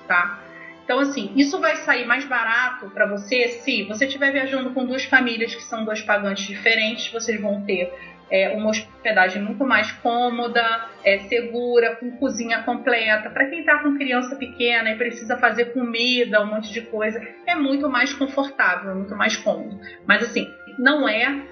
[0.09, 0.41] tá?
[0.85, 5.05] Então, assim, isso vai sair mais barato para você se você estiver viajando com duas
[5.05, 7.93] famílias que são dois pagantes diferentes, vocês vão ter
[8.33, 13.29] é, uma hospedagem muito mais cômoda, é, segura, com cozinha completa.
[13.29, 17.55] Para quem está com criança pequena e precisa fazer comida, um monte de coisa, é
[17.55, 19.79] muito mais confortável, é muito mais cômodo.
[20.07, 21.43] Mas assim, não é,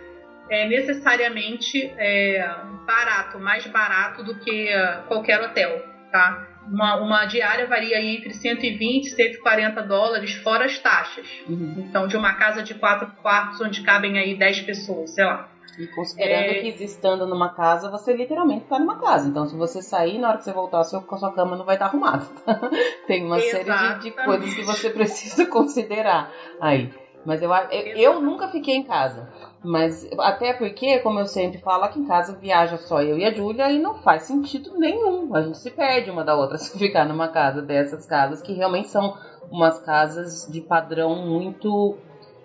[0.48, 2.43] é necessariamente é,
[2.86, 4.70] barato, mais barato do que
[5.07, 6.47] qualquer hotel, tá?
[6.66, 11.27] Uma, uma, diária varia entre 120 e 140 dólares, fora as taxas.
[11.47, 11.86] Uhum.
[11.89, 15.51] Então, de uma casa de quatro quartos onde cabem aí 10 pessoas, sei lá.
[15.78, 16.55] E considerando é...
[16.60, 19.28] que estando numa casa, você literalmente está numa casa.
[19.28, 21.02] Então, se você sair, na hora que você voltar, a sua,
[21.32, 22.26] cama não vai estar arrumada.
[23.06, 23.72] Tem uma Exatamente.
[23.72, 26.30] série de, de, coisas que você precisa considerar
[26.60, 26.92] aí.
[27.24, 29.28] Mas eu, eu, eu, nunca fiquei em casa.
[29.62, 33.32] Mas até porque, como eu sempre falo, aqui em casa viaja só eu e a
[33.32, 35.34] Júlia e não faz sentido nenhum.
[35.34, 38.88] A gente se perde uma da outra se ficar numa casa dessas casas que realmente
[38.88, 39.16] são
[39.51, 41.98] umas casas de padrão muito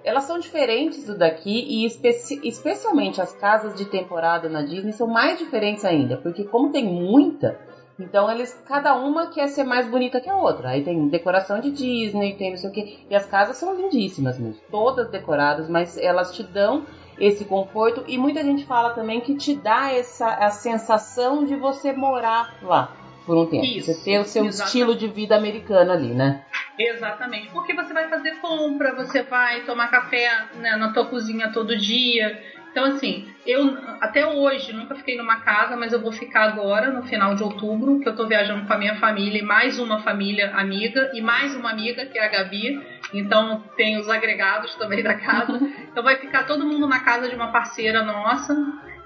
[0.05, 5.07] elas são diferentes do daqui e especi especialmente as casas de temporada na Disney são
[5.07, 7.59] mais diferentes ainda, porque como tem muita,
[7.99, 10.69] então eles cada uma quer ser mais bonita que a outra.
[10.69, 14.37] Aí tem decoração de Disney, tem não sei o que, e as casas são lindíssimas
[14.37, 16.85] mesmo, todas decoradas, mas elas te dão
[17.17, 21.91] esse conforto e muita gente fala também que te dá essa a sensação de você
[21.93, 23.65] morar lá por um tempo.
[23.65, 24.67] Isso, você ter o seu exatamente.
[24.67, 26.41] estilo de vida americano ali, né?
[26.77, 31.77] Exatamente, porque você vai fazer compra, você vai tomar café né, na tua cozinha todo
[31.77, 32.39] dia.
[32.75, 37.03] Então, assim, eu até hoje nunca fiquei numa casa, mas eu vou ficar agora, no
[37.03, 40.51] final de outubro, que eu tô viajando com a minha família e mais uma família
[40.53, 42.77] amiga e mais uma amiga, que é a Gabi.
[43.13, 45.57] Então, tem os agregados também da casa.
[45.95, 48.53] Então, vai ficar todo mundo na casa de uma parceira nossa.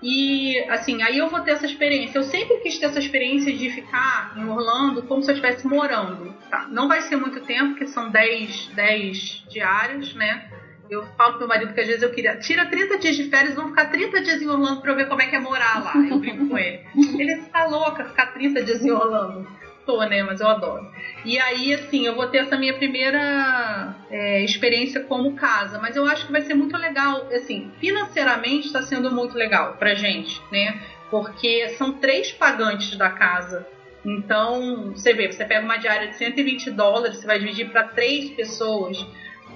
[0.01, 2.17] E assim, aí eu vou ter essa experiência.
[2.17, 6.34] Eu sempre quis ter essa experiência de ficar em Orlando como se eu estivesse morando.
[6.49, 6.67] Tá?
[6.69, 10.49] Não vai ser muito tempo, porque são 10, 10 diários, né?
[10.89, 12.38] Eu falo pro meu marido que às vezes eu queria.
[12.38, 15.21] Tira 30 dias de férias, vamos ficar 30 dias em Orlando pra eu ver como
[15.21, 15.93] é que é morar lá.
[15.95, 16.81] Eu brinco com ele.
[16.95, 19.47] Ele tá louca ficar 30 dias em Orlando
[19.90, 20.22] tô, né?
[20.22, 20.88] Mas eu adoro.
[21.26, 25.80] E aí, assim, eu vou ter essa minha primeira é, experiência como casa.
[25.80, 27.28] Mas eu acho que vai ser muito legal.
[27.34, 30.80] Assim, financeiramente está sendo muito legal pra gente, né?
[31.10, 33.66] Porque são três pagantes da casa.
[34.06, 38.30] Então, você vê, você pega uma diária de 120 dólares, você vai dividir para três
[38.30, 38.98] pessoas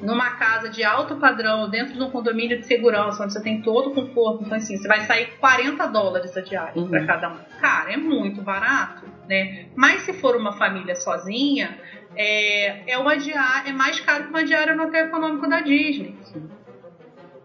[0.02, 3.90] numa casa de alto padrão, dentro de um condomínio de segurança, onde você tem todo
[3.90, 4.44] o conforto.
[4.44, 6.90] Então, assim, você vai sair 40 dólares a diária uhum.
[6.90, 7.38] para cada um.
[7.60, 9.68] Cara, é muito barato, né?
[9.76, 11.78] Mas se for uma família sozinha,
[12.15, 16.15] é, é, uma diária, é mais caro que uma diária no hotel econômico da Disney.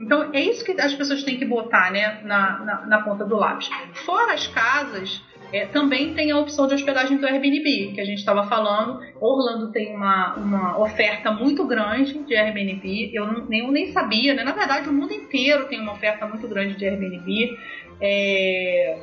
[0.00, 3.36] Então, é isso que as pessoas têm que botar né, na, na, na ponta do
[3.36, 3.68] lápis.
[4.04, 5.22] Fora as casas,
[5.52, 9.00] é, também tem a opção de hospedagem do Airbnb, que a gente estava falando.
[9.18, 13.10] Orlando tem uma, uma oferta muito grande de Airbnb.
[13.14, 14.44] Eu, não, eu nem sabia, né?
[14.44, 17.56] Na verdade, o mundo inteiro tem uma oferta muito grande de Airbnb.
[18.00, 18.98] É,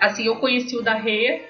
[0.00, 1.42] assim, eu conheci o da Rê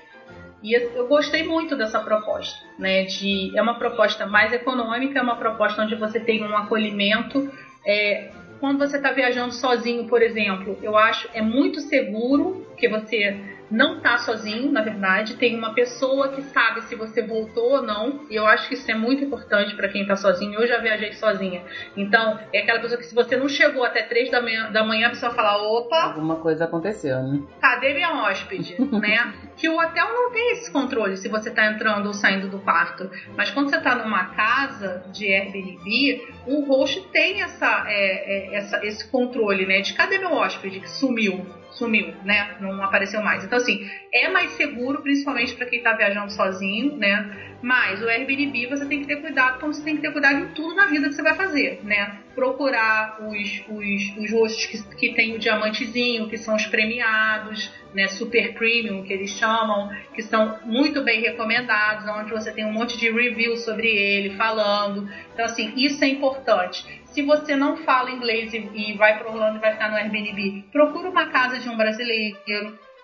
[0.62, 3.04] E eu gostei muito dessa proposta, né?
[3.04, 7.48] De, é uma proposta mais econômica, é uma proposta onde você tem um acolhimento.
[7.86, 13.53] É, quando você está viajando sozinho, por exemplo, eu acho é muito seguro que você
[13.70, 18.20] não tá sozinho, na verdade, tem uma pessoa que sabe se você voltou ou não,
[18.30, 20.60] e eu acho que isso é muito importante para quem tá sozinho.
[20.60, 21.62] Eu já viajei sozinha.
[21.96, 25.08] Então, é aquela pessoa que se você não chegou até três da manhã, da manhã
[25.08, 27.40] a pessoa fala, opa, alguma coisa aconteceu, né?
[27.60, 29.32] Cadê minha hóspede, né?
[29.56, 33.10] Que o hotel não tem esse controle se você tá entrando ou saindo do quarto.
[33.36, 38.84] Mas quando você tá numa casa de Airbnb, o host tem essa, é, é, essa,
[38.84, 39.80] esse controle, né?
[39.80, 41.44] De cadê meu hóspede que sumiu?
[41.74, 42.56] Sumiu, né?
[42.60, 43.44] Não apareceu mais.
[43.44, 47.55] Então, assim, é mais seguro, principalmente para quem está viajando sozinho, né?
[47.62, 50.48] Mas o Airbnb você tem que ter cuidado, como você tem que ter cuidado em
[50.48, 52.18] tudo na vida que você vai fazer, né?
[52.34, 58.09] Procurar os, os, os rostos que, que tem o diamantezinho, que são os premiados, né?
[58.09, 62.98] Super premium, que eles chamam, que são muito bem recomendados, onde você tem um monte
[62.98, 65.09] de review sobre ele, falando.
[65.32, 69.58] Então, assim, isso é importante se você não fala inglês e, e vai para Orlando
[69.58, 72.36] e vai ficar no Airbnb, procura uma casa de um brasileiro,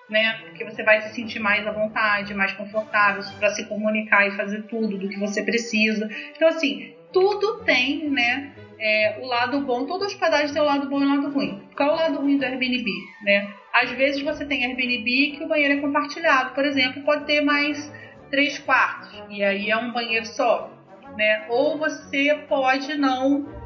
[0.08, 0.38] né?
[0.40, 4.62] Porque você vai se sentir mais à vontade, mais confortável para se comunicar e fazer
[4.64, 6.10] tudo do que você precisa.
[6.34, 8.52] Então, assim, tudo tem, né?
[8.80, 11.62] É, o lado bom, toda hospedagem tem o lado bom e o lado ruim.
[11.76, 12.90] Qual é o lado ruim do Airbnb,
[13.22, 13.48] né?
[13.72, 17.92] Às vezes você tem Airbnb que o banheiro é compartilhado, por exemplo, pode ter mais
[18.30, 20.72] três quartos e aí é um banheiro só,
[21.16, 21.44] né?
[21.48, 23.59] Ou você pode não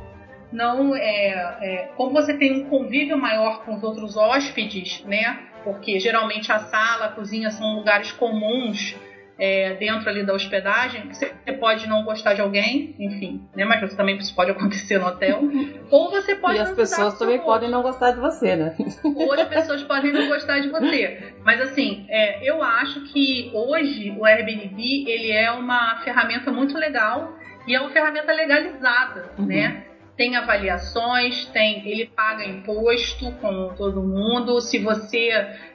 [0.55, 5.41] não é, é, como você tem um convívio maior com os outros hóspedes, né?
[5.65, 8.95] Porque geralmente a sala, a cozinha são lugares comuns
[9.37, 11.27] é, dentro ali da hospedagem, você
[11.59, 13.65] pode não gostar de alguém, enfim, né?
[13.65, 15.41] Mas isso também pode acontecer no hotel.
[15.91, 16.57] Ou você pode.
[16.57, 18.77] E as pessoas também podem não gostar de você, né?
[19.03, 21.35] Ou as pessoas podem não gostar de você.
[21.43, 27.37] Mas assim, é, eu acho que hoje o Airbnb ele é uma ferramenta muito legal
[27.67, 29.47] e é uma ferramenta legalizada, uhum.
[29.47, 29.94] né?
[30.17, 34.61] Tem avaliações, tem, ele paga imposto como todo mundo.
[34.61, 35.31] Se você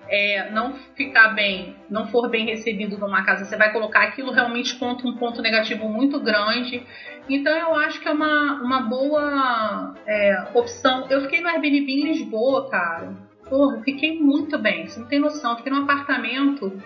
[0.08, 4.76] é, não ficar bem, não for bem recebido numa casa, você vai colocar aquilo realmente
[4.76, 6.82] conta um ponto negativo muito grande.
[7.28, 11.06] Então eu acho que é uma, uma boa é, opção.
[11.10, 13.14] Eu fiquei no Airbnb em Lisboa, cara.
[13.50, 14.88] Porra, fiquei muito bem.
[14.88, 15.58] Você não tem noção.
[15.58, 16.82] Fiquei num apartamento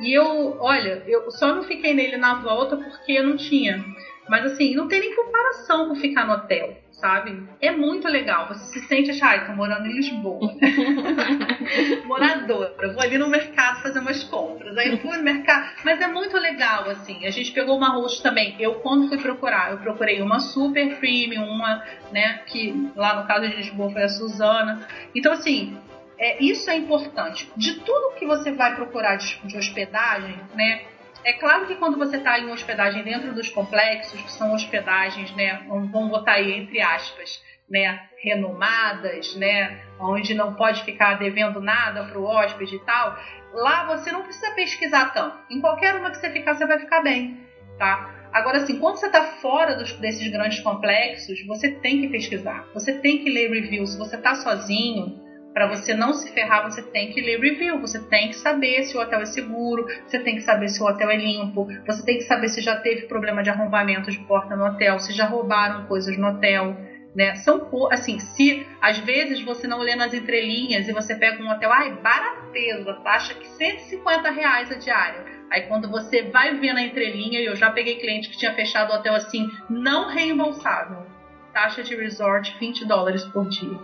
[0.00, 3.84] e eu, olha, eu só não fiquei nele na volta porque eu não tinha.
[4.28, 7.48] Mas assim, não tem nem comparação com ficar no hotel sabe?
[7.60, 8.46] É muito legal.
[8.46, 10.54] Você se sente achar, ai, tô morando em Lisboa.
[12.06, 12.92] Moradora.
[12.92, 14.78] Vou ali no mercado fazer umas compras.
[14.78, 15.68] Aí eu fui no mercado.
[15.84, 17.26] Mas é muito legal, assim.
[17.26, 18.54] A gente pegou uma host também.
[18.60, 23.48] Eu, quando fui procurar, eu procurei uma super premium, uma, né, que lá no caso
[23.48, 24.86] de Lisboa foi a Suzana.
[25.12, 25.76] Então, assim,
[26.16, 27.50] é, isso é importante.
[27.56, 30.82] De tudo que você vai procurar de, de hospedagem, né?
[31.24, 35.62] É claro que quando você está em hospedagem dentro dos complexos, que são hospedagens, né,
[35.68, 42.18] vamos botar aí entre aspas, né, renomadas, né, onde não pode ficar devendo nada para
[42.18, 43.16] o hóspede e tal,
[43.52, 45.38] lá você não precisa pesquisar tanto.
[45.48, 47.40] Em qualquer uma que você ficar, você vai ficar bem,
[47.78, 48.22] tá?
[48.32, 52.98] Agora, assim, quando você está fora dos, desses grandes complexos, você tem que pesquisar, você
[52.98, 53.92] tem que ler reviews.
[53.92, 55.21] Se você está sozinho,
[55.52, 58.96] para você não se ferrar, você tem que ler review, você tem que saber se
[58.96, 62.16] o hotel é seguro, você tem que saber se o hotel é limpo, você tem
[62.16, 65.86] que saber se já teve problema de arrombamento de porta no hotel, se já roubaram
[65.86, 66.76] coisas no hotel.
[67.14, 67.34] Né?
[67.34, 71.70] São assim, se às vezes você não lê nas entrelinhas e você pega um hotel,
[71.70, 75.22] ai, barateza, taxa que 150 reais a diária.
[75.50, 78.90] Aí quando você vai ver na entrelinha, e eu já peguei cliente que tinha fechado
[78.90, 81.04] o hotel assim, não reembolsável
[81.52, 83.78] taxa de resort 20 dólares por dia.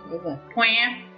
[0.53, 1.08] Põe,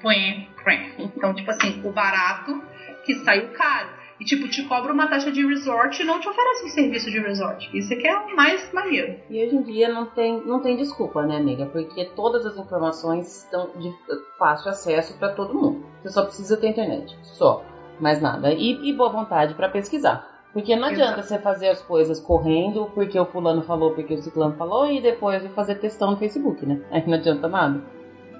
[1.00, 2.62] Então, tipo assim, o barato
[3.06, 4.02] que saiu caro.
[4.20, 7.20] E, tipo, te cobra uma taxa de resort e não te oferece um serviço de
[7.20, 7.76] resort.
[7.76, 9.16] Isso aqui é o mais maneiro.
[9.28, 11.66] E hoje em dia não tem, não tem desculpa, né, nega?
[11.66, 13.92] Porque todas as informações estão de
[14.38, 15.84] fácil acesso para todo mundo.
[16.02, 17.18] Você só precisa ter internet.
[17.24, 17.66] Só.
[18.00, 18.54] Mais nada.
[18.54, 20.28] E, e boa vontade para pesquisar.
[20.54, 21.28] Porque não adianta Exato.
[21.28, 25.46] você fazer as coisas correndo porque o fulano falou, porque o ciclano falou, e depois
[25.54, 26.82] fazer testão no Facebook, né?
[26.92, 27.82] Aí não adianta nada.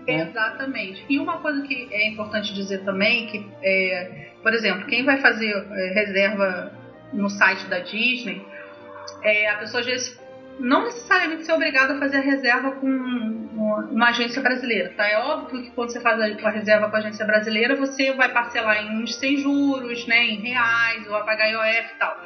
[0.08, 0.22] Né?
[0.22, 1.06] Exatamente.
[1.10, 5.52] E uma coisa que é importante dizer também, que, é, por exemplo, quem vai fazer
[5.52, 6.72] é, reserva
[7.14, 8.46] no site da Disney,
[9.24, 10.22] é, a pessoa às vezes
[10.60, 15.08] não necessariamente ser obrigado a fazer a reserva com uma, agência brasileira, tá?
[15.08, 18.30] É óbvio que quando você faz a, a, reserva com a agência brasileira, você vai
[18.30, 22.18] parcelar em uns sem juros, né, em reais, ou vai pagar IOF e tal.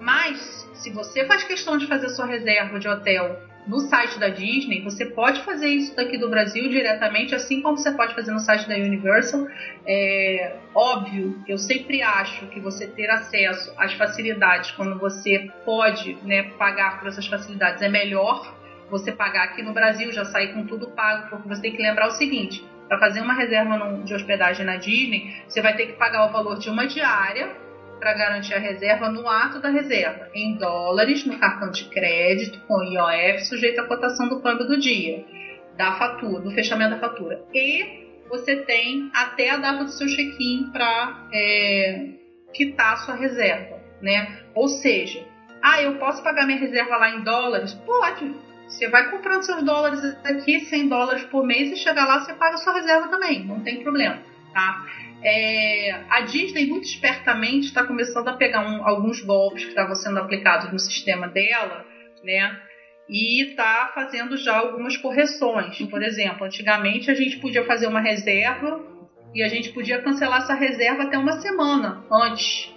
[0.00, 4.82] Mas, se você faz questão de fazer sua reserva de hotel no site da Disney,
[4.82, 8.68] você pode fazer isso daqui do Brasil diretamente, assim como você pode fazer no site
[8.68, 9.46] da Universal.
[9.86, 16.44] É óbvio, eu sempre acho que você ter acesso às facilidades quando você pode né,
[16.58, 18.54] pagar por essas facilidades é melhor
[18.90, 22.08] você pagar aqui no Brasil, já sair com tudo pago, porque você tem que lembrar
[22.08, 26.26] o seguinte: para fazer uma reserva de hospedagem na Disney, você vai ter que pagar
[26.26, 27.61] o valor de uma diária
[28.02, 32.82] para garantir a reserva no ato da reserva, em dólares, no cartão de crédito, com
[32.82, 35.24] IOF, sujeito à cotação do câmbio do dia,
[35.76, 37.44] da fatura, do fechamento da fatura.
[37.54, 42.08] E você tem até a data do seu check-in para é,
[42.52, 44.36] quitar a sua reserva, né?
[44.52, 45.24] Ou seja,
[45.62, 47.72] ah, eu posso pagar minha reserva lá em dólares?
[47.86, 48.34] Pode.
[48.66, 52.54] Você vai comprando seus dólares aqui, 100 dólares por mês, e chegar lá você paga
[52.54, 54.18] a sua reserva também, não tem problema,
[54.52, 54.86] tá?
[55.24, 60.18] É, a Disney, muito espertamente, está começando a pegar um, alguns golpes que estavam sendo
[60.18, 61.86] aplicados no sistema dela,
[62.24, 62.60] né?
[63.08, 65.80] E está fazendo já algumas correções.
[65.82, 68.80] Por exemplo, antigamente a gente podia fazer uma reserva
[69.34, 72.72] e a gente podia cancelar essa reserva até uma semana antes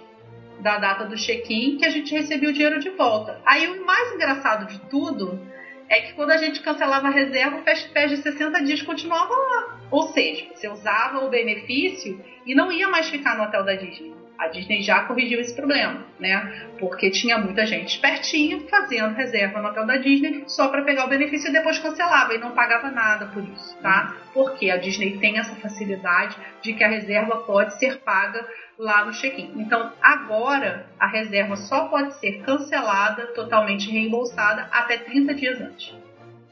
[0.60, 3.40] da data do check-in que a gente recebia o dinheiro de volta.
[3.44, 5.40] Aí o mais engraçado de tudo
[5.88, 9.32] é que quando a gente cancelava a reserva, o Fast Pass de 60 dias continuava
[9.32, 9.78] lá.
[9.90, 14.14] Ou seja, você usava o benefício e não ia mais ficar no hotel da Disney.
[14.38, 16.68] A Disney já corrigiu esse problema, né?
[16.78, 21.08] Porque tinha muita gente espertinha fazendo reserva no hotel da Disney só para pegar o
[21.08, 24.14] benefício e depois cancelava e não pagava nada por isso, tá?
[24.34, 28.46] Porque a Disney tem essa facilidade de que a reserva pode ser paga
[28.78, 29.52] lá no check-in.
[29.56, 35.94] Então, agora a reserva só pode ser cancelada, totalmente reembolsada até 30 dias antes.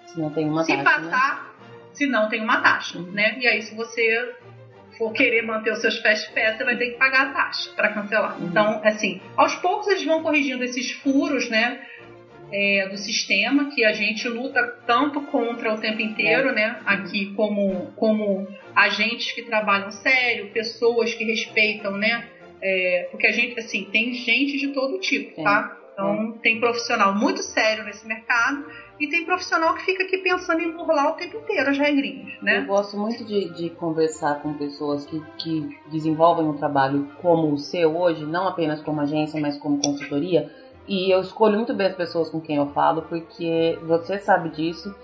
[0.07, 1.03] Se não tem uma se taxa.
[1.03, 1.51] Se passar, né?
[1.93, 3.11] se não tem uma taxa, uhum.
[3.13, 3.37] né?
[3.39, 4.35] E aí, se você
[4.99, 7.93] for querer manter os seus fast pass, você vai ter que pagar a taxa para
[7.93, 8.39] cancelar.
[8.41, 8.49] Uhum.
[8.49, 11.81] Então, assim, aos poucos eles vão corrigindo esses furos, né?
[12.53, 16.53] É, do sistema que a gente luta tanto contra o tempo inteiro, é.
[16.53, 16.81] né?
[16.87, 18.47] Aqui como, como
[18.77, 22.29] agentes que trabalham sério, pessoas que respeitam, né?
[22.63, 25.77] É, porque a gente, assim, tem gente de todo tipo, tá?
[25.93, 28.67] Então, tem profissional muito sério nesse mercado
[28.99, 32.59] e tem profissional que fica aqui pensando em burlar o tempo inteiro as regrinhas, né?
[32.59, 37.59] Eu gosto muito de, de conversar com pessoas que, que desenvolvem um trabalho como o
[37.59, 40.51] seu hoje, não apenas como agência, mas como consultoria.
[40.87, 44.95] E eu escolho muito bem as pessoas com quem eu falo, porque você sabe disso.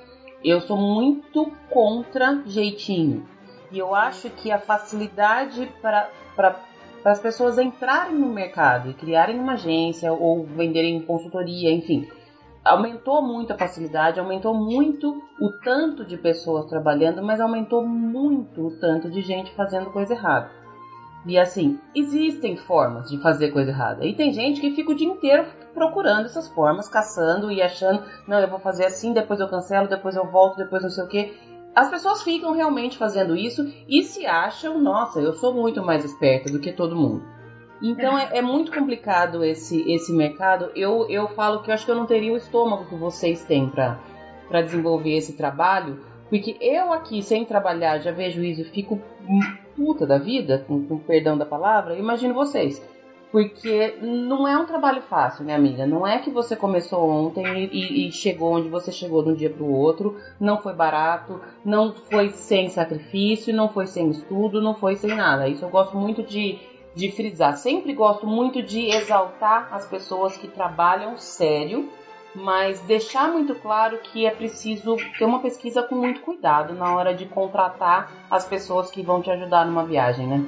[0.44, 3.26] Eu sou muito contra jeitinho.
[3.72, 6.10] E eu acho que a facilidade para
[7.02, 12.08] para as pessoas entrarem no mercado e criarem uma agência ou venderem consultoria, enfim.
[12.65, 18.78] Aumentou muito a facilidade, aumentou muito o tanto de pessoas trabalhando, mas aumentou muito o
[18.78, 20.51] tanto de gente fazendo coisa errada.
[21.27, 24.07] E assim, existem formas de fazer coisa errada.
[24.07, 28.39] E tem gente que fica o dia inteiro procurando essas formas, caçando e achando, não,
[28.39, 31.35] eu vou fazer assim, depois eu cancelo, depois eu volto, depois não sei o que
[31.74, 36.51] as pessoas ficam realmente fazendo isso e se acham, nossa, eu sou muito mais esperta
[36.51, 37.23] do que todo mundo.
[37.82, 40.70] Então é, é, muito complicado esse, esse mercado.
[40.74, 43.69] Eu, eu falo que eu acho que eu não teria o estômago que vocês têm
[43.69, 45.98] para desenvolver esse trabalho,
[46.28, 49.01] porque eu aqui, sem trabalhar, já vejo isso e fico
[49.74, 52.81] puta da vida, com, com perdão da palavra, imagino vocês.
[53.32, 55.86] Porque não é um trabalho fácil, né, amiga?
[55.86, 59.48] Não é que você começou ontem e, e chegou onde você chegou de um dia
[59.48, 60.16] para o outro.
[60.39, 65.47] Não foi barato, não foi sem sacrifício, não foi sem estudo, não foi sem nada.
[65.47, 66.59] Isso eu gosto muito de,
[66.94, 67.56] de frisar.
[67.56, 71.90] Sempre gosto muito de exaltar as pessoas que trabalham sério,
[72.34, 77.14] mas deixar muito claro que é preciso ter uma pesquisa com muito cuidado na hora
[77.14, 80.44] de contratar as pessoas que vão te ajudar numa viagem, né?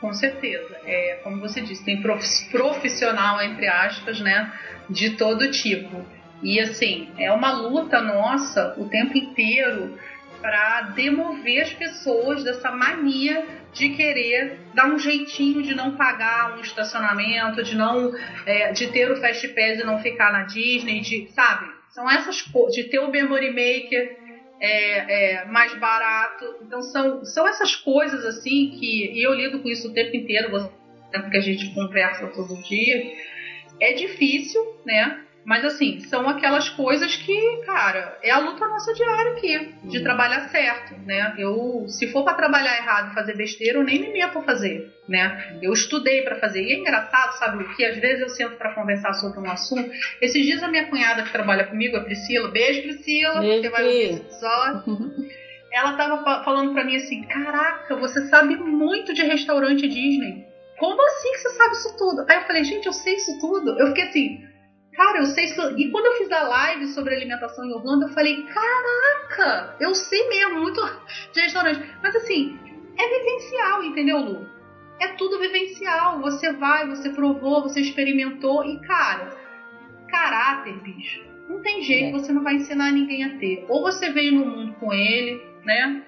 [0.00, 0.76] Com certeza.
[0.84, 4.52] É, como você disse, tem profissional, entre aspas, né,
[4.90, 6.04] de todo tipo.
[6.42, 9.96] E assim, é uma luta nossa o tempo inteiro
[10.40, 16.60] para demover as pessoas dessa mania de querer dar um jeitinho de não pagar um
[16.60, 18.12] estacionamento, de não
[18.44, 21.66] é, de ter o Fast Pass e não ficar na Disney, de, sabe?
[21.90, 24.18] São essas coisas, de ter o Memory Maker
[24.60, 26.44] é, é, mais barato.
[26.62, 30.50] Então são, são essas coisas assim que e eu lido com isso o tempo inteiro,
[31.10, 33.12] porque a gente conversa todo dia.
[33.80, 35.21] É difícil, né?
[35.44, 40.02] Mas assim, são aquelas coisas que, cara, é a luta nossa diária aqui, de uhum.
[40.02, 41.34] trabalhar certo, né?
[41.36, 44.88] Eu, se for para trabalhar errado e fazer besteira, eu nem me meto a fazer,
[45.08, 45.58] né?
[45.60, 46.62] Eu estudei para fazer.
[46.62, 47.84] E é engraçado, sabe o que?
[47.84, 49.90] Às vezes eu sento para conversar sobre um assunto.
[50.20, 53.84] Esses dias a minha cunhada que trabalha comigo, a Priscila, beijo Priscila, beijo, você vai
[53.84, 54.82] ouvir esse episódio.
[55.72, 60.44] Ela tava falando para mim assim: "Caraca, você sabe muito de restaurante Disney.
[60.78, 63.76] Como assim que você sabe isso tudo?" Aí eu falei: "Gente, eu sei isso tudo".
[63.80, 64.51] Eu fiquei assim,
[64.94, 65.46] Cara, eu sei.
[65.76, 70.28] E quando eu fiz a live sobre alimentação em Orlando, eu falei: caraca, eu sei
[70.28, 70.80] mesmo, muito
[71.32, 71.80] de restaurante.
[72.02, 72.58] Mas assim,
[72.98, 74.46] é vivencial, entendeu, Lu?
[75.00, 76.20] É tudo vivencial.
[76.20, 79.36] Você vai, você provou, você experimentou e, cara,
[80.08, 81.22] caráter, bicho.
[81.48, 82.18] Não tem jeito, é.
[82.18, 83.64] você não vai ensinar ninguém a ter.
[83.68, 86.02] Ou você veio no mundo com ele, né?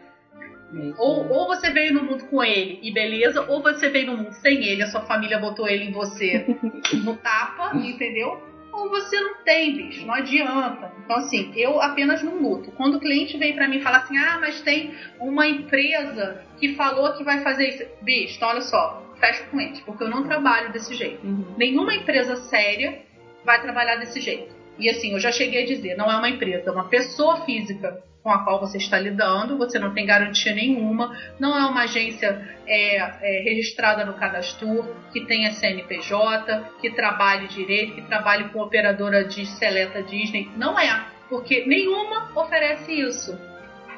[0.99, 4.33] Ou, ou você veio no mundo com ele e beleza, ou você veio no mundo
[4.33, 6.45] sem ele, a sua família botou ele em você
[7.05, 8.54] no tapa, entendeu?
[8.75, 10.93] Ou você não tem, bicho, não adianta.
[11.05, 12.73] Então, assim, eu apenas não luto.
[12.73, 17.13] Quando o cliente vem para mim falar assim, ah, mas tem uma empresa que falou
[17.13, 17.85] que vai fazer isso.
[18.03, 21.25] Bicho, então olha só, fecha com eles, porque eu não trabalho desse jeito.
[21.25, 21.55] Uhum.
[21.57, 23.01] Nenhuma empresa séria
[23.45, 24.55] vai trabalhar desse jeito.
[24.79, 28.03] E assim, eu já cheguei a dizer, não é uma empresa, é uma pessoa física
[28.25, 32.57] com a qual você está lidando, você não tem garantia nenhuma, não é uma agência
[32.67, 39.25] é, é, registrada no cadastro, que tenha CNPJ, que trabalhe direito, que trabalhe com operadora
[39.25, 43.39] de seleta Disney, não é, porque nenhuma oferece isso.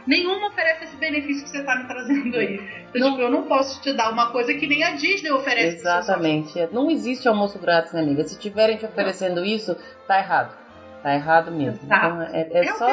[0.05, 2.61] Nenhuma oferece esse benefício que você está me trazendo aí.
[2.90, 3.11] Então, não.
[3.11, 5.78] Tipo, eu não posso te dar uma coisa que nem a Disney oferece.
[5.78, 6.69] Exatamente.
[6.73, 8.23] Não existe almoço grátis, né, amiga?
[8.24, 9.77] Se tiverem te oferecendo isso,
[10.07, 10.66] tá errado.
[11.07, 11.78] Tá errado mesmo.
[11.85, 12.89] Então, é, é, é só.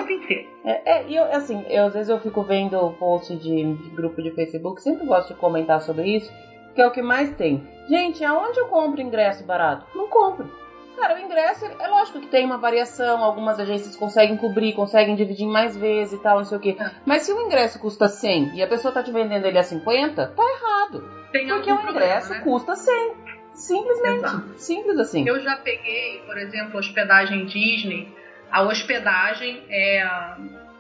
[0.64, 4.22] É, é, e eu, assim, eu, às vezes eu fico vendo post de, de, grupo
[4.22, 6.32] de Facebook, sempre gosto de comentar sobre isso,
[6.76, 7.68] que é o que mais tem.
[7.90, 9.88] Gente, aonde eu compro ingresso barato?
[9.96, 10.48] Não compro.
[10.96, 15.48] Cara, o ingresso, é lógico que tem uma variação, algumas agências conseguem cobrir, conseguem dividir
[15.48, 16.78] mais vezes e tal, não sei o quê.
[16.80, 16.92] É.
[17.04, 20.28] Mas se o ingresso custa 100 e a pessoa tá te vendendo ele a 50,
[20.28, 21.04] tá errado.
[21.32, 22.42] Tem porque o ingresso problema, né?
[22.42, 23.33] custa 100.
[23.54, 24.26] Simplesmente.
[24.26, 24.54] Exato.
[24.58, 25.28] Simples assim.
[25.28, 28.14] Eu já peguei, por exemplo, hospedagem Disney.
[28.52, 30.06] A hospedagem é,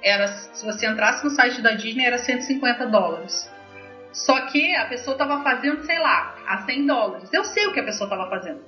[0.02, 3.50] era, se você entrasse no site da Disney, era 150 dólares.
[4.12, 7.34] Só que a pessoa estava fazendo, sei lá, a 100 dólares.
[7.34, 8.64] Eu sei o que a pessoa estava fazendo,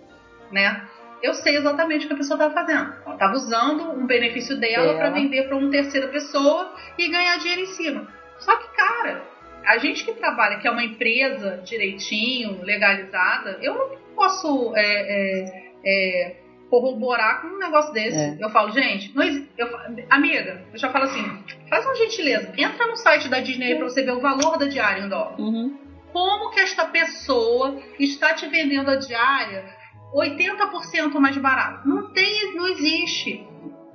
[0.52, 0.88] né?
[1.22, 2.94] Eu sei exatamente o que a pessoa estava fazendo.
[3.06, 7.62] Ela estava usando um benefício dela para vender para uma terceira pessoa e ganhar dinheiro
[7.62, 8.08] em cima.
[8.40, 9.24] Só que, cara,
[9.66, 15.72] a gente que trabalha, que é uma empresa direitinho, legalizada, eu não posso é, é,
[15.86, 16.36] é,
[16.70, 18.18] corroborar com um negócio desse.
[18.18, 18.38] É.
[18.40, 19.68] Eu falo, gente, não, eu,
[20.10, 21.24] amiga, eu já falo assim,
[21.70, 25.02] faz uma gentileza, entra no site da Disney para você ver o valor da diária
[25.02, 25.40] em dólar.
[25.40, 25.78] Uhum.
[26.12, 29.66] Como que esta pessoa está te vendendo a diária
[30.14, 31.88] 80% mais barato?
[31.88, 33.46] Não tem, não existe.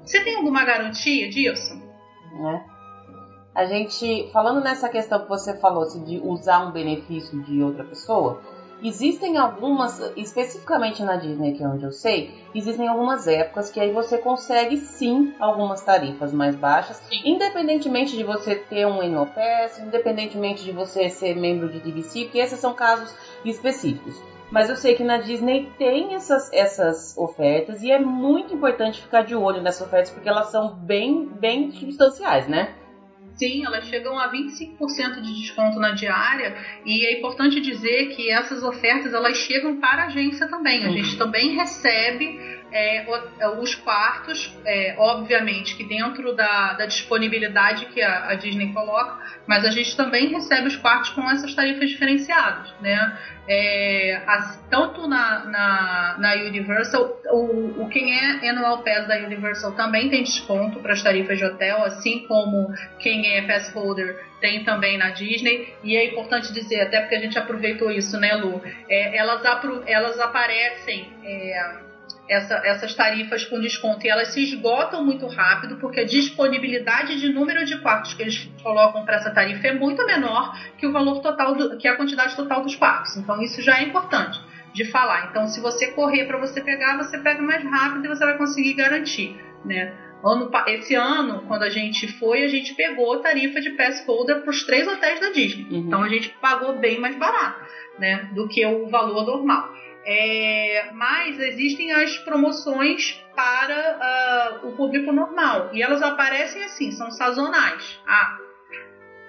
[0.05, 1.74] Você tem alguma garantia disso?
[1.74, 2.69] É.
[3.60, 7.84] A gente, falando nessa questão que você falou, assim, de usar um benefício de outra
[7.84, 8.40] pessoa,
[8.82, 13.92] Existem algumas, especificamente na Disney, que é onde eu sei, existem algumas épocas que aí
[13.92, 17.20] você consegue sim algumas tarifas mais baixas, sim.
[17.26, 22.38] independentemente de você ter um annual pass, independentemente de você ser membro de DVC, porque
[22.38, 23.14] esses são casos
[23.44, 24.18] específicos.
[24.50, 29.20] Mas eu sei que na Disney tem essas, essas ofertas e é muito importante ficar
[29.20, 32.74] de olho nessas ofertas porque elas são bem, bem substanciais, né?
[33.40, 36.54] Sim, elas chegam a 25% de desconto na diária
[36.84, 40.84] e é importante dizer que essas ofertas elas chegam para a agência também.
[40.84, 40.92] A uhum.
[40.92, 42.38] gente também recebe
[42.72, 43.05] é,
[43.38, 49.18] é, os quartos, é, obviamente que dentro da, da disponibilidade que a, a, Disney coloca,
[49.47, 53.18] mas a gente também recebe os quartos com essas tarifas diferenciadas, né?
[53.48, 54.22] É,
[54.70, 60.22] tanto na, na, na Universal, o, o, quem é Annual Pass da Universal também tem
[60.22, 65.10] desconto para as tarifas de hotel, assim como quem é Pass Holder tem também na
[65.10, 65.74] Disney.
[65.82, 68.62] E é importante dizer, até porque a gente aproveitou isso, né, Lu?
[68.88, 69.42] É, elas,
[69.86, 71.89] elas aparecem é,
[72.31, 77.28] essa, essas tarifas com desconto e elas se esgotam muito rápido porque a disponibilidade de
[77.28, 81.20] número de quartos que eles colocam para essa tarifa é muito menor que o valor
[81.20, 83.16] total do, que a quantidade total dos quartos.
[83.16, 84.40] Então isso já é importante
[84.73, 85.27] de falar.
[85.28, 88.74] Então se você correr para você pegar, você pega mais rápido e você vai conseguir
[88.74, 89.93] garantir, né?
[90.24, 94.43] Ano, esse ano, quando a gente foi, a gente pegou a tarifa de pass holder
[94.43, 95.66] para os três hotéis da Disney.
[95.69, 95.78] Uhum.
[95.78, 97.65] Então a gente pagou bem mais barato,
[97.98, 99.73] né, do que o valor normal.
[100.05, 107.10] É, mas existem as promoções para uh, o público normal e elas aparecem assim, são
[107.10, 108.01] sazonais.
[108.06, 108.39] Ah,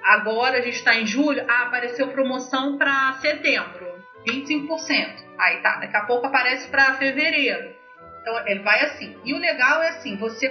[0.04, 5.26] agora a gente está em julho, ah, apareceu promoção para setembro, 25%.
[5.38, 7.76] Aí tá, daqui a pouco aparece para fevereiro.
[8.22, 9.18] Então ele vai assim.
[9.26, 10.50] E o legal é assim, você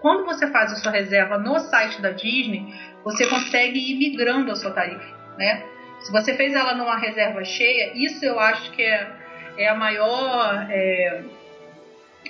[0.00, 2.72] quando você faz a sua reserva no site da Disney,
[3.04, 5.62] você consegue ir migrando a sua tarifa, né?
[6.00, 9.27] Se você fez ela numa reserva cheia, isso eu acho que é
[9.58, 11.24] é a maior é,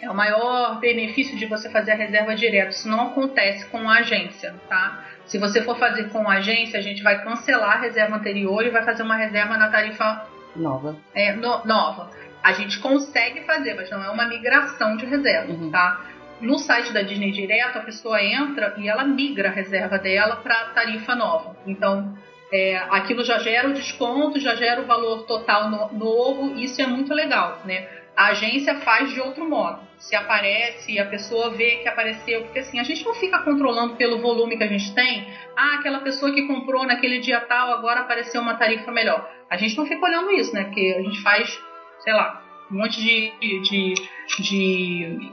[0.00, 2.70] é o maior benefício de você fazer a reserva direto.
[2.70, 5.04] Isso não acontece com a agência, tá?
[5.26, 8.70] Se você for fazer com a agência, a gente vai cancelar a reserva anterior e
[8.70, 10.26] vai fazer uma reserva na tarifa
[10.56, 10.96] nova.
[11.14, 12.10] É, no, nova.
[12.42, 15.70] A gente consegue fazer, mas não é uma migração de reserva, uhum.
[15.70, 16.00] tá?
[16.40, 20.66] No site da Disney Direto, a pessoa entra e ela migra a reserva dela para
[20.66, 21.56] tarifa nova.
[21.66, 22.16] Então,
[22.52, 26.86] é, aquilo já gera o desconto, já gera o valor total no, novo, isso é
[26.86, 27.86] muito legal, né?
[28.16, 29.80] A agência faz de outro modo.
[29.98, 34.18] Se aparece, a pessoa vê que apareceu, porque assim, a gente não fica controlando pelo
[34.18, 35.28] volume que a gente tem.
[35.56, 39.28] Ah, aquela pessoa que comprou naquele dia tal, agora apareceu uma tarifa melhor.
[39.48, 40.64] A gente não fica olhando isso, né?
[40.64, 41.60] Porque a gente faz,
[42.00, 43.94] sei lá, um monte de, de, de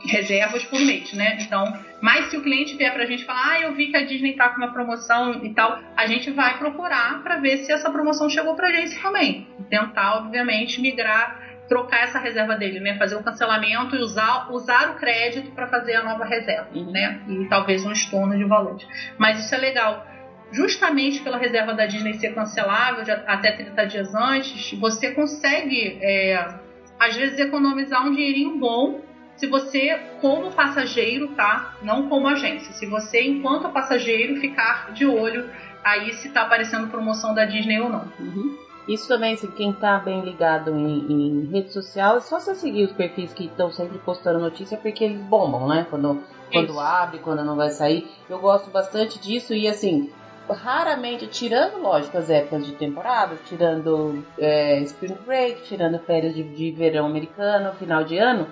[0.06, 1.38] reservas por mês, né?
[1.42, 1.66] Então,
[2.02, 4.50] mas se o cliente vier pra gente falar, ah, eu vi que a Disney tá
[4.50, 8.56] com uma promoção e tal, a gente vai procurar para ver se essa promoção chegou
[8.56, 9.48] pra gente também.
[9.70, 12.98] Tentar, obviamente, migrar, trocar essa reserva dele, né?
[12.98, 16.92] Fazer o cancelamento e usar, usar o crédito para fazer a nova reserva, uhum.
[16.92, 17.22] né?
[17.28, 18.88] E talvez um estorno de valores.
[19.18, 20.06] Mas isso é legal
[20.52, 26.65] justamente pela reserva da Disney ser cancelável até 30 dias antes, você consegue é,
[27.00, 29.02] às vezes economizar um dinheirinho bom
[29.36, 31.76] se você, como passageiro, tá?
[31.82, 32.72] Não como agência.
[32.74, 35.50] Se você, enquanto passageiro, ficar de olho
[35.84, 38.12] aí se tá aparecendo promoção da Disney ou não.
[38.20, 38.58] Uhum.
[38.88, 42.86] Isso também, assim, quem tá bem ligado em, em rede social, é só você seguir
[42.86, 45.86] os perfis que estão sempre postando notícia, porque eles bombam, né?
[45.90, 48.08] Quando, quando abre, quando não vai sair.
[48.30, 50.12] Eu gosto bastante disso e, assim,
[50.54, 56.72] raramente, tirando, lógico, as épocas de temporada, tirando é, Spring Break, tirando férias de, de,
[56.72, 58.48] verão americano, final de ano,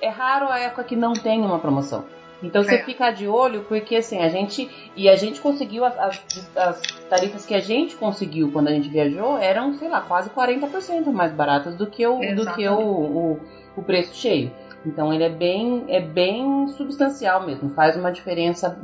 [0.00, 2.04] é raro a época que não tem uma promoção.
[2.42, 2.84] Então você é.
[2.84, 4.70] fica de olho, porque assim, a gente.
[4.94, 8.88] E a gente conseguiu, as, as, as, tarifas que a gente conseguiu quando a gente
[8.88, 13.40] viajou eram, sei lá, quase 40% mais baratas do que o, do que o, o,
[13.76, 14.52] o preço cheio.
[14.86, 18.78] Então ele é bem, é bem substancial mesmo, faz uma diferença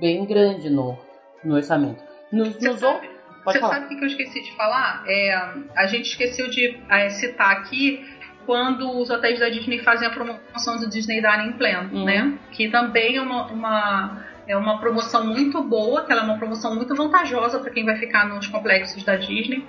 [0.00, 0.96] bem grande no,
[1.44, 2.02] no orçamento.
[2.32, 3.10] Nos, nos sabe,
[3.44, 3.74] Você falar.
[3.74, 5.04] sabe o que eu esqueci de falar?
[5.06, 5.34] É,
[5.76, 8.04] a gente esqueceu de é, citar aqui
[8.46, 12.04] quando os hotéis da Disney fazem a promoção do Disney Dining Plan, uhum.
[12.04, 12.38] né?
[12.52, 16.74] Que também é uma, uma, é uma promoção muito boa, que ela é uma promoção
[16.74, 19.64] muito vantajosa para quem vai ficar nos complexos da Disney.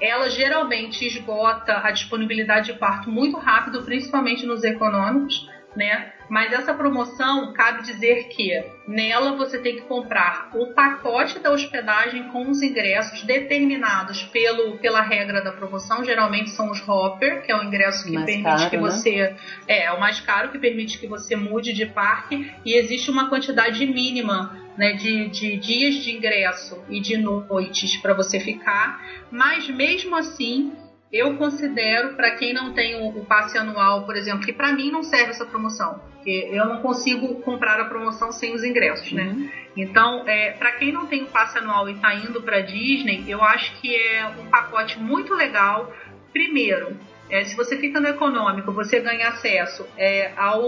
[0.00, 6.12] Ela geralmente esgota a disponibilidade de quarto muito rápido, principalmente nos econômicos né?
[6.30, 12.28] Mas essa promoção cabe dizer que nela você tem que comprar o pacote da hospedagem
[12.28, 16.04] com os ingressos determinados pelo, pela regra da promoção.
[16.04, 18.82] Geralmente são os Hopper, que é o ingresso que mais permite caro, que né?
[18.82, 19.36] você.
[19.66, 23.28] É, é o mais caro que permite que você mude de parque e existe uma
[23.28, 29.04] quantidade mínima né, de, de dias de ingresso e de noites para você ficar.
[29.32, 30.72] Mas mesmo assim
[31.12, 34.92] eu considero, para quem não tem o, o, passe anual, por exemplo, que para mim
[34.92, 39.24] não serve essa promoção, porque eu não consigo comprar a promoção sem os ingressos, né?
[39.24, 39.50] Uhum.
[39.74, 43.42] Então, é, para quem não tem o passe anual e está indo para Disney, eu
[43.42, 45.90] acho que é um pacote muito legal.
[46.30, 46.94] Primeiro,
[47.30, 50.62] é, se você fica no econômico, você ganha acesso é, ao,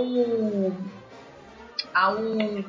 [1.93, 2.17] ao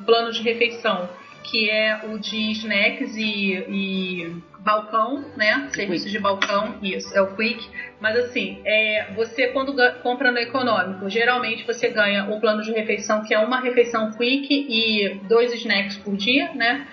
[0.04, 1.08] plano de refeição,
[1.44, 5.68] que é o de snacks e, e balcão, né?
[5.72, 7.68] Serviços de balcão, isso, é o Quick.
[8.00, 13.22] Mas assim, é, você quando compra no econômico, geralmente você ganha o plano de refeição,
[13.22, 16.86] que é uma refeição Quick e dois snacks por dia, né?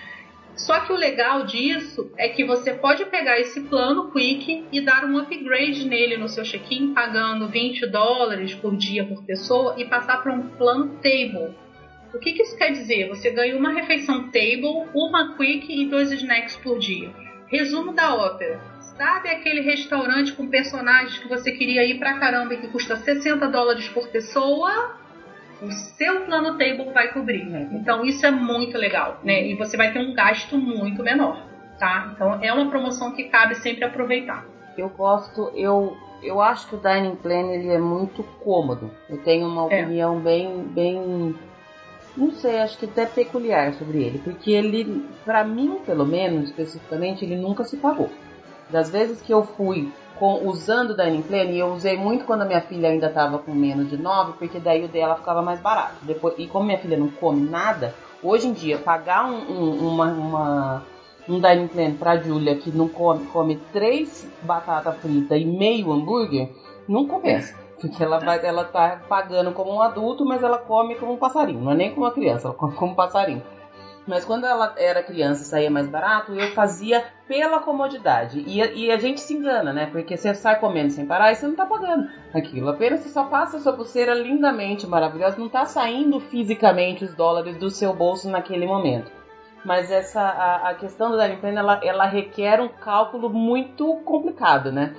[0.55, 5.05] Só que o legal disso é que você pode pegar esse plano Quick e dar
[5.05, 10.21] um upgrade nele no seu check-in, pagando 20 dólares por dia por pessoa e passar
[10.21, 11.55] para um plano Table.
[12.13, 13.07] O que, que isso quer dizer?
[13.07, 17.09] Você ganha uma refeição Table, uma Quick e dois snacks por dia.
[17.47, 18.59] Resumo da ópera.
[18.79, 23.47] Sabe aquele restaurante com personagens que você queria ir pra caramba e que custa 60
[23.47, 24.95] dólares por pessoa?
[25.61, 27.45] O seu plano table vai cobrir.
[27.45, 27.69] Né?
[27.71, 29.47] Então isso é muito legal, né?
[29.47, 31.47] E você vai ter um gasto muito menor,
[31.79, 32.11] tá?
[32.13, 34.45] Então é uma promoção que cabe sempre aproveitar.
[34.77, 38.91] Eu gosto, eu eu acho que o dining plan ele é muito cômodo.
[39.09, 39.81] Eu tenho uma é.
[39.83, 40.21] opinião é.
[40.21, 41.35] bem bem
[42.15, 47.23] não sei, acho que até peculiar sobre ele, porque ele, para mim, pelo menos, especificamente,
[47.23, 48.09] ele nunca se pagou.
[48.69, 52.41] Das vezes que eu fui com, usando o Dining Plan, e eu usei muito quando
[52.43, 55.59] a minha filha ainda estava com menos de 9, porque daí o dela ficava mais
[55.59, 55.95] barato.
[56.03, 60.05] Depois, e como minha filha não come nada, hoje em dia, pagar um, um, uma,
[60.05, 60.85] uma,
[61.27, 66.49] um Dining Plan pra Julia que não come, come três batatas fritas e meio hambúrguer,
[66.87, 67.55] não compensa.
[67.81, 71.61] Porque ela vai, ela tá pagando como um adulto, mas ela come como um passarinho.
[71.61, 73.41] Não é nem como uma criança, ela come como um passarinho.
[74.07, 78.43] Mas quando ela era criança e saía mais barato, eu fazia pela comodidade.
[78.47, 79.87] E, e, a gente se engana, né?
[79.91, 82.69] Porque você sai comendo sem parar e você não tá pagando aquilo.
[82.69, 87.57] Apenas você só passa a sua pulseira lindamente maravilhosa, não tá saindo fisicamente os dólares
[87.57, 89.11] do seu bolso naquele momento.
[89.63, 94.71] Mas essa a, a questão do Dining Plan, ela, ela requer um cálculo muito complicado,
[94.71, 94.95] né?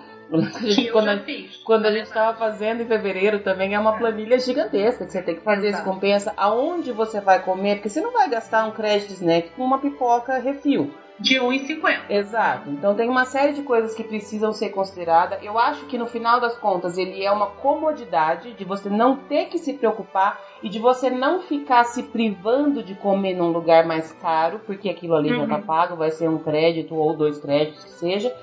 [0.93, 1.57] Quando, a, fiz.
[1.59, 3.99] quando a gente estava fazendo em fevereiro também é uma É.
[3.99, 5.85] planilha gigantesca que você tem que fazer Exato.
[5.85, 9.63] se compensa aonde você vai comer, porque você não vai gastar um crédito snack com
[9.65, 10.91] uma pipoca refil.
[11.21, 12.01] De 1,50.
[12.09, 12.71] Exato.
[12.71, 15.39] Então tem uma série de coisas que precisam ser consideradas.
[15.43, 19.47] Eu acho que no final das contas ele é uma comodidade de você não ter
[19.47, 24.11] que se preocupar e de você não ficar se privando de comer num lugar mais
[24.15, 25.63] caro, porque aquilo ali já tá Uhum.
[25.63, 28.35] pago, vai ser um crédito ou dois créditos que seja.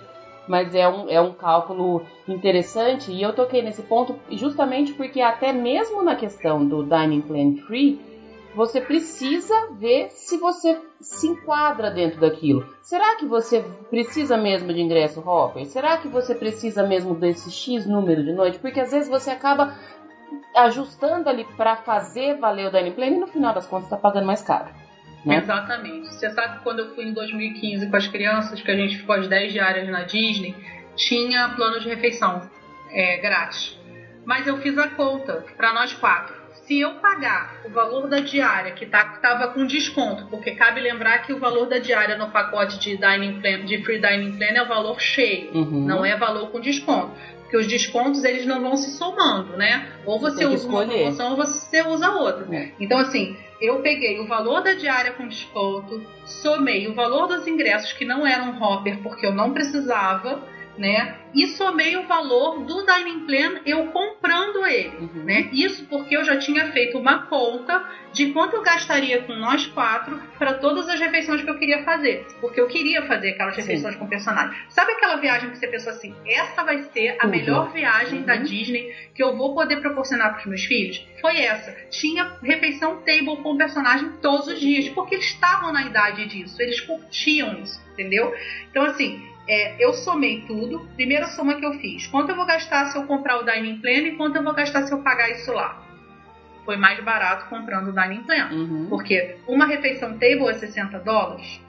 [0.49, 5.53] Mas é um, é um cálculo interessante e eu toquei nesse ponto justamente porque até
[5.53, 8.01] mesmo na questão do Dining Plan Free,
[8.55, 12.65] você precisa ver se você se enquadra dentro daquilo.
[12.81, 15.67] Será que você precisa mesmo de ingresso hopper?
[15.67, 18.57] Será que você precisa mesmo desse X número de noite?
[18.57, 19.77] Porque às vezes você acaba
[20.55, 24.25] ajustando ali para fazer valer o dining plan e no final das contas está pagando
[24.25, 24.88] mais caro.
[25.25, 25.37] Né?
[25.37, 26.13] Exatamente.
[26.13, 29.15] Você sabe que quando eu fui em 2015 com as crianças, que a gente ficou
[29.15, 30.55] as 10 diárias na Disney,
[30.95, 32.49] tinha plano de refeição
[32.91, 33.77] é, grátis.
[34.25, 36.37] Mas eu fiz a conta para nós quatro.
[36.65, 41.33] Se eu pagar o valor da diária, que estava com desconto, porque cabe lembrar que
[41.33, 44.67] o valor da diária no pacote de dining plan, de free dining plan é o
[44.67, 45.85] valor cheio, Uhum.
[45.85, 47.11] não é valor com desconto.
[47.41, 49.87] Porque os descontos eles não vão se somando, né?
[50.05, 50.99] Ou você usa uma escolher.
[51.01, 52.55] promoção ou você usa outra.
[52.55, 52.69] É.
[52.79, 57.93] Então, assim, eu peguei o valor da diária com desconto, somei o valor dos ingressos
[57.93, 60.43] que não eram hopper porque eu não precisava,
[60.79, 61.15] né?
[61.35, 65.23] E somei o valor do dining plan eu comprando ele, Uhum.
[65.25, 65.49] né?
[65.51, 67.83] Isso porque eu já tinha feito uma conta
[68.13, 72.25] de quanto eu gastaria com nós quatro para todas as refeições que eu queria fazer,
[72.41, 73.61] porque eu queria fazer aquelas Sim.
[73.61, 74.57] refeições com personagem.
[74.69, 77.29] Sabe aquela viagem que você pensou assim, essa vai ser a Tudo.
[77.29, 78.43] melhor viagem da Uhum.
[78.43, 81.05] Disney que eu vou poder proporcionar para os meus filhos?
[81.21, 81.71] Foi essa.
[81.91, 86.79] Tinha refeição table com personagem todos os dias, porque eles estavam na idade disso, eles
[86.79, 88.33] curtiam isso, entendeu?
[88.71, 90.87] Então, assim, é, eu somei tudo.
[90.95, 94.07] Primeira soma que eu fiz: quanto eu vou gastar se eu comprar o Dining Plan
[94.07, 95.83] e quanto eu vou gastar se eu pagar isso lá?
[96.63, 98.49] Foi mais barato comprando o Dining Plan.
[98.51, 98.87] Uhum.
[98.89, 101.59] Porque uma refeição table é 60 dólares,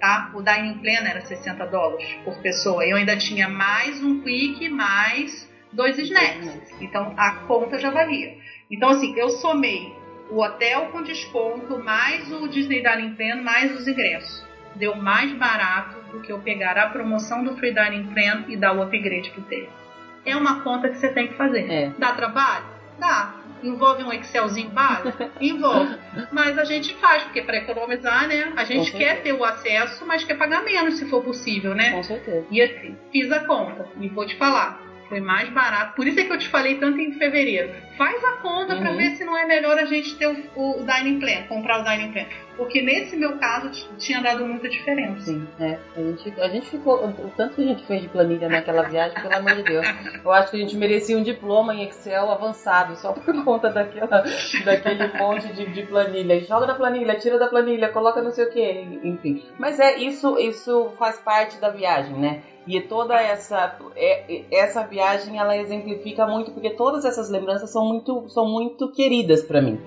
[0.00, 0.30] tá?
[0.34, 2.86] O dining plan era 60 dólares por pessoa.
[2.86, 6.80] Eu ainda tinha mais um quick, mais dois snacks.
[6.80, 8.38] Então a conta já valia.
[8.70, 9.94] Então assim, eu somei
[10.30, 14.46] o hotel com desconto, mais o Disney Dining Plan, mais os ingressos.
[14.74, 18.72] Deu mais barato do que eu pegar a promoção do Free Dining Plan e dar
[18.72, 19.68] o upgrade pro table.
[20.24, 21.70] É uma conta que você tem que fazer.
[21.70, 21.92] É.
[21.98, 22.64] Dá trabalho?
[22.98, 23.34] Dá.
[23.62, 25.30] Envolve um Excelzinho básico?
[25.40, 25.96] Envolve.
[26.30, 28.52] Mas a gente faz, porque para economizar, né?
[28.56, 31.92] A gente quer ter o acesso, mas quer pagar menos se for possível, né?
[31.92, 32.46] Com certeza.
[32.50, 34.85] E assim, fiz a conta e vou te falar.
[35.08, 35.94] Foi mais barato.
[35.94, 37.70] Por isso é que eu te falei tanto em fevereiro.
[37.96, 38.96] Faz a conta pra Uhum.
[38.96, 42.12] ver se não é melhor a gente ter o, o Dining Plan, comprar o Dining
[42.12, 42.24] Plan.
[42.56, 45.20] Porque nesse meu caso tinha dado muita diferença.
[45.20, 45.78] Sim, é.
[45.94, 47.04] A gente, a gente ficou.
[47.06, 49.86] O tanto que a gente fez de planilha naquela viagem, pelo amor de Deus.
[50.24, 54.24] Eu acho que a gente merecia um diploma em Excel avançado, só por conta daquela,
[54.64, 56.40] daquele monte de, de planilha.
[56.44, 59.42] Joga da planilha, tira da planilha, coloca não sei o que, enfim.
[59.58, 62.40] Mas é isso, isso faz parte da viagem, né?
[62.66, 68.28] E toda essa é- essa viagem ela exemplifica muito porque todas essas lembranças são muito
[68.28, 69.80] são muito queridas pra mim.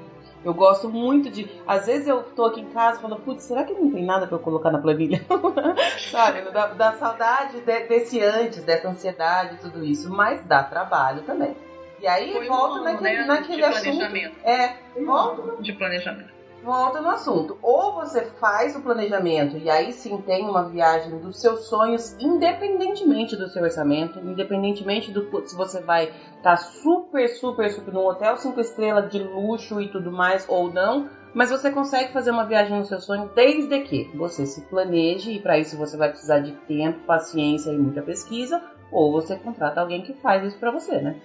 [0.45, 1.49] Eu gosto muito de.
[1.67, 4.25] Às vezes eu tô aqui em casa e falo, putz, será que não tem nada
[4.25, 5.21] pra eu colocar na planilha?
[6.11, 6.41] Sabe?
[6.51, 10.09] Da, da saudade de- desse antes, dessa ansiedade tudo isso.
[10.09, 11.55] Mas dá trabalho também.
[12.01, 13.97] E aí Foi um volta ano, naquele, né, naquele de assunto.
[13.97, 14.35] planejamento.
[14.45, 16.38] É, Um volta de planejamento.
[16.63, 17.57] Volta no assunto.
[17.61, 23.35] Ou você faz o planejamento e aí sim tem uma viagem dos seus sonhos, independentemente
[23.35, 28.59] do seu orçamento, independentemente do se você vai estar super, super, super num hotel cinco
[28.59, 31.07] estrelas de luxo e tudo mais ou não.
[31.33, 35.39] Mas você consegue fazer uma viagem no seu sonho desde que você se planeje e
[35.39, 38.61] para isso você vai precisar de tempo, paciência e muita pesquisa,
[38.91, 41.15] ou você contrata alguém que faz isso para você, né?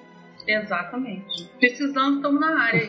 [0.46, 1.50] Exatamente.
[1.58, 2.86] Precisando, estamos na área.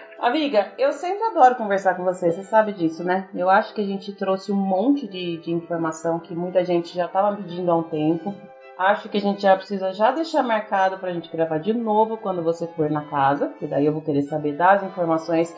[0.20, 3.26] Amiga, eu sempre adoro conversar com você, você sabe disso, né?
[3.34, 7.06] Eu acho que a gente trouxe um monte de, de informação que muita gente já
[7.06, 8.34] estava pedindo há um tempo.
[8.76, 12.42] Acho que a gente já precisa já deixar marcado pra gente gravar de novo quando
[12.42, 15.56] você for na casa, que daí eu vou querer saber das informações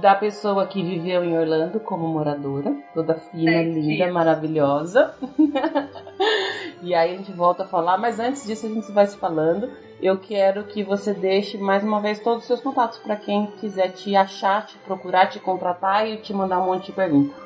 [0.00, 5.14] da pessoa que viveu em Orlando como moradora, toda fina, É, linda, maravilhosa.
[6.82, 9.70] e aí a gente volta a falar, mas antes disso a gente vai se falando.
[10.02, 13.92] Eu quero que você deixe mais uma vez todos os seus contatos para quem quiser
[13.92, 17.36] te achar, te procurar, te contratar e te mandar um monte de perguntas.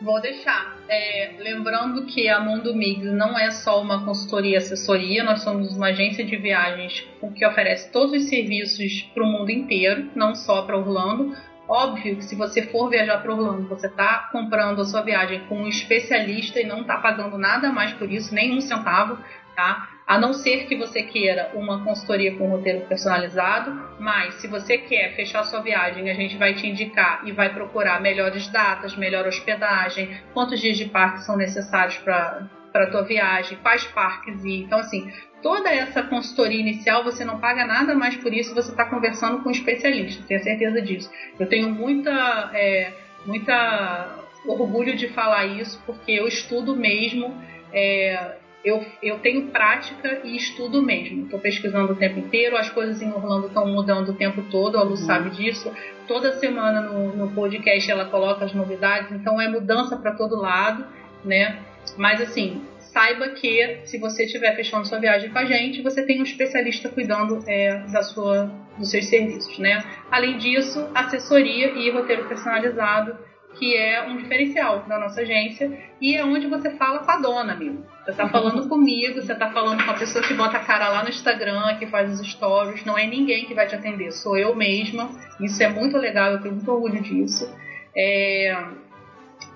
[0.00, 0.77] Vou deixar.
[0.88, 5.76] É, lembrando que a Mundo Mix não é só uma consultoria e assessoria, nós somos
[5.76, 7.06] uma agência de viagens
[7.36, 11.36] que oferece todos os serviços para o mundo inteiro, não só para Orlando.
[11.68, 15.58] Óbvio que se você for viajar para Orlando, você está comprando a sua viagem com
[15.58, 19.18] um especialista e não está pagando nada mais por isso, nem um centavo,
[19.54, 19.90] tá?
[20.08, 23.70] A não ser que você queira uma consultoria com roteiro personalizado,
[24.00, 28.00] mas se você quer fechar sua viagem, a gente vai te indicar e vai procurar
[28.00, 33.84] melhores datas, melhor hospedagem, quantos dias de parque são necessários para para tua viagem, quais
[33.86, 34.62] parques ir.
[34.64, 35.10] Então, assim,
[35.42, 39.48] toda essa consultoria inicial você não paga nada mais por isso, você está conversando com
[39.48, 41.10] um especialista, tenho certeza disso.
[41.40, 42.92] Eu tenho muita, é,
[43.26, 47.34] muita orgulho de falar isso, porque eu estudo mesmo.
[47.72, 51.24] É, eu, eu tenho prática e estudo mesmo.
[51.24, 54.82] Estou pesquisando o tempo inteiro, as coisas em Orlando estão mudando o tempo todo, a
[54.82, 54.96] Lu uhum.
[54.96, 55.72] sabe disso.
[56.06, 60.84] Toda semana no, no podcast ela coloca as novidades, então é mudança para todo lado,
[61.24, 61.58] né?
[61.96, 66.20] Mas assim, saiba que se você estiver fechando sua viagem com a gente, você tem
[66.20, 69.84] um especialista cuidando é, da sua, dos seus serviços, né?
[70.10, 73.16] Além disso, assessoria e roteiro personalizado,
[73.58, 75.70] que é um diferencial da nossa agência
[76.00, 77.84] e é onde você fala com a dona, amigo.
[78.04, 81.02] Você tá falando comigo, você tá falando com a pessoa que bota a cara lá
[81.02, 84.54] no Instagram, que faz os stories, não é ninguém que vai te atender, sou eu
[84.54, 85.10] mesma.
[85.40, 87.52] Isso é muito legal, eu tenho muito orgulho disso.
[87.94, 88.56] É...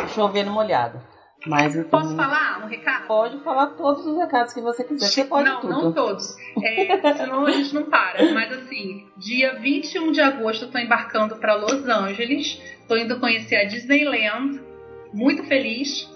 [0.09, 0.99] chover no molhado.
[1.45, 3.07] Mas então, Posso falar um recado?
[3.07, 5.07] Pode falar todos os recados que você quiser.
[5.07, 5.73] Você pode não, tudo.
[5.73, 6.35] não todos.
[6.61, 8.31] É, senão a gente não para.
[8.31, 12.61] Mas assim, dia 21 de agosto eu tô embarcando para Los Angeles.
[12.87, 14.61] Tô indo conhecer a Disneyland.
[15.13, 16.10] Muito feliz.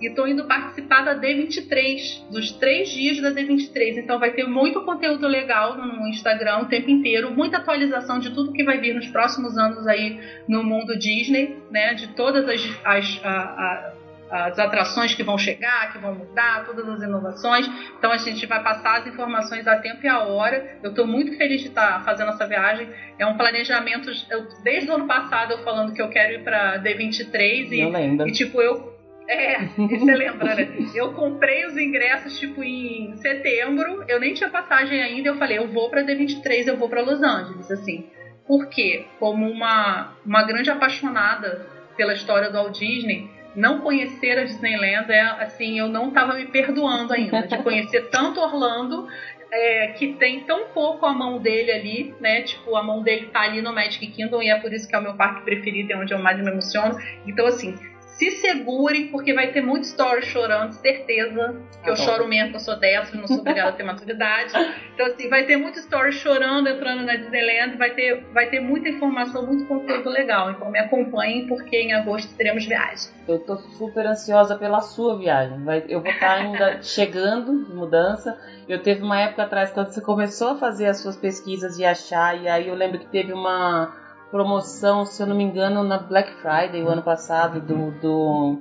[0.00, 3.98] E tô indo participar da D23, dos três dias da D23.
[3.98, 8.52] Então vai ter muito conteúdo legal no Instagram o tempo inteiro, muita atualização de tudo
[8.52, 10.18] que vai vir nos próximos anos aí
[10.48, 11.92] no mundo Disney, né?
[11.92, 13.92] De todas as, as a, a,
[14.30, 17.68] as atrações que vão chegar, que vão mudar, todas as inovações.
[17.98, 20.78] Então a gente vai passar as informações a tempo e a hora.
[20.82, 22.88] Eu estou muito feliz de estar tá fazendo essa viagem.
[23.18, 24.10] É um planejamento.
[24.30, 28.32] Eu, desde o ano passado eu falando que eu quero ir para D23 e, e
[28.32, 28.89] tipo eu
[29.30, 30.68] é, você lembra, né?
[30.94, 35.68] Eu comprei os ingressos, tipo, em setembro, eu nem tinha passagem ainda, eu falei, eu
[35.68, 38.04] vou pra D23, eu vou para Los Angeles, assim.
[38.46, 39.06] Por quê?
[39.20, 41.64] Como uma, uma grande apaixonada
[41.96, 46.46] pela história do Walt Disney, não conhecer a Disneyland é assim, eu não estava me
[46.46, 49.08] perdoando ainda de conhecer tanto Orlando
[49.52, 52.42] é, que tem tão pouco a mão dele ali, né?
[52.42, 54.98] Tipo, a mão dele tá ali no Magic Kingdom e é por isso que é
[54.98, 56.96] o meu parque preferido, é onde eu mais me emociono.
[57.26, 57.76] Então, assim,
[58.20, 61.56] se segurem, porque vai ter muito story chorando, certeza.
[61.82, 64.52] Que eu choro mesmo, que eu sou dessa, não sou obrigada a ter maturidade.
[65.00, 68.90] Então, assim, vai ter muito story chorando, entrando na Disneyland, vai ter, vai ter muita
[68.90, 70.50] informação, muito conteúdo legal.
[70.50, 73.10] Então, me acompanhem, porque em agosto teremos viagem.
[73.26, 75.64] Eu tô super ansiosa pela sua viagem.
[75.64, 78.38] Vai, eu vou estar ainda chegando de mudança.
[78.68, 82.38] Eu teve uma época atrás, quando você começou a fazer as suas pesquisas de achar,
[82.38, 86.32] e aí eu lembro que teve uma promoção, se eu não me engano, na Black
[86.40, 88.58] Friday o ano passado do, do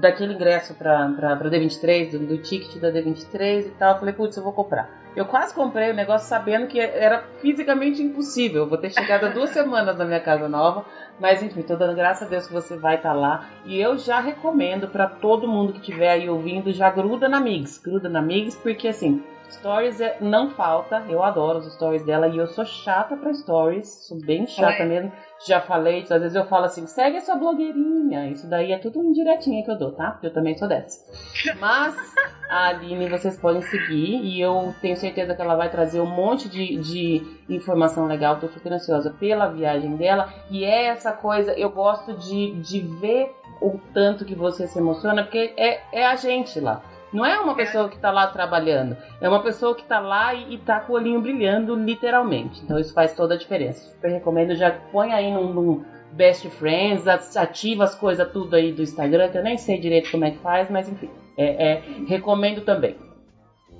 [0.00, 3.94] daquele ingresso para D23, do, do, ticket da D23 e tal.
[3.94, 4.90] Eu falei, putz, eu vou comprar.
[5.14, 8.68] Eu quase comprei o negócio sabendo que era fisicamente impossível.
[8.68, 10.84] Vou ter chegado duas semanas na minha casa nova.
[11.20, 13.48] Mas enfim, tô dando graças a Deus que você vai estar tá lá.
[13.64, 17.78] E eu já recomendo para todo mundo que estiver aí ouvindo, já gruda na Migs.
[17.78, 22.36] Gruda na Migs, porque assim, Stories é, não falta, eu adoro os stories dela e
[22.36, 24.86] eu sou chata pra stories, sou bem chata é.
[24.86, 25.12] mesmo.
[25.46, 28.28] Já falei, às vezes eu falo assim, segue a sua blogueirinha.
[28.30, 30.18] Isso daí é tudo indiretinha que eu dou, tá?
[30.22, 31.04] Eu também sou dessa.
[31.58, 31.94] Mas
[32.48, 36.48] a Aline vocês podem seguir e eu tenho certeza que ela vai trazer um monte
[36.48, 38.38] de, de informação legal.
[38.38, 40.32] Tô super ansiosa pela viagem dela.
[40.50, 43.30] E é essa coisa, eu gosto de, de ver
[43.60, 46.82] o tanto que você se emociona, porque é, é a gente lá.
[47.14, 50.56] Não é uma pessoa que está lá trabalhando, é uma pessoa que está lá e,
[50.56, 52.60] está com o olhinho brilhando, literalmente.
[52.64, 53.88] Então isso faz toda a diferença.
[53.92, 58.82] Super recomendo, já põe aí num, num Best Friends, ativa as coisas tudo aí do
[58.82, 61.08] Instagram, que eu nem sei direito como é que faz, mas enfim,
[61.38, 62.96] é, é, recomendo também.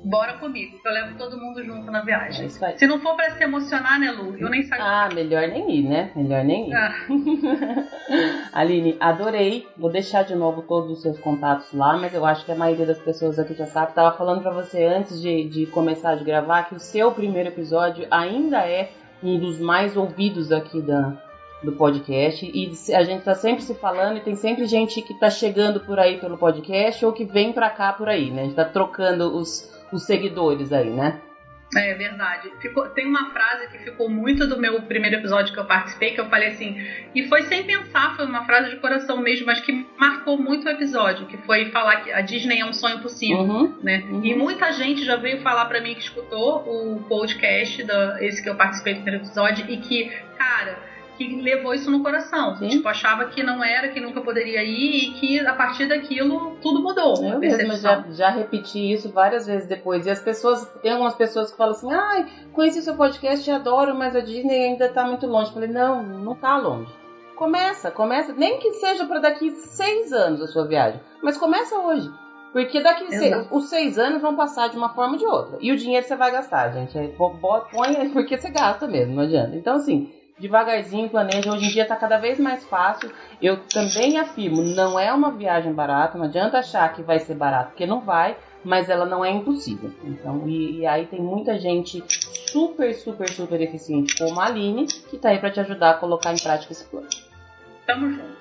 [0.04, 2.46] Bora comigo, que eu levo todo mundo junto na viagem.
[2.46, 4.36] É se não for para se emocionar, né, Lu?
[4.36, 4.82] Eu nem saio.
[4.82, 6.10] Ah, melhor nem ir, né?
[6.14, 6.74] Melhor nem ir.
[6.74, 6.94] Ah.
[8.52, 9.66] Aline, adorei.
[9.76, 12.86] Vou deixar de novo todos os seus contatos lá, mas eu acho que a maioria
[12.86, 13.94] das pessoas aqui já sabe.
[13.94, 18.06] Tava falando para você antes de, de começar de gravar que o seu primeiro episódio
[18.10, 18.90] ainda é
[19.22, 21.16] um dos mais ouvidos aqui da,
[21.62, 25.30] do podcast e a gente está sempre se falando e tem sempre gente que está
[25.30, 28.42] chegando por aí pelo podcast ou que vem para cá por aí, né?
[28.42, 31.20] A gente tá trocando os, os seguidores aí, né?
[31.76, 32.52] É verdade.
[32.60, 36.20] Ficou, tem uma frase que ficou muito do meu primeiro episódio que eu participei, que
[36.20, 36.76] eu falei assim,
[37.14, 40.70] e foi sem pensar, foi uma frase de coração mesmo, mas que marcou muito o
[40.70, 44.04] episódio, que foi falar que a Disney é um sonho possível, uhum, né?
[44.08, 44.24] Uhum.
[44.24, 48.48] E muita gente já veio falar para mim que escutou o podcast, da, esse que
[48.48, 52.56] eu participei do primeiro episódio, e que, cara que levou isso no coração.
[52.56, 52.68] Sim.
[52.68, 56.82] Tipo, achava que não era, que nunca poderia ir e que a partir daquilo tudo
[56.82, 57.14] mudou.
[57.24, 60.06] Eu mesma já, já repeti isso várias vezes depois.
[60.06, 64.14] E as pessoas, tem algumas pessoas que falam assim: ai, conheci seu podcast adoro, mas
[64.16, 65.48] a Disney ainda tá muito longe.
[65.48, 66.92] Eu falei: não, não tá longe.
[67.36, 72.08] Começa, começa, nem que seja para daqui seis anos a sua viagem, mas começa hoje.
[72.52, 75.58] Porque daqui seis, os seis anos vão passar de uma forma ou de outra.
[75.60, 76.96] E o dinheiro você vai gastar, gente.
[77.16, 79.56] Põe porque você gasta mesmo, não adianta.
[79.56, 81.52] Então, assim, devagarzinho, planeja.
[81.52, 83.10] Hoje em dia está cada vez mais fácil.
[83.40, 87.70] Eu também afirmo, não é uma viagem barata, não adianta achar que vai ser barato,
[87.70, 89.90] porque não vai, mas ela não é impossível.
[90.02, 95.16] Então, e, e aí tem muita gente super, super, super eficiente, como a Aline, que
[95.16, 97.08] está aí para te ajudar a colocar em prática esse plano.
[97.86, 98.34] Tamo junto.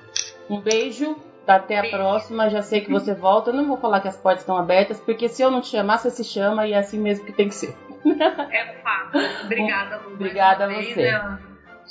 [0.49, 1.15] Um beijo.
[1.45, 3.49] Até a próxima, já sei que você volta.
[3.49, 5.97] Eu não vou falar que as portas estão abertas, porque se eu não te chamar,
[5.97, 7.75] você se chama e é assim mesmo que tem que ser.
[8.49, 9.17] É fato.
[9.43, 10.13] Obrigada, Lu.
[10.15, 11.11] Obrigada a você.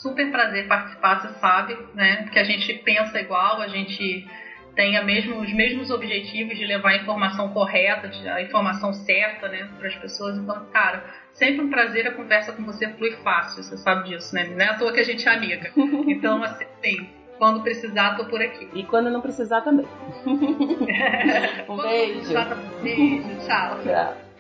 [0.03, 2.23] Super prazer participar, você sabe, né?
[2.25, 4.27] Porque a gente pensa igual, a gente
[4.75, 9.87] tem mesmo, os mesmos objetivos de levar a informação correta, a informação certa, né, para
[9.87, 10.37] as pessoas.
[10.37, 14.45] Então, cara, sempre um prazer, a conversa com você flui fácil, você sabe disso, né?
[14.45, 15.71] Não é à toa que a gente é amiga.
[16.09, 17.09] Então, assim,
[17.39, 18.69] quando precisar, tô por aqui.
[18.75, 19.87] E quando não precisar também.
[20.27, 22.19] um beijo.
[22.19, 23.79] Precisar, beijo, tchau.
[23.85, 24.32] Tchau.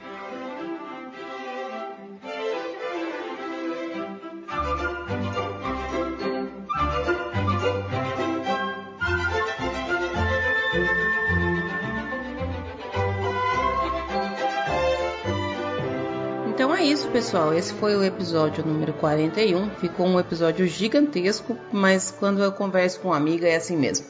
[16.82, 17.54] É isso, pessoal.
[17.54, 19.70] Esse foi o episódio número 41.
[19.76, 24.06] Ficou um episódio gigantesco, mas quando eu converso com uma amiga é assim mesmo.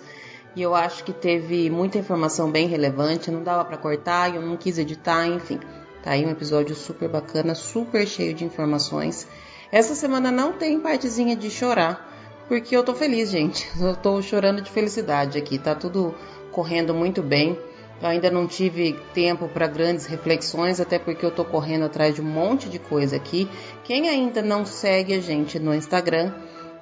[0.56, 4.56] E eu acho que teve muita informação bem relevante, não dava para cortar, eu não
[4.56, 5.60] quis editar, enfim.
[6.02, 9.28] Tá aí um episódio super bacana, super cheio de informações.
[9.70, 12.10] Essa semana não tem partezinha de chorar,
[12.48, 13.68] porque eu tô feliz, gente.
[13.78, 16.14] Eu tô chorando de felicidade aqui, tá tudo
[16.50, 17.58] correndo muito bem.
[18.02, 22.20] Eu ainda não tive tempo para grandes reflexões, até porque eu tô correndo atrás de
[22.20, 23.48] um monte de coisa aqui.
[23.84, 26.32] Quem ainda não segue a gente no Instagram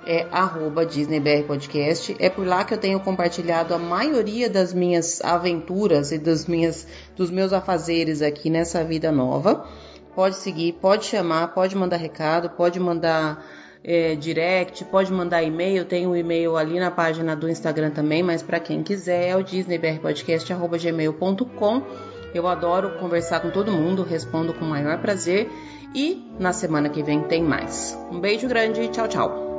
[0.07, 0.27] é
[0.89, 2.17] @disneybrpodcast.
[2.19, 6.19] É por lá que eu tenho compartilhado a maioria das minhas aventuras e
[6.49, 9.69] minhas, dos meus afazeres aqui nessa vida nova.
[10.15, 13.45] Pode seguir, pode chamar, pode mandar recado, pode mandar
[13.83, 18.23] é, direct, pode mandar e-mail, tem o um e-mail ali na página do Instagram também,
[18.23, 21.83] mas para quem quiser é o disneybrpodcast.gmail.com.
[22.33, 25.51] Eu adoro conversar com todo mundo, respondo com o maior prazer
[25.95, 27.99] e na semana que vem tem mais.
[28.11, 29.50] Um beijo grande, tchau, tchau.